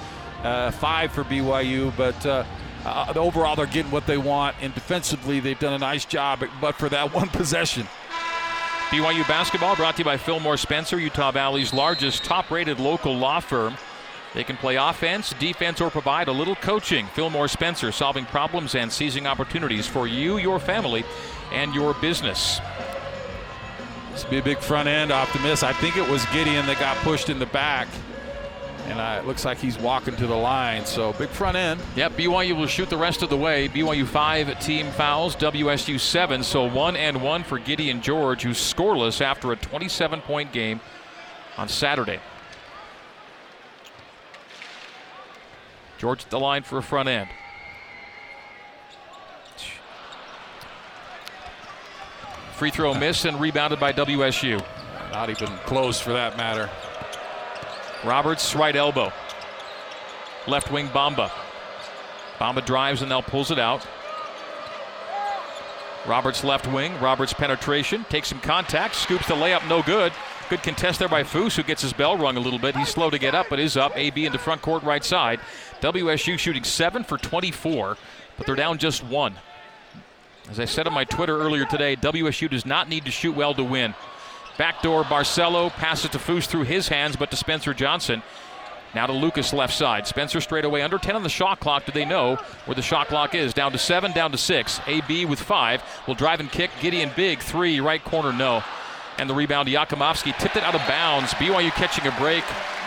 uh, 0.42 0.70
five 0.72 1.12
for 1.12 1.24
BYU, 1.24 1.96
but. 1.96 2.26
Uh, 2.26 2.44
uh, 2.84 3.10
overall, 3.16 3.56
they're 3.56 3.64
getting 3.64 3.90
what 3.90 4.06
they 4.06 4.18
want, 4.18 4.54
and 4.60 4.74
defensively, 4.74 5.40
they've 5.40 5.58
done 5.58 5.72
a 5.72 5.78
nice 5.78 6.04
job, 6.04 6.44
but 6.60 6.74
for 6.74 6.90
that 6.90 7.14
one 7.14 7.28
possession. 7.28 7.86
BYU 8.90 9.26
basketball 9.26 9.74
brought 9.74 9.96
to 9.96 10.00
you 10.00 10.04
by 10.04 10.16
Fillmore 10.16 10.56
Spencer, 10.56 10.98
Utah 10.98 11.32
Valley's 11.32 11.72
largest 11.72 12.22
top 12.22 12.50
rated 12.50 12.78
local 12.78 13.16
law 13.16 13.40
firm. 13.40 13.76
They 14.34 14.44
can 14.44 14.56
play 14.56 14.76
offense, 14.76 15.32
defense, 15.38 15.80
or 15.80 15.90
provide 15.90 16.28
a 16.28 16.32
little 16.32 16.54
coaching. 16.56 17.06
Fillmore 17.08 17.48
Spencer, 17.48 17.90
solving 17.92 18.24
problems 18.26 18.74
and 18.74 18.92
seizing 18.92 19.26
opportunities 19.26 19.86
for 19.86 20.06
you, 20.06 20.38
your 20.38 20.60
family, 20.60 21.04
and 21.52 21.74
your 21.74 21.94
business. 21.94 22.60
This 24.12 24.24
will 24.24 24.30
be 24.30 24.38
a 24.38 24.42
big 24.42 24.58
front 24.58 24.88
end 24.88 25.10
optimist. 25.10 25.64
I 25.64 25.72
think 25.72 25.96
it 25.96 26.08
was 26.08 26.24
Gideon 26.26 26.66
that 26.66 26.78
got 26.78 26.96
pushed 26.98 27.30
in 27.30 27.38
the 27.38 27.46
back. 27.46 27.88
And 28.86 29.00
uh, 29.00 29.18
it 29.20 29.26
looks 29.26 29.44
like 29.44 29.58
he's 29.58 29.78
walking 29.78 30.14
to 30.16 30.26
the 30.26 30.34
line. 30.34 30.84
So 30.84 31.14
big 31.14 31.30
front 31.30 31.56
end. 31.56 31.80
Yep, 31.96 32.12
BYU 32.12 32.56
will 32.56 32.66
shoot 32.66 32.90
the 32.90 32.96
rest 32.98 33.22
of 33.22 33.30
the 33.30 33.36
way. 33.36 33.68
BYU 33.68 34.06
five 34.06 34.58
team 34.60 34.90
fouls, 34.92 35.34
WSU 35.36 35.98
seven. 35.98 36.42
So 36.42 36.68
one 36.68 36.94
and 36.96 37.22
one 37.22 37.44
for 37.44 37.58
Gideon 37.58 38.02
George, 38.02 38.42
who's 38.42 38.58
scoreless 38.58 39.20
after 39.20 39.52
a 39.52 39.56
27 39.56 40.20
point 40.20 40.52
game 40.52 40.80
on 41.56 41.68
Saturday. 41.68 42.20
George 45.98 46.24
at 46.24 46.30
the 46.30 46.38
line 46.38 46.62
for 46.62 46.78
a 46.78 46.82
front 46.82 47.08
end. 47.08 47.28
Free 52.52 52.70
throw 52.70 52.94
miss 52.94 53.24
and 53.24 53.40
rebounded 53.40 53.80
by 53.80 53.92
WSU. 53.92 54.64
Not 55.12 55.30
even 55.30 55.48
close 55.64 55.98
for 55.98 56.12
that 56.12 56.36
matter. 56.36 56.70
Roberts, 58.04 58.54
right 58.54 58.76
elbow. 58.76 59.12
Left 60.46 60.70
wing 60.70 60.88
Bamba. 60.88 61.30
Bamba 62.38 62.64
drives 62.64 63.00
and 63.00 63.08
now 63.08 63.22
pulls 63.22 63.50
it 63.50 63.58
out. 63.58 63.86
Roberts 66.06 66.44
left 66.44 66.66
wing. 66.66 66.98
Roberts 67.00 67.32
penetration. 67.32 68.04
Takes 68.10 68.28
some 68.28 68.40
contact. 68.40 68.94
Scoops 68.94 69.26
the 69.26 69.34
layup. 69.34 69.66
No 69.68 69.82
good. 69.82 70.12
Good 70.50 70.62
contest 70.62 70.98
there 70.98 71.08
by 71.08 71.22
Foose, 71.22 71.56
who 71.56 71.62
gets 71.62 71.80
his 71.80 71.94
bell 71.94 72.18
rung 72.18 72.36
a 72.36 72.40
little 72.40 72.58
bit. 72.58 72.76
He's 72.76 72.90
slow 72.90 73.08
to 73.08 73.18
get 73.18 73.34
up, 73.34 73.46
but 73.48 73.58
is 73.58 73.78
up. 73.78 73.96
AB 73.96 74.26
into 74.26 74.38
front 74.38 74.60
court 74.60 74.82
right 74.82 75.02
side. 75.02 75.40
WSU 75.80 76.38
shooting 76.38 76.64
7 76.64 77.04
for 77.04 77.16
24, 77.16 77.96
but 78.36 78.44
they're 78.44 78.54
down 78.54 78.76
just 78.76 79.02
one. 79.02 79.34
As 80.50 80.60
I 80.60 80.66
said 80.66 80.86
on 80.86 80.92
my 80.92 81.04
Twitter 81.04 81.38
earlier 81.38 81.64
today, 81.64 81.96
WSU 81.96 82.50
does 82.50 82.66
not 82.66 82.90
need 82.90 83.06
to 83.06 83.10
shoot 83.10 83.34
well 83.34 83.54
to 83.54 83.64
win. 83.64 83.94
Backdoor 84.56 85.04
Barcelo 85.04 85.70
passes 85.70 86.10
to 86.10 86.18
Foose 86.18 86.46
through 86.46 86.64
his 86.64 86.88
hands, 86.88 87.16
but 87.16 87.30
to 87.30 87.36
Spencer 87.36 87.74
Johnson. 87.74 88.22
Now 88.94 89.06
to 89.06 89.12
Lucas 89.12 89.52
left 89.52 89.74
side. 89.74 90.06
Spencer 90.06 90.40
straight 90.40 90.64
away 90.64 90.82
under 90.82 90.98
10 90.98 91.16
on 91.16 91.24
the 91.24 91.28
shot 91.28 91.58
clock. 91.58 91.84
Do 91.84 91.90
they 91.90 92.04
know 92.04 92.36
where 92.64 92.76
the 92.76 92.82
shot 92.82 93.08
clock 93.08 93.34
is? 93.34 93.52
Down 93.52 93.72
to 93.72 93.78
seven, 93.78 94.12
down 94.12 94.30
to 94.30 94.38
six. 94.38 94.80
AB 94.86 95.24
with 95.24 95.40
five 95.40 95.82
will 96.06 96.14
drive 96.14 96.38
and 96.38 96.50
kick. 96.50 96.70
Gideon 96.80 97.10
big 97.16 97.40
three, 97.40 97.80
right 97.80 98.02
corner 98.04 98.32
no. 98.32 98.62
And 99.18 99.28
the 99.28 99.34
rebound, 99.34 99.68
Jakimovski 99.68 100.36
tipped 100.38 100.56
it 100.56 100.62
out 100.62 100.74
of 100.74 100.86
bounds. 100.86 101.32
BYU 101.34 101.70
catching 101.70 102.06
a 102.06 102.16
break 102.18 102.44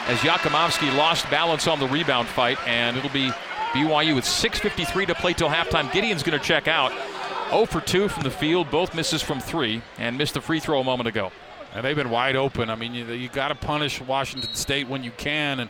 as 0.08 0.17
Jakimovski 0.19 0.95
lost 0.97 1.30
balance 1.30 1.67
on 1.67 1.80
the 1.80 1.88
rebound 1.88 2.30
fight, 2.30 2.58
and 2.65 2.95
it'll 2.95 3.10
be 3.10 3.30
BYU 3.73 4.15
with 4.15 4.23
6.53 4.23 5.08
to 5.08 5.15
play 5.15 5.34
till 5.34 5.49
halftime. 5.49 5.91
Gideon's 5.91 6.23
going 6.23 6.38
to 6.38 6.43
check 6.43 6.69
out. 6.69 6.93
0 7.49 7.65
for 7.65 7.82
2 7.82 8.08
from 8.08 8.23
the 8.23 8.32
field, 8.32 8.69
both 8.71 8.95
misses 8.95 9.21
from 9.21 9.39
three, 9.39 9.82
and 9.97 10.17
missed 10.17 10.34
the 10.34 10.41
free 10.41 10.60
throw 10.60 10.80
a 10.80 10.84
moment 10.84 11.08
ago. 11.08 11.32
And 11.73 11.86
they've 11.86 11.95
been 11.95 12.10
wide 12.10 12.36
open. 12.36 12.69
I 12.69 12.75
mean, 12.75 12.93
you, 12.93 13.06
you 13.06 13.30
got 13.30 13.49
to 13.49 13.56
punish 13.56 14.01
Washington 14.01 14.53
State 14.53 14.88
when 14.88 15.03
you 15.03 15.12
can, 15.12 15.60
and 15.60 15.69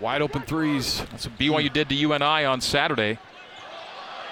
wide 0.00 0.22
open 0.22 0.42
threes. 0.42 1.00
That's 1.10 1.26
what 1.26 1.38
BYU 1.38 1.72
did 1.72 1.88
to 1.90 1.94
UNI 1.94 2.44
on 2.44 2.60
Saturday. 2.60 3.18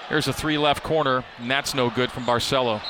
Here's 0.09 0.27
a 0.27 0.33
three 0.33 0.57
left 0.57 0.83
corner, 0.83 1.23
and 1.39 1.49
that's 1.49 1.73
no 1.73 1.89
good 1.89 2.11
from 2.11 2.25
Barcelo. 2.25 2.81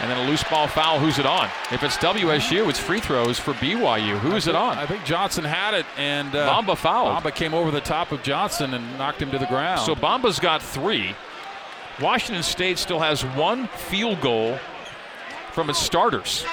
And 0.00 0.10
then 0.10 0.26
a 0.26 0.30
loose 0.30 0.42
ball 0.44 0.66
foul. 0.66 0.98
Who's 0.98 1.18
it 1.18 1.26
on? 1.26 1.48
If 1.70 1.82
it's 1.82 1.98
WSU, 1.98 2.68
it's 2.70 2.78
free 2.78 3.00
throws 3.00 3.38
for 3.38 3.52
BYU. 3.54 4.18
Who 4.18 4.34
is 4.34 4.48
it 4.48 4.54
on? 4.54 4.78
I 4.78 4.86
think 4.86 5.04
Johnson 5.04 5.44
had 5.44 5.74
it, 5.74 5.84
and 5.98 6.34
uh, 6.34 6.50
Bamba 6.50 6.76
fouled. 6.76 7.22
Bamba 7.22 7.34
came 7.34 7.52
over 7.52 7.70
the 7.70 7.82
top 7.82 8.10
of 8.10 8.22
Johnson 8.22 8.72
and 8.72 8.98
knocked 8.98 9.20
him 9.20 9.30
to 9.30 9.38
the 9.38 9.46
ground. 9.46 9.82
So 9.82 9.94
Bamba's 9.94 10.40
got 10.40 10.62
three. 10.62 11.14
Washington 12.00 12.42
State 12.42 12.78
still 12.78 12.98
has 12.98 13.22
one 13.22 13.68
field 13.68 14.22
goal 14.22 14.58
from 15.52 15.68
its 15.68 15.78
starters. 15.78 16.46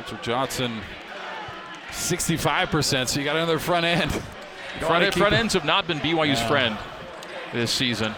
Spencer 0.00 0.22
Johnson, 0.22 0.80
65%, 1.90 3.08
so 3.08 3.18
you 3.18 3.24
got 3.24 3.36
another 3.36 3.58
front 3.58 3.84
end. 3.84 4.10
Front, 4.80 5.04
end, 5.04 5.14
front 5.14 5.34
ends 5.34 5.52
have 5.52 5.64
not 5.64 5.86
been 5.86 5.98
BYU's 5.98 6.40
yeah. 6.40 6.48
friend 6.48 6.78
this 7.52 7.70
season. 7.70 8.14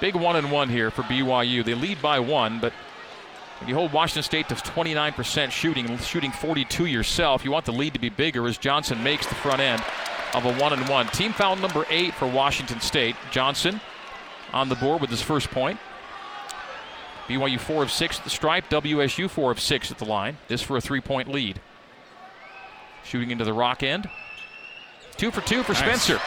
Big 0.00 0.14
one 0.14 0.36
and 0.36 0.52
one 0.52 0.68
here 0.68 0.90
for 0.90 1.02
BYU. 1.02 1.64
They 1.64 1.74
lead 1.74 2.00
by 2.00 2.20
one, 2.20 2.60
but 2.60 2.72
when 3.58 3.68
you 3.68 3.74
hold 3.74 3.92
Washington 3.92 4.22
State 4.22 4.48
to 4.50 4.54
29% 4.54 5.50
shooting, 5.50 5.98
shooting 5.98 6.30
42 6.30 6.86
yourself, 6.86 7.44
you 7.44 7.50
want 7.50 7.64
the 7.64 7.72
lead 7.72 7.94
to 7.94 7.98
be 7.98 8.10
bigger 8.10 8.46
as 8.46 8.58
Johnson 8.58 9.02
makes 9.02 9.26
the 9.26 9.34
front 9.34 9.60
end 9.60 9.82
of 10.34 10.44
a 10.44 10.54
one 10.60 10.72
and 10.72 10.88
one. 10.88 11.06
Team 11.08 11.32
foul 11.32 11.56
number 11.56 11.86
eight 11.90 12.14
for 12.14 12.28
Washington 12.28 12.80
State. 12.80 13.16
Johnson 13.32 13.80
on 14.52 14.68
the 14.68 14.76
board 14.76 15.00
with 15.00 15.10
his 15.10 15.22
first 15.22 15.50
point. 15.50 15.80
BYU 17.28 17.58
four 17.58 17.82
of 17.82 17.90
six 17.90 18.18
at 18.18 18.24
the 18.24 18.30
stripe. 18.30 18.68
WSU 18.68 19.30
four 19.30 19.50
of 19.50 19.60
six 19.60 19.90
at 19.90 19.98
the 19.98 20.04
line. 20.04 20.36
This 20.48 20.62
for 20.62 20.76
a 20.76 20.80
three-point 20.80 21.28
lead. 21.28 21.60
Shooting 23.04 23.30
into 23.30 23.44
the 23.44 23.52
rock 23.52 23.82
end. 23.82 24.08
Two 25.16 25.30
for 25.30 25.40
two 25.42 25.62
for 25.62 25.72
nice. 25.72 26.02
Spencer. 26.02 26.20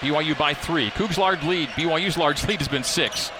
BYU 0.00 0.36
by 0.38 0.54
three. 0.54 0.90
Cougs' 0.90 1.16
large 1.16 1.42
lead. 1.44 1.68
BYU's 1.70 2.18
large 2.18 2.44
lead 2.46 2.58
has 2.58 2.68
been 2.68 2.84
six. 2.84 3.30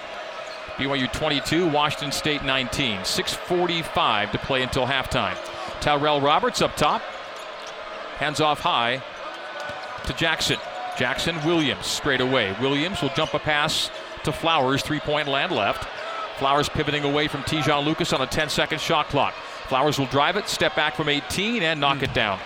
BYU 0.77 1.13
22, 1.13 1.69
Washington 1.69 2.11
State 2.11 2.43
19. 2.43 3.01
6.45 3.01 4.33
to 4.33 4.39
play 4.39 4.63
until 4.63 4.87
halftime. 4.87 5.37
Tyrell 5.81 6.21
Roberts 6.21 6.63
up 6.63 6.75
top. 6.77 7.01
Hands 8.19 8.41
off 8.41 8.61
high 8.61 9.03
to 10.07 10.13
Jackson. 10.15 10.57
Jackson 10.99 11.37
Williams 11.45 11.87
straight 11.87 12.21
away. 12.21 12.57
Williams 12.61 13.03
will 13.03 13.11
jump 13.11 13.35
a 13.35 13.39
pass 13.39 13.91
to 14.25 14.33
Flowers. 14.33 14.83
Three 14.83 15.01
point 15.01 15.29
land 15.29 15.53
left. 15.53 15.89
Flowers 16.39 16.69
pivoting 16.69 17.05
away 17.05 17.29
from 17.29 17.43
Te'Jon 17.43 17.85
Lucas 17.85 18.13
on 18.13 18.21
a 18.21 18.27
10 18.27 18.49
second 18.49 18.81
shot 18.81 19.07
clock. 19.09 19.35
Flowers 19.69 19.99
will 19.99 20.07
drive 20.07 20.37
it, 20.37 20.49
step 20.49 20.75
back 20.75 20.95
from 20.95 21.09
18, 21.09 21.63
and 21.63 21.81
knock 21.81 22.03
it 22.03 22.13
down. 22.13 22.39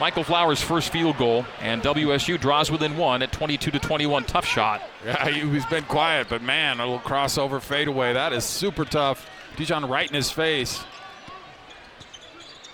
Michael 0.00 0.24
Flowers' 0.24 0.60
first 0.60 0.90
field 0.90 1.16
goal, 1.18 1.46
and 1.60 1.82
WSU 1.82 2.40
draws 2.40 2.70
within 2.70 2.96
one 2.96 3.22
at 3.22 3.30
22 3.30 3.70
to 3.70 3.78
21. 3.78 4.24
Tough 4.24 4.46
shot. 4.46 4.82
Yeah, 5.04 5.28
he's 5.28 5.66
been 5.66 5.84
quiet, 5.84 6.28
but 6.28 6.42
man, 6.42 6.80
a 6.80 6.84
little 6.84 6.98
crossover 6.98 7.60
fadeaway. 7.60 8.12
That 8.14 8.32
is 8.32 8.44
super 8.44 8.84
tough. 8.84 9.28
Te'Jon 9.56 9.88
right 9.88 10.08
in 10.08 10.14
his 10.14 10.30
face. 10.30 10.82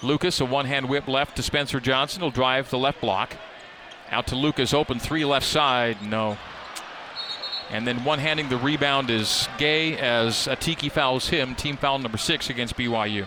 Lucas, 0.02 0.40
a 0.40 0.44
one 0.44 0.64
hand 0.64 0.88
whip 0.88 1.08
left 1.08 1.36
to 1.36 1.42
Spencer 1.42 1.80
Johnson. 1.80 2.22
He'll 2.22 2.30
drive 2.30 2.70
the 2.70 2.78
left 2.78 3.00
block. 3.00 3.34
Out 4.10 4.28
to 4.28 4.36
Lucas, 4.36 4.72
open 4.72 4.98
three 4.98 5.24
left 5.24 5.44
side. 5.44 5.98
No. 6.02 6.38
And 7.70 7.86
then 7.86 8.04
one 8.04 8.18
handing 8.18 8.48
the 8.48 8.56
rebound 8.56 9.10
is 9.10 9.48
Gueye 9.58 9.96
as 9.98 10.46
Atiki 10.46 10.90
fouls 10.90 11.28
him. 11.28 11.54
Team 11.54 11.76
foul 11.76 11.98
number 11.98 12.18
six 12.18 12.48
against 12.48 12.76
BYU. 12.76 13.26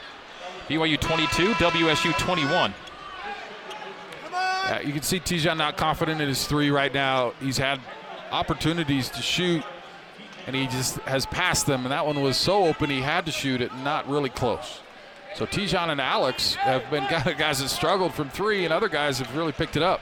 BYU 0.68 1.00
22, 1.00 1.54
WSU 1.54 2.18
21. 2.18 2.74
Uh, 4.34 4.80
you 4.84 4.94
can 4.94 5.02
see 5.02 5.20
Te'Jon 5.20 5.58
not 5.58 5.76
confident 5.76 6.22
in 6.22 6.28
his 6.28 6.48
three 6.48 6.72
right 6.72 6.94
now. 6.94 7.34
He's 7.42 7.58
had 7.58 7.80
opportunities 8.32 9.10
to 9.10 9.22
shoot, 9.22 9.64
and 10.48 10.56
he 10.56 10.66
just 10.68 10.98
has 11.00 11.26
passed 11.26 11.66
them. 11.66 11.84
And 11.84 11.92
that 11.92 12.06
one 12.06 12.22
was 12.22 12.38
so 12.38 12.66
open 12.66 12.90
he 12.90 13.02
had 13.02 13.26
to 13.26 13.32
shoot 13.32 13.62
it, 13.62 13.76
not 13.84 14.08
really 14.08 14.30
close. 14.30 14.82
So 15.36 15.46
Te'Jon 15.46 15.90
and 15.90 16.02
Alex 16.02 16.56
have 16.56 16.90
been 16.90 17.06
kind 17.08 17.28
of 17.32 17.38
guys 17.38 17.60
that 17.62 17.70
struggled 17.70 18.14
from 18.14 18.30
three, 18.30 18.64
and 18.64 18.74
other 18.74 18.90
guys 18.90 19.20
have 19.20 19.36
really 19.36 19.52
picked 19.52 19.76
it 19.76 19.84
up. 19.84 20.02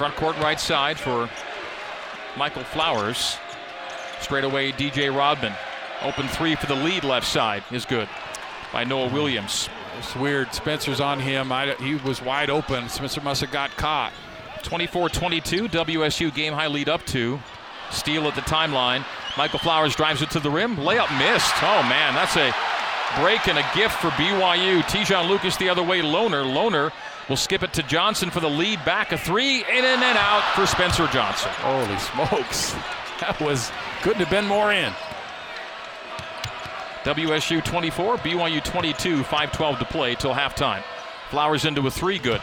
Front 0.00 0.16
court 0.16 0.38
right 0.38 0.58
side 0.58 0.98
for 0.98 1.28
Michael 2.34 2.64
Flowers. 2.64 3.36
Straight 4.22 4.44
away, 4.44 4.72
DJ 4.72 5.14
Rodman. 5.14 5.52
Open 6.00 6.26
three 6.26 6.54
for 6.54 6.64
the 6.64 6.74
lead 6.74 7.04
left 7.04 7.26
side 7.26 7.62
is 7.70 7.84
good 7.84 8.08
by 8.72 8.82
Noah 8.82 9.12
Williams. 9.12 9.68
It's 9.98 10.16
weird. 10.16 10.54
Spencer's 10.54 11.02
on 11.02 11.20
him. 11.20 11.52
I, 11.52 11.74
he 11.74 11.96
was 11.96 12.22
wide 12.22 12.48
open. 12.48 12.88
Spencer 12.88 13.20
must 13.20 13.42
have 13.42 13.50
got 13.50 13.76
caught. 13.76 14.14
24-22, 14.62 15.68
WSU 15.68 16.34
game 16.34 16.54
high 16.54 16.68
lead 16.68 16.88
up 16.88 17.04
to. 17.04 17.38
Steal 17.90 18.26
at 18.26 18.34
the 18.34 18.40
timeline. 18.40 19.04
Michael 19.36 19.58
Flowers 19.58 19.94
drives 19.94 20.22
it 20.22 20.30
to 20.30 20.40
the 20.40 20.50
rim. 20.50 20.76
Layup 20.76 21.10
missed. 21.18 21.52
Oh 21.62 21.82
man, 21.82 22.14
that's 22.14 22.38
a 22.38 22.54
break 23.18 23.48
and 23.48 23.58
a 23.58 23.70
gift 23.74 23.96
for 23.96 24.08
BYU. 24.10 24.82
Te'Jon 24.82 25.28
Lucas 25.28 25.56
the 25.56 25.68
other 25.68 25.82
way. 25.82 26.00
Lohner. 26.00 26.44
Lohner 26.44 26.92
will 27.28 27.36
skip 27.36 27.62
it 27.62 27.72
to 27.74 27.82
Johnson 27.82 28.30
for 28.30 28.40
the 28.40 28.50
lead. 28.50 28.84
Back 28.84 29.12
a 29.12 29.18
three. 29.18 29.58
In 29.58 29.84
and 29.84 30.02
then 30.02 30.16
out 30.16 30.42
for 30.54 30.66
Spencer 30.66 31.06
Johnson. 31.08 31.50
Holy 31.54 31.98
smokes. 31.98 32.74
That 33.20 33.38
was 33.40 33.70
couldn't 34.02 34.20
have 34.20 34.30
been 34.30 34.46
more 34.46 34.72
in. 34.72 34.92
WSU 37.04 37.64
24, 37.64 38.18
BYU 38.18 38.62
22, 38.62 39.22
5-12 39.22 39.78
to 39.78 39.84
play 39.86 40.14
till 40.14 40.34
halftime. 40.34 40.82
Flowers 41.30 41.64
into 41.64 41.86
a 41.86 41.90
three, 41.90 42.18
good. 42.18 42.42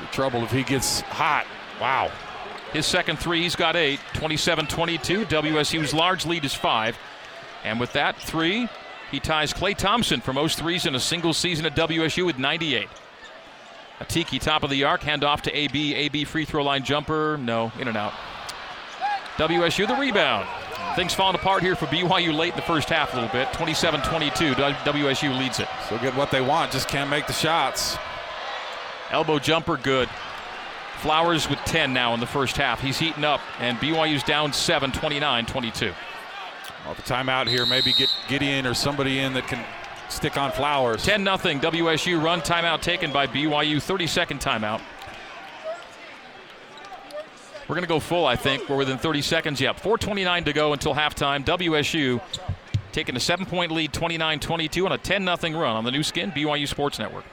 The 0.00 0.06
trouble 0.12 0.42
if 0.42 0.50
he 0.50 0.64
gets 0.64 1.00
hot. 1.02 1.46
Wow. 1.80 2.10
His 2.72 2.86
second 2.86 3.18
three, 3.18 3.42
he's 3.42 3.54
got 3.56 3.76
eight, 3.76 4.00
27-22. 4.14 5.26
WSU's 5.26 5.94
large 5.94 6.26
lead 6.26 6.44
is 6.44 6.54
five. 6.54 6.98
And 7.64 7.78
with 7.78 7.92
that 7.92 8.16
three, 8.16 8.68
he 9.10 9.20
ties 9.20 9.52
Klay 9.52 9.76
Thompson 9.76 10.20
for 10.20 10.32
most 10.32 10.58
threes 10.58 10.86
in 10.86 10.94
a 10.94 11.00
single 11.00 11.32
season 11.32 11.64
at 11.66 11.74
WSU 11.74 12.26
with 12.26 12.38
98. 12.38 12.88
Atiki 14.00 14.40
top 14.40 14.62
of 14.62 14.70
the 14.70 14.84
arc, 14.84 15.00
handoff 15.00 15.40
to 15.42 15.56
AB. 15.56 15.94
AB 15.94 16.24
free 16.24 16.44
throw 16.44 16.62
line 16.62 16.84
jumper, 16.84 17.36
no, 17.38 17.72
in 17.80 17.88
and 17.88 17.96
out. 17.96 18.12
WSU 19.36 19.86
the 19.86 19.94
rebound. 19.94 20.46
Things 20.94 21.14
falling 21.14 21.36
apart 21.36 21.62
here 21.62 21.76
for 21.76 21.86
BYU 21.86 22.36
late 22.36 22.52
in 22.52 22.56
the 22.56 22.62
first 22.62 22.88
half 22.88 23.12
a 23.12 23.16
little 23.16 23.30
bit. 23.30 23.52
27 23.52 24.00
22. 24.02 24.54
WSU 24.54 25.38
leads 25.38 25.60
it. 25.60 25.68
Still 25.86 25.98
get 25.98 26.14
what 26.14 26.30
they 26.30 26.40
want, 26.40 26.72
just 26.72 26.88
can't 26.88 27.10
make 27.10 27.26
the 27.26 27.32
shots. 27.32 27.96
Elbow 29.10 29.38
jumper, 29.38 29.76
good. 29.76 30.08
Flowers 30.98 31.48
with 31.48 31.58
10 31.60 31.92
now 31.94 32.14
in 32.14 32.20
the 32.20 32.26
first 32.26 32.56
half. 32.56 32.80
He's 32.80 32.98
heating 32.98 33.24
up, 33.24 33.40
and 33.60 33.78
BYU's 33.78 34.24
down 34.24 34.52
7, 34.52 34.90
29 34.92 35.46
22. 35.46 35.92
Well, 36.84 36.94
the 36.94 37.02
timeout 37.02 37.48
here, 37.48 37.66
maybe 37.66 37.92
get 37.92 38.10
Gideon 38.28 38.66
or 38.66 38.74
somebody 38.74 39.18
in 39.18 39.34
that 39.34 39.46
can 39.46 39.64
stick 40.08 40.36
on 40.36 40.52
Flowers. 40.52 41.04
10 41.04 41.24
0 41.24 41.36
WSU 41.36 42.22
run 42.22 42.40
timeout 42.40 42.80
taken 42.80 43.12
by 43.12 43.26
BYU. 43.26 43.82
30 43.82 44.06
second 44.06 44.40
timeout. 44.40 44.80
We're 47.68 47.74
going 47.74 47.84
to 47.84 47.88
go 47.88 48.00
full, 48.00 48.24
I 48.24 48.36
think. 48.36 48.68
We're 48.68 48.76
within 48.76 48.96
30 48.96 49.20
seconds. 49.20 49.60
Yep. 49.60 49.80
4.29 49.80 50.46
to 50.46 50.52
go 50.54 50.72
until 50.72 50.94
halftime. 50.94 51.44
WSU 51.44 52.22
taking 52.92 53.14
a 53.14 53.20
seven 53.20 53.44
point 53.44 53.70
lead, 53.70 53.92
29 53.92 54.40
22, 54.40 54.86
on 54.86 54.92
a 54.92 54.98
10 54.98 55.24
0 55.36 55.60
run 55.60 55.76
on 55.76 55.84
the 55.84 55.90
Nu 55.90 56.02
Skin, 56.02 56.32
BYU 56.32 56.66
Sports 56.66 56.98
Network. 56.98 57.24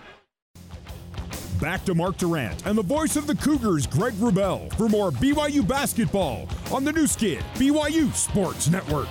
Back 1.60 1.86
to 1.86 1.96
Mark 1.96 2.18
Durant 2.18 2.66
and 2.66 2.78
the 2.78 2.84
voice 2.84 3.16
of 3.16 3.28
the 3.28 3.36
Cougars, 3.36 3.88
Greg 3.88 4.14
Wrubell, 4.16 4.74
for 4.76 4.90
more 4.90 5.10
BYU 5.10 5.66
basketball 5.66 6.50
on 6.72 6.84
the 6.84 6.92
Nu 6.92 7.08
Skin, 7.08 7.42
BYU 7.54 8.14
Sports 8.14 8.68
Network. 8.68 9.08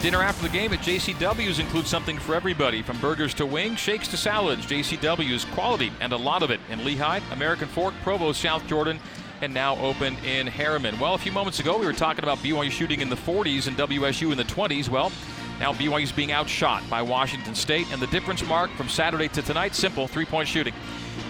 Dinner 0.00 0.20
after 0.20 0.42
the 0.42 0.52
game 0.52 0.72
at 0.72 0.80
JCW's 0.80 1.60
includes 1.60 1.88
something 1.88 2.18
for 2.18 2.34
everybody 2.34 2.82
from 2.82 2.98
burgers 2.98 3.34
to 3.34 3.46
wings, 3.46 3.78
shakes 3.78 4.08
to 4.08 4.16
salads. 4.16 4.66
JCW's 4.66 5.44
quality 5.44 5.92
and 6.00 6.12
a 6.12 6.16
lot 6.16 6.42
of 6.42 6.50
it 6.50 6.58
in 6.70 6.80
Lehi, 6.80 7.22
American 7.32 7.68
Fork, 7.68 7.94
Provo, 8.02 8.32
South 8.32 8.66
Jordan, 8.66 8.98
and 9.42 9.54
now 9.54 9.76
open 9.76 10.16
in 10.24 10.48
Herriman. 10.48 10.98
Well, 10.98 11.14
a 11.14 11.18
few 11.18 11.30
moments 11.30 11.60
ago 11.60 11.78
we 11.78 11.86
were 11.86 11.92
talking 11.92 12.24
about 12.24 12.38
BYU 12.38 12.70
shooting 12.70 13.00
in 13.00 13.08
the 13.08 13.16
40s 13.16 13.68
and 13.68 13.76
WSU 13.76 14.32
in 14.32 14.38
the 14.38 14.44
20s. 14.44 14.88
Well, 14.88 15.12
now 15.58 15.72
BYU's 15.72 16.12
being 16.12 16.32
outshot 16.32 16.82
by 16.88 17.02
Washington 17.02 17.54
State, 17.54 17.86
and 17.92 18.00
the 18.00 18.06
difference 18.08 18.44
mark 18.46 18.70
from 18.72 18.88
Saturday 18.88 19.28
to 19.28 19.42
tonight, 19.42 19.74
simple, 19.74 20.08
three-point 20.08 20.48
shooting. 20.48 20.74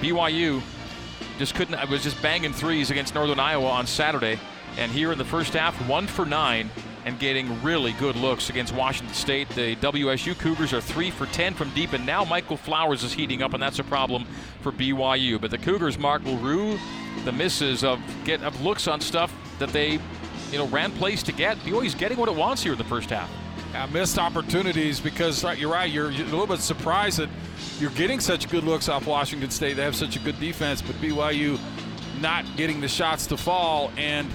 BYU 0.00 0.62
just 1.38 1.54
couldn't, 1.54 1.74
I 1.74 1.84
was 1.84 2.02
just 2.02 2.20
banging 2.22 2.52
threes 2.52 2.90
against 2.90 3.14
Northern 3.14 3.40
Iowa 3.40 3.68
on 3.68 3.86
Saturday, 3.86 4.38
and 4.78 4.90
here 4.90 5.12
in 5.12 5.18
the 5.18 5.24
first 5.24 5.52
half, 5.54 5.74
one 5.88 6.06
for 6.06 6.24
nine 6.24 6.70
and 7.04 7.18
getting 7.18 7.60
really 7.62 7.92
good 7.92 8.16
looks 8.16 8.48
against 8.48 8.74
Washington 8.74 9.14
State. 9.14 9.48
The 9.50 9.76
WSU 9.76 10.38
Cougars 10.38 10.72
are 10.72 10.80
three 10.80 11.10
for 11.10 11.26
10 11.26 11.54
from 11.54 11.70
deep, 11.70 11.92
and 11.92 12.06
now 12.06 12.24
Michael 12.24 12.56
Flowers 12.56 13.02
is 13.02 13.12
heating 13.12 13.42
up, 13.42 13.54
and 13.54 13.62
that's 13.62 13.78
a 13.78 13.84
problem 13.84 14.24
for 14.60 14.70
BYU. 14.70 15.40
But 15.40 15.50
the 15.50 15.58
Cougars, 15.58 15.98
Mark, 15.98 16.24
will 16.24 16.38
rue 16.38 16.78
the 17.24 17.32
misses 17.32 17.84
of 17.84 18.00
get 18.24 18.42
of 18.42 18.60
looks 18.62 18.86
on 18.86 19.00
stuff 19.00 19.34
that 19.58 19.70
they, 19.70 19.98
you 20.50 20.58
know, 20.58 20.68
ran 20.68 20.92
plays 20.92 21.22
to 21.24 21.32
get. 21.32 21.56
BYU's 21.58 21.94
getting 21.94 22.18
what 22.18 22.28
it 22.28 22.36
wants 22.36 22.62
here 22.62 22.72
in 22.72 22.78
the 22.78 22.84
first 22.84 23.10
half. 23.10 23.30
Yeah, 23.72 23.86
missed 23.86 24.18
opportunities 24.18 25.00
because 25.00 25.42
you're 25.58 25.72
right. 25.72 25.90
You're, 25.90 26.10
you're 26.10 26.26
a 26.26 26.30
little 26.30 26.46
bit 26.46 26.60
surprised 26.60 27.18
that 27.18 27.30
you're 27.78 27.90
getting 27.92 28.20
such 28.20 28.50
good 28.50 28.64
looks 28.64 28.88
off 28.90 29.06
Washington 29.06 29.50
State. 29.50 29.76
They 29.76 29.82
have 29.82 29.96
such 29.96 30.14
a 30.16 30.18
good 30.18 30.38
defense, 30.38 30.82
but 30.82 30.94
BYU 30.96 31.58
not 32.20 32.44
getting 32.56 32.82
the 32.82 32.88
shots 32.88 33.26
to 33.28 33.36
fall 33.36 33.90
and 33.96 34.28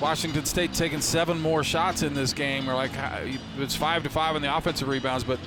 Washington 0.00 0.44
State 0.44 0.72
taking 0.72 1.00
seven 1.00 1.40
more 1.40 1.64
shots 1.64 2.02
in 2.02 2.14
this 2.14 2.32
game. 2.32 2.70
Or 2.70 2.74
like 2.74 2.96
uh, 2.96 3.20
it's 3.58 3.74
five 3.74 4.04
to 4.04 4.08
five 4.08 4.36
on 4.36 4.42
the 4.42 4.56
offensive 4.56 4.86
rebounds, 4.86 5.24
but 5.24 5.40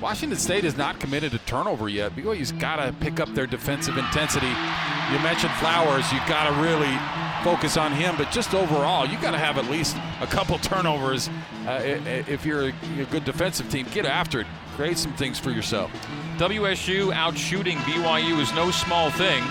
Washington 0.00 0.38
State 0.38 0.64
is 0.64 0.78
not 0.78 0.98
committed 0.98 1.32
to 1.32 1.38
turnover 1.40 1.90
yet. 1.90 2.16
BYU's 2.16 2.52
got 2.52 2.76
to 2.76 2.92
pick 3.00 3.20
up 3.20 3.28
their 3.34 3.46
defensive 3.46 3.98
intensity. 3.98 4.48
You 4.48 5.18
mentioned 5.18 5.52
Flowers. 5.54 6.10
You 6.10 6.18
got 6.26 6.48
to 6.48 6.62
really 6.62 7.19
focus 7.42 7.76
on 7.76 7.92
him, 7.92 8.14
but 8.16 8.30
just 8.30 8.54
overall, 8.54 9.06
you 9.06 9.20
got 9.20 9.32
to 9.32 9.38
have 9.38 9.58
at 9.58 9.70
least 9.70 9.96
a 10.20 10.26
couple 10.26 10.58
turnovers 10.58 11.28
uh, 11.66 11.80
if 11.84 12.44
you're 12.44 12.68
a, 12.68 12.72
good 13.10 13.24
defensive 13.24 13.70
team. 13.70 13.86
Get 13.92 14.06
after 14.06 14.40
it. 14.40 14.46
Create 14.76 14.98
some 14.98 15.12
things 15.14 15.38
for 15.38 15.50
yourself. 15.50 15.90
WSU 16.38 17.12
out 17.12 17.36
shooting 17.36 17.76
BYU 17.78 18.40
is 18.40 18.52
no 18.54 18.70
small 18.70 19.10
thing. 19.10 19.42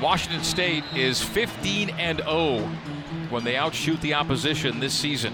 Washington 0.00 0.42
State 0.42 0.84
is 0.94 1.22
15 1.22 1.90
and 1.90 2.18
0 2.18 2.60
when 3.30 3.44
they 3.44 3.56
outshoot 3.56 4.00
the 4.00 4.14
opposition 4.14 4.80
this 4.80 4.94
season. 4.94 5.32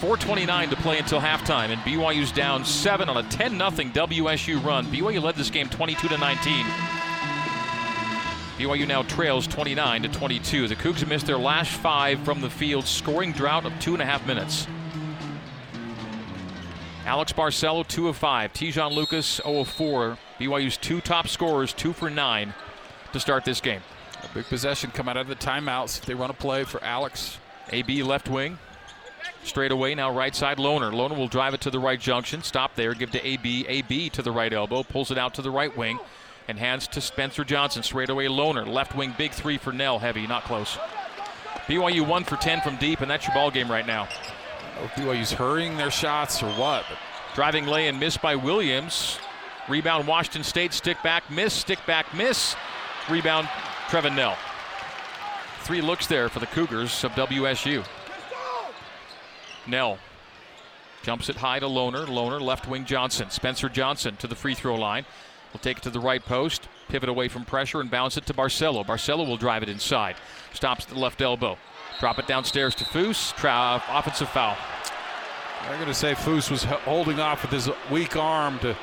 4.29 0.00 0.70
to 0.70 0.76
play 0.76 0.98
until 0.98 1.20
halftime, 1.20 1.70
and 1.70 1.80
BYU's 1.82 2.30
down 2.30 2.64
7 2.64 3.08
on 3.08 3.16
a 3.16 3.28
10 3.30 3.50
0 3.50 3.70
WSU 3.70 4.64
run. 4.64 4.86
BYU 4.86 5.20
led 5.20 5.34
this 5.34 5.50
game 5.50 5.68
22 5.68 6.08
to 6.08 6.18
19. 6.18 6.66
BYU 8.58 8.88
now 8.88 9.04
trails 9.04 9.46
29 9.46 10.02
to 10.02 10.08
22. 10.08 10.66
The 10.66 10.74
Cougs 10.74 10.98
have 10.98 11.08
missed 11.08 11.26
their 11.26 11.38
last 11.38 11.70
five 11.70 12.18
from 12.24 12.40
the 12.40 12.50
field, 12.50 12.86
scoring 12.86 13.30
drought 13.30 13.64
of 13.64 13.72
two 13.78 13.92
and 13.92 14.02
a 14.02 14.04
half 14.04 14.26
minutes. 14.26 14.66
Alex 17.06 17.32
Barcelo, 17.32 17.86
2 17.86 18.08
of 18.08 18.16
5. 18.16 18.52
Te'Jon 18.52 18.92
Lucas, 18.92 19.40
0 19.44 19.60
of 19.60 19.68
4. 19.68 20.18
BYU's 20.40 20.76
two 20.76 21.00
top 21.00 21.28
scorers, 21.28 21.72
2 21.72 21.92
for 21.92 22.10
9 22.10 22.52
to 23.12 23.20
start 23.20 23.44
this 23.44 23.60
game. 23.60 23.80
A 24.24 24.34
big 24.34 24.44
possession 24.46 24.90
come 24.90 25.08
out 25.08 25.16
of 25.16 25.28
the 25.28 25.36
timeouts. 25.36 26.00
If 26.00 26.06
they 26.06 26.14
run 26.14 26.28
a 26.30 26.34
play 26.34 26.64
for 26.64 26.82
Alex. 26.82 27.38
AB 27.70 28.02
left 28.02 28.28
wing. 28.28 28.58
Straight 29.44 29.70
away 29.70 29.94
now 29.94 30.10
right 30.10 30.34
side 30.34 30.58
Lohner. 30.58 30.92
Lohner 30.92 31.16
will 31.16 31.28
drive 31.28 31.54
it 31.54 31.60
to 31.60 31.70
the 31.70 31.78
right 31.78 32.00
junction. 32.00 32.42
Stop 32.42 32.74
there. 32.74 32.92
Give 32.92 33.10
to 33.12 33.24
AB. 33.24 33.66
AB 33.68 34.10
to 34.10 34.20
the 34.20 34.32
right 34.32 34.52
elbow. 34.52 34.82
Pulls 34.82 35.12
it 35.12 35.16
out 35.16 35.32
to 35.34 35.42
the 35.42 35.50
right 35.50 35.74
wing. 35.76 36.00
And 36.48 36.58
hands 36.58 36.88
to 36.88 37.00
Spencer 37.00 37.44
Johnson. 37.44 37.82
Straight 37.82 38.08
away 38.08 38.26
Lohner. 38.26 38.66
Left 38.66 38.96
wing 38.96 39.14
big 39.16 39.32
three 39.32 39.58
for 39.58 39.72
Knell. 39.72 39.98
Heavy. 39.98 40.26
Not 40.26 40.44
close. 40.44 40.78
BYU 41.66 42.06
1 42.06 42.24
for 42.24 42.36
10 42.36 42.62
from 42.62 42.76
deep, 42.76 43.02
and 43.02 43.10
that's 43.10 43.26
your 43.26 43.34
ball 43.34 43.50
game 43.50 43.70
right 43.70 43.86
now. 43.86 44.08
Oh, 44.80 44.90
BYU's 44.96 45.32
hurrying 45.32 45.76
their 45.76 45.90
shots 45.90 46.42
or 46.42 46.50
what? 46.52 46.86
Driving 47.34 47.66
lay 47.66 47.88
and 47.88 48.00
miss 48.00 48.16
by 48.16 48.34
Williams. 48.34 49.18
Rebound 49.68 50.06
Washington 50.06 50.42
State. 50.42 50.72
Stick 50.72 50.96
back 51.02 51.30
miss. 51.30 51.52
Stick 51.52 51.78
back 51.86 52.14
miss. 52.14 52.56
Rebound 53.10 53.48
Trevin 53.88 54.16
Knell. 54.16 54.36
Three 55.60 55.82
looks 55.82 56.06
there 56.06 56.30
for 56.30 56.40
the 56.40 56.46
Cougars 56.46 57.04
of 57.04 57.12
WSU. 57.12 57.84
Knell 59.66 59.98
jumps 61.02 61.28
it 61.28 61.36
high 61.36 61.58
to 61.58 61.66
Lohner. 61.66 62.06
Lohner 62.06 62.40
left 62.40 62.66
wing 62.66 62.86
Johnson. 62.86 63.28
Spencer 63.30 63.68
Johnson 63.68 64.16
to 64.16 64.26
the 64.26 64.34
free 64.34 64.54
throw 64.54 64.76
line. 64.76 65.04
Will 65.52 65.60
take 65.60 65.78
it 65.78 65.82
to 65.84 65.90
the 65.90 66.00
right 66.00 66.24
post, 66.24 66.68
pivot 66.88 67.08
away 67.08 67.28
from 67.28 67.44
pressure, 67.44 67.80
and 67.80 67.90
bounce 67.90 68.16
it 68.16 68.26
to 68.26 68.34
Barcelo. 68.34 68.84
Barcelo 68.84 69.26
will 69.26 69.36
drive 69.36 69.62
it 69.62 69.68
inside. 69.68 70.16
Stops 70.52 70.84
at 70.84 70.90
the 70.90 70.98
left 70.98 71.22
elbow. 71.22 71.56
Drop 72.00 72.18
it 72.18 72.26
downstairs 72.26 72.74
to 72.76 72.84
Foose. 72.84 73.34
Tra- 73.36 73.82
offensive 73.88 74.28
foul. 74.28 74.56
I'm 75.62 75.74
going 75.76 75.88
to 75.88 75.94
say 75.94 76.14
Foose 76.14 76.50
was 76.50 76.64
holding 76.64 77.20
off 77.20 77.42
with 77.42 77.50
his 77.50 77.70
weak 77.90 78.16
arm 78.16 78.58
to 78.60 78.76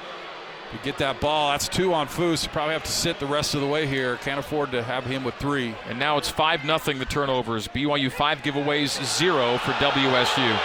to 0.71 0.77
get 0.83 0.97
that 0.97 1.21
ball. 1.21 1.51
That's 1.51 1.67
two 1.67 1.93
on 1.93 2.07
Foose. 2.07 2.43
You 2.43 2.49
probably 2.49 2.73
have 2.73 2.83
to 2.83 2.91
sit 2.91 3.19
the 3.19 3.25
rest 3.25 3.55
of 3.55 3.61
the 3.61 3.67
way 3.67 3.87
here. 3.87 4.17
Can't 4.17 4.39
afford 4.39 4.71
to 4.71 4.83
have 4.83 5.05
him 5.05 5.23
with 5.23 5.35
three. 5.35 5.75
And 5.87 5.99
now 5.99 6.17
it's 6.17 6.29
5 6.29 6.61
0 6.63 6.77
the 6.97 7.05
turnovers. 7.05 7.67
BYU 7.67 8.11
five 8.11 8.39
giveaways, 8.39 9.03
zero 9.03 9.57
for 9.59 9.71
WSU. 9.73 10.59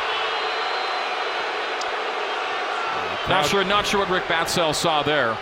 Not 3.29 3.47
sure, 3.47 3.63
not 3.65 3.87
sure 3.87 4.01
what 4.01 4.11
Rick 4.11 4.25
Batzell 4.25 4.75
saw 4.75 5.03
there. 5.03 5.37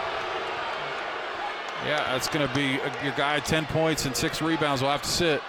Yeah, 1.85 2.13
that's 2.13 2.29
going 2.29 2.47
to 2.47 2.55
be 2.55 2.77
a, 2.79 3.05
your 3.05 3.15
guy 3.15 3.39
10 3.41 3.67
points 3.67 4.05
and 4.05 4.17
six 4.17 4.43
rebounds 4.43 4.83
will 4.83 4.91
have 4.91 5.03
to 5.03 5.09
sit. 5.09 5.43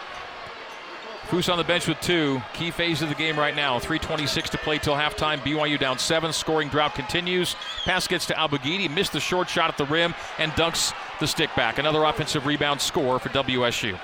Foose 1.29 1.51
on 1.51 1.59
the 1.59 1.63
bench 1.63 1.87
with 1.87 1.99
two. 2.01 2.41
Key 2.53 2.71
phase 2.71 3.03
of 3.03 3.09
the 3.09 3.15
game 3.15 3.37
right 3.37 3.55
now. 3.55 3.77
3.26 3.77 4.45
to 4.45 4.57
play 4.57 4.79
till 4.79 4.95
halftime. 4.95 5.37
BYU 5.39 5.77
down 5.77 5.99
seven. 5.99 6.33
Scoring 6.33 6.69
drought 6.69 6.95
continues. 6.95 7.55
Pass 7.85 8.07
gets 8.07 8.25
to 8.27 8.33
Abogidi. 8.33 8.89
Missed 8.89 9.13
the 9.13 9.19
short 9.19 9.47
shot 9.47 9.69
at 9.69 9.77
the 9.77 9.85
rim 9.85 10.15
and 10.39 10.51
dunks 10.53 10.91
the 11.19 11.27
stick 11.27 11.51
back. 11.55 11.77
Another 11.77 12.03
offensive 12.03 12.47
rebound 12.47 12.81
score 12.81 13.19
for 13.19 13.29
WSU. 13.29 13.99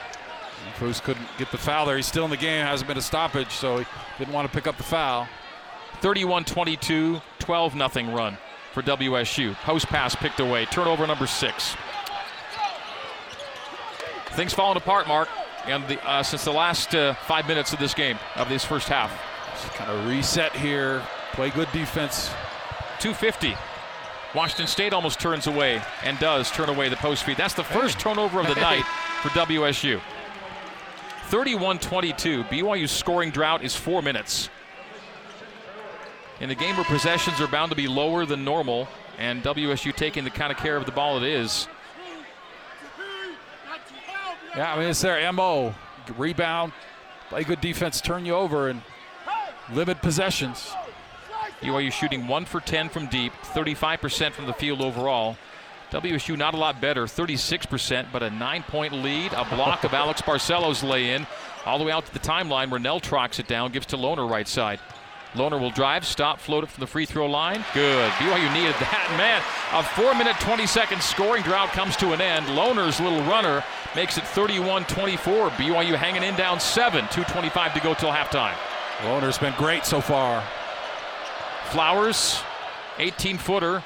Foose 0.78 1.02
couldn't 1.02 1.28
get 1.40 1.50
the 1.52 1.58
foul 1.58 1.88
there. 1.88 1.96
He's 1.96 2.06
still 2.06 2.26
in 2.26 2.32
the 2.32 2.38
game. 2.38 2.64
Hasn't 2.64 2.88
been 2.88 2.98
a 2.98 3.02
stoppage, 3.02 3.50
so 3.50 3.80
he 3.80 3.86
didn't 4.20 4.34
want 4.34 4.48
to 4.48 4.56
pick 4.56 4.68
up 4.68 4.78
the 4.78 4.84
foul. 4.84 5.28
31 6.02 6.46
22, 6.46 7.22
12 7.40 7.74
0 7.74 8.16
run 8.16 8.38
for 8.72 8.84
WSU. 8.84 9.56
Post 9.56 9.88
pass 9.88 10.16
picked 10.16 10.40
away. 10.40 10.66
Turnover 10.66 11.08
number 11.08 11.26
six. 11.26 11.76
Things 14.36 14.54
falling 14.54 14.78
apart, 14.78 15.08
Mark 15.08 15.30
and 15.68 15.88
the, 15.88 16.04
uh, 16.08 16.24
since 16.24 16.44
the 16.44 16.52
last 16.52 16.96
uh, 16.96 17.14
five 17.14 17.48
minutes 17.48 17.74
of 17.74 17.80
this 17.80 17.94
game, 17.94 18.18
of 18.36 18.50
this 18.50 18.64
first 18.64 18.88
half. 18.88 19.12
Just 19.62 19.74
kind 19.74 19.90
of 19.90 20.08
reset 20.08 20.54
here, 20.56 21.02
play 21.34 21.50
good 21.50 21.72
defense. 21.72 22.28
250. 23.00 23.56
Washington 24.34 24.68
State 24.68 24.94
almost 24.94 25.20
turns 25.20 25.48
away 25.48 25.82
and 26.04 26.20
does 26.20 26.52
turn 26.52 26.70
away 26.70 26.90
the 26.90 26.96
post 26.98 27.24
feed. 27.24 27.38
That's 27.38 27.54
the 27.54 27.64
first 27.64 28.00
turnover 28.00 28.40
of 28.40 28.48
the 28.48 28.56
night 28.56 28.84
for 29.22 29.30
WSU. 29.30 30.02
31 31.28 31.80
22. 31.80 32.44
BYU's 32.44 32.92
scoring 32.92 33.32
drought 33.32 33.64
is 33.64 33.76
four 33.76 34.02
minutes. 34.02 34.50
In 36.42 36.50
a 36.50 36.56
game 36.56 36.76
where 36.76 36.86
possessions 36.86 37.40
are 37.40 37.48
bound 37.48 37.70
to 37.70 37.78
be 37.78 37.88
lower 37.88 38.26
than 38.26 38.44
normal, 38.44 38.90
and 39.18 39.42
WSU 39.42 39.96
taking 39.96 40.26
the 40.26 40.30
kind 40.30 40.52
of 40.52 40.58
care 40.58 40.76
of 40.76 40.86
the 40.86 40.92
ball 40.92 41.18
it 41.18 41.24
is. 41.24 41.70
Yeah, 44.56 44.74
I 44.74 44.80
mean, 44.80 44.90
it's 44.90 45.02
their 45.02 45.32
MO. 45.34 45.76
Rebound, 46.18 46.72
play 47.30 47.44
good 47.44 47.62
defense, 47.62 48.00
turn 48.00 48.26
you 48.26 48.36
over, 48.36 48.70
and 48.70 48.82
limit 49.74 50.02
possessions. 50.02 50.72
BYU 51.62 51.92
shooting 51.92 52.28
1 52.28 52.46
for 52.46 52.60
10 52.60 52.90
from 52.90 53.08
deep, 53.08 53.34
35% 53.54 54.32
from 54.32 54.46
the 54.46 54.54
field 54.54 54.82
overall. 54.82 55.36
WSU 55.92 56.38
not 56.38 56.54
a 56.54 56.58
lot 56.58 56.80
better, 56.80 57.06
36%, 57.06 58.08
but 58.12 58.24
a 58.24 58.30
nine 58.30 58.64
point 58.64 58.94
lead. 58.94 59.34
A 59.34 59.46
block 59.46 59.84
of 59.84 59.94
Alex 59.94 60.22
Barcelo's 60.22 60.84
lay 60.84 61.12
in. 61.12 61.28
All 61.66 61.78
the 61.78 61.84
way 61.84 61.92
out 61.92 62.06
to 62.06 62.14
the 62.14 62.20
timeline 62.20 62.70
where 62.70 62.80
Knell 62.80 63.00
trocks 63.00 63.40
it 63.40 63.48
down, 63.48 63.72
gives 63.72 63.88
to 63.88 63.98
Lohner 63.98 64.30
right 64.30 64.48
side. 64.48 64.80
Lohner 65.36 65.60
will 65.60 65.72
drive, 65.72 66.06
stop, 66.06 66.40
float 66.40 66.64
it 66.64 66.70
from 66.70 66.82
the 66.82 66.88
free 66.88 67.06
throw 67.06 67.28
line. 67.28 67.64
Good. 67.74 68.12
BYU 68.14 68.54
needed 68.54 68.76
that. 68.80 69.16
Man, 69.18 69.42
a 69.74 69.84
four 69.84 70.16
minute, 70.16 70.36
20 70.40 70.66
second 70.66 71.02
scoring 71.02 71.44
drought 71.44 71.70
comes 71.70 71.96
to 71.98 72.14
an 72.14 72.22
end. 72.22 72.46
Lohner's 72.48 73.00
little 73.00 73.22
runner 73.24 73.64
makes 73.96 74.18
it 74.18 74.26
31 74.28 74.86
24. 74.86 75.50
BYU 75.52 75.96
hanging 75.96 76.24
in 76.24 76.36
down 76.36 76.60
seven, 76.60 77.06
2.25 77.06 77.74
to 77.74 77.80
go 77.82 77.94
till 77.94 78.12
halftime. 78.12 78.56
Lohner's 79.02 79.38
been 79.38 79.54
great 79.58 79.86
so 79.86 80.00
far. 80.00 80.44
Flowers, 81.66 82.42
18 82.98 83.38
footer 83.38 83.84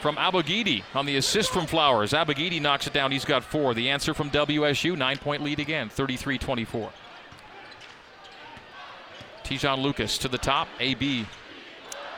from 0.00 0.16
Abogidi 0.16 0.82
on 0.94 1.06
the 1.06 1.16
assist 1.16 1.52
from 1.52 1.66
Flowers. 1.66 2.12
Abogidi 2.12 2.60
knocks 2.60 2.88
it 2.88 2.92
down. 2.92 3.12
He's 3.12 3.24
got 3.24 3.44
four. 3.44 3.72
The 3.72 3.90
answer 3.90 4.14
from 4.14 4.30
WSU, 4.30 4.98
nine 4.98 5.18
point 5.18 5.42
lead 5.42 5.60
again, 5.60 5.88
33 5.88 6.38
24. 6.38 6.90
Te'Jon 9.52 9.82
Lucas 9.82 10.16
to 10.18 10.28
the 10.28 10.38
top. 10.38 10.68
AB, 10.80 11.26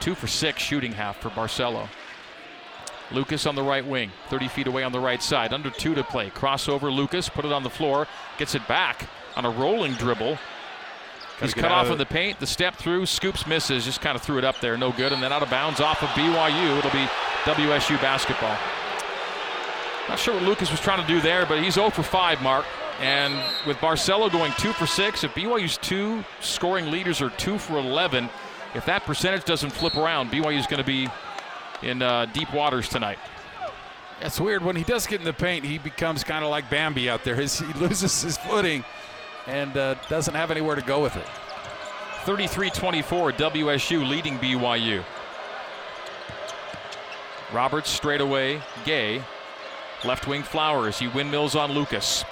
two 0.00 0.14
for 0.14 0.26
six 0.26 0.62
shooting 0.62 0.92
half 0.92 1.20
for 1.20 1.30
Barcelo. 1.30 1.88
Lucas 3.10 3.46
on 3.46 3.54
the 3.54 3.62
right 3.62 3.84
wing, 3.84 4.10
30 4.28 4.48
feet 4.48 4.66
away 4.66 4.82
on 4.82 4.92
the 4.92 5.00
right 5.00 5.22
side. 5.22 5.52
Under 5.52 5.70
two 5.70 5.94
to 5.94 6.04
play. 6.04 6.30
Crossover, 6.30 6.94
Lucas, 6.94 7.28
put 7.28 7.44
it 7.44 7.52
on 7.52 7.62
the 7.62 7.70
floor, 7.70 8.06
gets 8.38 8.54
it 8.54 8.66
back 8.66 9.08
on 9.36 9.44
a 9.44 9.50
rolling 9.50 9.92
dribble. 9.94 10.38
He's 11.40 11.52
cut 11.52 11.72
off 11.72 11.90
in 11.90 11.98
the 11.98 12.06
paint. 12.06 12.38
The 12.38 12.46
step 12.46 12.76
through, 12.76 13.06
scoops, 13.06 13.46
misses. 13.46 13.84
Just 13.84 14.00
kind 14.00 14.14
of 14.14 14.22
threw 14.22 14.38
it 14.38 14.44
up 14.44 14.60
there. 14.60 14.78
No 14.78 14.92
good. 14.92 15.12
And 15.12 15.20
then 15.20 15.32
out 15.32 15.42
of 15.42 15.50
bounds 15.50 15.80
off 15.80 16.00
of 16.00 16.08
BYU. 16.10 16.78
It'll 16.78 16.90
be 16.92 17.08
WSU 17.42 18.00
basketball. 18.00 18.56
Not 20.08 20.20
sure 20.20 20.34
what 20.34 20.44
Lucas 20.44 20.70
was 20.70 20.80
trying 20.80 21.04
to 21.04 21.08
do 21.12 21.20
there, 21.20 21.44
but 21.44 21.60
he's 21.60 21.74
0 21.74 21.90
for 21.90 22.04
5, 22.04 22.40
Mark. 22.40 22.64
And 23.00 23.34
with 23.66 23.76
Barcelo 23.78 24.30
going 24.30 24.52
2 24.58 24.72
for 24.72 24.86
6, 24.86 25.24
if 25.24 25.34
BYU's 25.34 25.76
two 25.78 26.24
scoring 26.40 26.90
leaders 26.90 27.20
are 27.20 27.30
2 27.30 27.58
for 27.58 27.78
11, 27.78 28.28
if 28.74 28.86
that 28.86 29.04
percentage 29.04 29.44
doesn't 29.44 29.70
flip 29.70 29.96
around, 29.96 30.30
BYU's 30.30 30.66
going 30.66 30.82
to 30.82 30.86
be 30.86 31.08
in 31.82 32.02
uh, 32.02 32.26
deep 32.26 32.52
waters 32.52 32.88
tonight. 32.88 33.18
That's 34.20 34.40
weird. 34.40 34.64
When 34.64 34.76
he 34.76 34.84
does 34.84 35.06
get 35.06 35.20
in 35.20 35.24
the 35.24 35.32
paint, 35.32 35.64
he 35.64 35.78
becomes 35.78 36.24
kind 36.24 36.44
of 36.44 36.50
like 36.50 36.70
Bambi 36.70 37.10
out 37.10 37.24
there. 37.24 37.34
His, 37.34 37.58
he 37.58 37.72
loses 37.78 38.22
his 38.22 38.38
footing 38.38 38.84
and 39.46 39.76
uh, 39.76 39.94
doesn't 40.08 40.34
have 40.34 40.50
anywhere 40.50 40.76
to 40.76 40.82
go 40.82 41.02
with 41.02 41.16
it. 41.16 41.26
33 42.24 42.70
24, 42.70 43.32
WSU 43.32 44.08
leading 44.08 44.38
BYU. 44.38 45.04
Roberts 47.52 47.90
straight 47.90 48.20
away, 48.20 48.62
Gueye. 48.84 49.22
Left 50.04 50.26
wing 50.26 50.42
Flowers. 50.42 50.98
He 50.98 51.08
windmills 51.08 51.54
on 51.54 51.72
Lucas. 51.72 52.24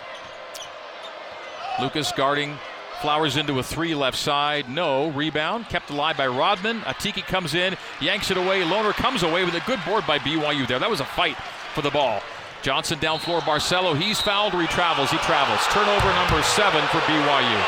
Lucas 1.81 2.13
guarding 2.13 2.57
Flowers 3.03 3.37
into 3.37 3.59
a 3.59 3.65
three 3.65 3.97
left 3.97 4.17
side. 4.17 4.71
No. 4.71 5.09
Rebound 5.11 5.69
kept 5.69 5.91
alive 5.91 6.17
by 6.17 6.29
Rodman. 6.29 6.83
Atiki 6.83 7.27
comes 7.27 7.53
in, 7.53 7.77
yanks 8.01 8.31
it 8.31 8.37
away. 8.37 8.63
Lohner 8.63 8.93
comes 8.93 9.25
away 9.25 9.45
with 9.45 9.55
a 9.55 9.61
good 9.67 9.81
board 9.85 10.07
by 10.07 10.21
BYU 10.21 10.69
there. 10.69 10.79
That 10.79 10.89
was 10.89 11.01
a 11.01 11.05
fight 11.05 11.37
for 11.75 11.83
the 11.83 11.91
ball. 11.91 12.23
Johnson 12.63 13.01
down 13.01 13.19
floor. 13.19 13.41
Barcelo. 13.41 14.01
He's 14.01 14.21
fouled 14.21 14.53
he 14.53 14.69
travels. 14.69 15.11
He 15.11 15.17
travels. 15.19 15.59
Turnover 15.75 16.15
number 16.15 16.41
seven 16.45 16.81
for 16.95 16.99
BYU. 17.11 17.59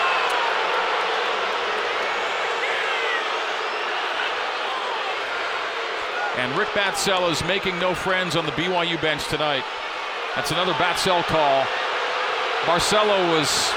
And 6.39 6.57
Rick 6.57 6.69
Batzell 6.69 7.29
is 7.33 7.43
making 7.43 7.81
no 7.81 7.93
friends 7.93 8.37
on 8.37 8.47
the 8.47 8.53
BYU 8.53 9.03
bench 9.03 9.27
tonight. 9.27 9.65
That's 10.37 10.53
another 10.53 10.75
Batzell 10.75 11.25
call. 11.25 11.65
Barcelo 12.67 13.37
was 13.37 13.75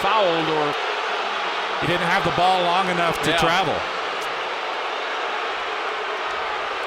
fouled 0.00 0.48
or 0.48 0.74
he 1.80 1.86
didn't 1.86 2.06
have 2.06 2.24
the 2.24 2.30
ball 2.36 2.62
long 2.62 2.88
enough 2.90 3.20
to 3.22 3.30
Yeah. 3.30 3.36
travel. 3.38 3.74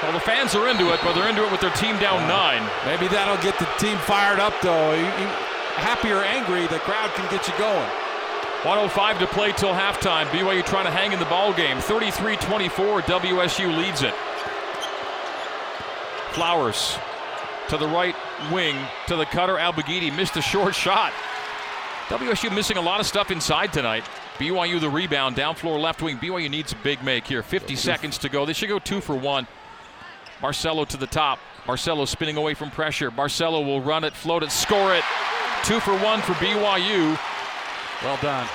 well 0.03 0.11
the 0.13 0.19
fans 0.19 0.53
are 0.55 0.67
into 0.67 0.93
it, 0.93 0.99
but 1.03 1.13
they're 1.13 1.27
into 1.27 1.43
it 1.43 1.51
with 1.51 1.61
their 1.61 1.71
team 1.71 1.97
down 1.99 2.27
nine. 2.27 2.61
Maybe 2.85 3.07
that'll 3.07 3.37
get 3.37 3.57
the 3.59 3.65
team 3.77 3.97
fired 3.99 4.39
up, 4.39 4.53
though. 4.61 4.91
You- 4.93 4.99
you- 5.19 5.35
happy 5.77 6.11
or 6.11 6.23
angry, 6.23 6.67
the 6.67 6.79
crowd 6.79 7.13
can 7.15 7.25
get 7.27 7.47
you 7.47 7.53
going. 7.57 7.89
105 8.63 9.19
to 9.19 9.27
play 9.27 9.51
till 9.51 9.73
halftime. 9.73 10.29
BYU 10.31 10.61
trying 10.63 10.85
to 10.85 10.91
hang 10.91 11.11
in 11.13 11.19
the 11.19 11.25
ball 11.25 11.53
game. 11.53 11.79
33-24, 11.81 13.01
WSU 13.01 13.71
leads 13.71 14.01
it. 14.03 14.13
Flowers 16.31 16.97
to 17.69 17.77
the 17.77 17.87
right 17.87 18.15
wing 18.51 18.75
to 19.07 19.15
the 19.15 19.25
cutter. 19.25 19.55
Abogidi 19.57 20.11
missed 20.15 20.35
a 20.37 20.41
short 20.41 20.75
shot. 20.75 21.13
WSU 22.07 22.53
missing 22.53 22.77
a 22.77 22.81
lot 22.81 22.99
of 22.99 23.07
stuff 23.07 23.31
inside 23.31 23.73
tonight. 23.73 24.03
BYU 24.37 24.79
the 24.79 24.89
rebound, 24.89 25.35
down 25.35 25.55
floor 25.55 25.79
left 25.79 26.03
wing. 26.03 26.17
BYU 26.17 26.49
needs 26.49 26.71
a 26.71 26.75
big 26.77 27.03
make 27.03 27.25
here. 27.25 27.41
50 27.41 27.75
seconds 27.75 28.19
to 28.19 28.29
go. 28.29 28.45
They 28.45 28.53
should 28.53 28.69
go 28.69 28.77
two 28.77 29.01
for 29.01 29.15
one. 29.15 29.47
Barcelo 30.39 30.87
to 30.87 30.97
the 30.97 31.07
top. 31.07 31.39
Barcelo 31.65 32.07
spinning 32.07 32.37
away 32.37 32.53
from 32.53 32.69
pressure. 32.69 33.09
Barcelo 33.09 33.65
will 33.65 33.81
run 33.81 34.03
it, 34.03 34.13
float 34.13 34.43
it, 34.43 34.51
score 34.51 34.93
it. 34.93 35.03
Two 35.63 35.79
for 35.79 35.97
one 35.97 36.21
for 36.21 36.33
BYU. 36.33 37.17
Well 38.03 38.17
done. 38.21 38.47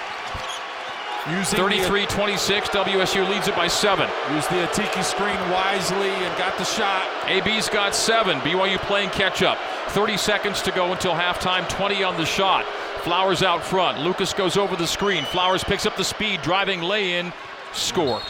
Using 1.28 1.58
33 1.58 2.06
26. 2.06 2.68
WSU 2.70 3.28
leads 3.28 3.48
it 3.48 3.56
by 3.56 3.66
seven. 3.66 4.08
Used 4.32 4.48
the 4.48 4.66
Atiki 4.66 5.02
screen 5.02 5.38
wisely 5.50 6.08
and 6.08 6.38
got 6.38 6.56
the 6.56 6.64
shot. 6.64 7.06
AB's 7.26 7.68
got 7.68 7.94
seven. 7.94 8.38
BYU 8.40 8.78
playing 8.78 9.10
catch 9.10 9.42
up. 9.42 9.58
30 9.88 10.16
seconds 10.16 10.62
to 10.62 10.70
go 10.70 10.92
until 10.92 11.12
halftime. 11.12 11.68
20 11.68 12.04
on 12.04 12.16
the 12.16 12.24
shot. 12.24 12.64
Flowers 13.02 13.42
out 13.42 13.64
front. 13.64 14.00
Lucas 14.00 14.34
goes 14.34 14.56
over 14.56 14.76
the 14.76 14.86
screen. 14.86 15.24
Flowers 15.24 15.64
picks 15.64 15.86
up 15.86 15.96
the 15.96 16.04
speed, 16.04 16.42
driving 16.42 16.82
lay 16.82 17.18
in, 17.18 17.32
score. 17.72 18.20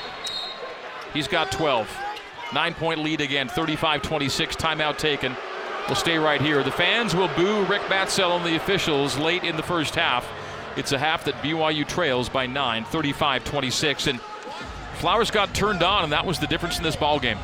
He's 1.13 1.27
got 1.27 1.51
12. 1.51 1.89
Nine 2.55 2.75
point 2.75 3.01
lead 3.01 3.21
again. 3.21 3.49
35 3.49 4.03
26. 4.03 4.57
Timeout 4.57 4.97
taken. 4.97 5.37
We'll 5.87 5.97
stay 5.97 6.19
right 6.19 6.41
here. 6.41 6.63
The 6.63 6.71
fans 6.71 7.15
will 7.15 7.29
boo 7.29 7.65
Rick 7.65 7.83
Batzell 7.83 8.37
and 8.37 8.45
the 8.45 8.57
officials 8.57 9.19
late 9.19 9.43
in 9.43 9.57
the 9.57 9.63
first 9.63 9.95
half. 9.95 10.29
It's 10.77 10.93
a 10.93 10.99
half 10.99 11.25
that 11.25 11.35
BYU 11.43 11.87
trails 11.87 12.29
by 12.29 12.47
nine, 12.47 12.85
35 12.85 13.45
26. 13.45 14.07
And 14.07 14.21
Flowers 15.01 15.31
got 15.31 15.55
turned 15.55 15.83
on, 15.83 16.05
and 16.05 16.13
that 16.13 16.27
was 16.27 16.39
the 16.39 16.47
difference 16.47 16.77
in 16.77 16.85
this 16.85 16.95
ball 16.95 17.19
game. 17.19 17.39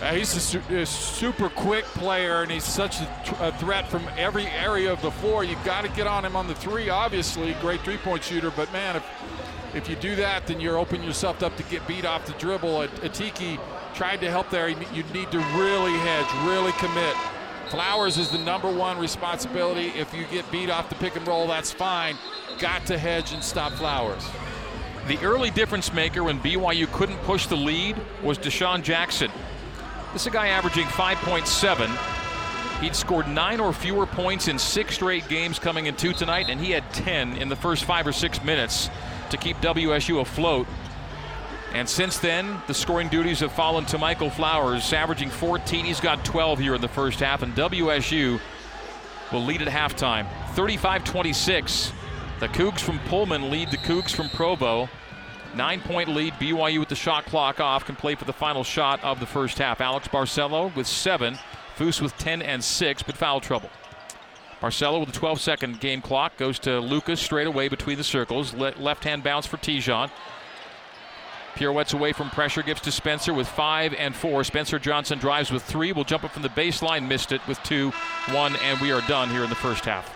Uh, 0.00 0.14
he's 0.14 0.34
a, 0.36 0.40
su- 0.40 0.62
a 0.70 0.86
super 0.86 1.48
quick 1.48 1.84
player, 1.86 2.42
and 2.42 2.50
he's 2.50 2.64
such 2.64 3.00
a, 3.00 3.36
a 3.40 3.52
threat 3.58 3.88
from 3.88 4.06
every 4.16 4.46
area 4.46 4.92
of 4.92 5.02
the 5.02 5.10
floor. 5.10 5.42
You've 5.42 5.64
got 5.64 5.82
to 5.82 5.88
get 5.90 6.06
on 6.06 6.24
him 6.24 6.36
on 6.36 6.46
the 6.46 6.54
three, 6.54 6.88
obviously. 6.88 7.54
Great 7.54 7.80
three 7.80 7.96
point 7.96 8.22
shooter, 8.22 8.52
but 8.52 8.72
man, 8.72 8.96
if, 8.96 9.04
if 9.74 9.88
you 9.88 9.96
do 9.96 10.14
that, 10.16 10.46
then 10.46 10.60
you're 10.60 10.78
opening 10.78 11.02
yourself 11.02 11.42
up 11.42 11.56
to 11.56 11.64
get 11.64 11.86
beat 11.88 12.04
off 12.04 12.26
the 12.26 12.32
dribble. 12.34 12.86
Atiki 13.02 13.58
tried 13.94 14.20
to 14.20 14.30
help 14.30 14.50
there. 14.50 14.68
You 14.68 14.76
need 15.12 15.30
to 15.32 15.38
really 15.38 15.92
hedge, 15.92 16.46
really 16.46 16.72
commit. 16.72 17.16
Flowers 17.68 18.16
is 18.16 18.30
the 18.30 18.38
number 18.38 18.72
one 18.72 18.98
responsibility. 18.98 19.88
If 19.88 20.14
you 20.14 20.24
get 20.26 20.50
beat 20.52 20.70
off 20.70 20.88
the 20.88 20.94
pick 20.94 21.16
and 21.16 21.26
roll, 21.26 21.48
that's 21.48 21.72
fine. 21.72 22.16
Got 22.60 22.86
to 22.86 22.96
hedge 22.96 23.32
and 23.32 23.42
stop 23.42 23.72
Flowers. 23.72 24.24
The 25.08 25.18
early 25.18 25.50
difference 25.50 25.92
maker 25.92 26.22
when 26.22 26.38
BYU 26.40 26.90
couldn't 26.92 27.18
push 27.18 27.46
the 27.46 27.56
lead 27.56 27.96
was 28.22 28.38
Dishon 28.38 28.82
Jackson. 28.82 29.30
This 30.12 30.22
is 30.22 30.28
a 30.28 30.30
guy 30.30 30.48
averaging 30.48 30.86
5.7. 30.86 32.80
He'd 32.80 32.96
scored 32.96 33.28
nine 33.28 33.60
or 33.60 33.74
fewer 33.74 34.06
points 34.06 34.48
in 34.48 34.58
six 34.58 34.94
straight 34.94 35.28
games 35.28 35.58
coming 35.58 35.84
into 35.84 36.14
tonight, 36.14 36.48
and 36.48 36.58
he 36.58 36.70
had 36.70 36.90
10 36.94 37.36
in 37.36 37.50
the 37.50 37.56
first 37.56 37.84
five 37.84 38.06
or 38.06 38.12
six 38.12 38.42
minutes 38.42 38.88
to 39.28 39.36
keep 39.36 39.58
WSU 39.58 40.20
afloat. 40.22 40.66
And 41.74 41.86
since 41.86 42.18
then, 42.18 42.62
the 42.66 42.72
scoring 42.72 43.08
duties 43.08 43.40
have 43.40 43.52
fallen 43.52 43.84
to 43.86 43.98
Michael 43.98 44.30
Flowers, 44.30 44.90
averaging 44.94 45.28
14. 45.28 45.84
He's 45.84 46.00
got 46.00 46.24
12 46.24 46.58
here 46.58 46.74
in 46.74 46.80
the 46.80 46.88
first 46.88 47.20
half, 47.20 47.42
and 47.42 47.54
WSU 47.54 48.40
will 49.30 49.44
lead 49.44 49.60
at 49.60 49.68
halftime. 49.68 50.26
35 50.54 51.04
26. 51.04 51.92
The 52.40 52.48
Cougs 52.48 52.80
from 52.80 52.98
Pullman 53.00 53.50
lead 53.50 53.70
the 53.70 53.76
Cougs 53.76 54.14
from 54.14 54.30
Provo. 54.30 54.88
Nine 55.54 55.80
point 55.80 56.08
lead. 56.08 56.34
BYU 56.34 56.78
with 56.78 56.88
the 56.88 56.94
shot 56.94 57.24
clock 57.26 57.60
off 57.60 57.84
can 57.84 57.96
play 57.96 58.14
for 58.14 58.24
the 58.24 58.32
final 58.32 58.64
shot 58.64 59.02
of 59.02 59.20
the 59.20 59.26
first 59.26 59.58
half. 59.58 59.80
Alex 59.80 60.08
Barcelo 60.08 60.74
with 60.76 60.86
seven. 60.86 61.38
Foose 61.78 62.02
with 62.02 62.16
10 62.18 62.42
and 62.42 62.62
6, 62.64 63.02
but 63.04 63.16
foul 63.16 63.40
trouble. 63.40 63.70
Barcelo 64.60 64.98
with 64.98 65.10
a 65.10 65.12
12 65.12 65.40
second 65.40 65.78
game 65.78 66.02
clock 66.02 66.36
goes 66.36 66.58
to 66.58 66.80
Lucas 66.80 67.20
straight 67.20 67.46
away 67.46 67.68
between 67.68 67.96
the 67.96 68.02
circles. 68.02 68.52
Le- 68.52 68.74
left 68.76 69.04
hand 69.04 69.22
bounce 69.22 69.46
for 69.46 69.58
Te'Jon. 69.58 70.10
Pirouettes 71.54 71.94
away 71.94 72.12
from 72.12 72.30
pressure, 72.30 72.62
gives 72.62 72.80
to 72.80 72.90
Spencer 72.90 73.32
with 73.32 73.46
five 73.48 73.94
and 73.94 74.14
four. 74.14 74.42
Spencer 74.42 74.80
Johnson 74.80 75.18
drives 75.18 75.52
with 75.52 75.62
three, 75.62 75.92
will 75.92 76.04
jump 76.04 76.24
up 76.24 76.32
from 76.32 76.42
the 76.42 76.48
baseline, 76.48 77.06
missed 77.06 77.30
it 77.30 77.40
with 77.46 77.62
two, 77.62 77.92
one, 78.30 78.56
and 78.56 78.80
we 78.80 78.90
are 78.90 79.00
done 79.02 79.28
here 79.30 79.44
in 79.44 79.48
the 79.48 79.56
first 79.56 79.84
half. 79.84 80.12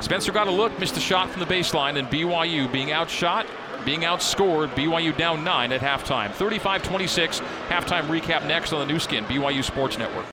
Spencer 0.00 0.32
got 0.32 0.48
a 0.48 0.50
look, 0.50 0.76
missed 0.80 0.96
a 0.96 1.00
shot 1.00 1.30
from 1.30 1.40
the 1.40 1.46
baseline, 1.46 1.96
and 1.96 2.08
BYU 2.08 2.70
being 2.72 2.90
outshot, 2.90 3.46
being 3.84 4.00
outscored. 4.00 4.68
BYU 4.70 5.16
down 5.16 5.44
nine 5.44 5.72
at 5.72 5.80
halftime. 5.80 6.32
35 6.32 6.82
26. 6.82 7.40
Halftime 7.68 8.04
recap 8.04 8.46
next 8.46 8.72
on 8.72 8.86
the 8.86 8.92
Nu 8.92 8.98
Skin, 8.98 9.24
BYU 9.24 9.62
Sports 9.64 9.98
Network. 9.98 10.26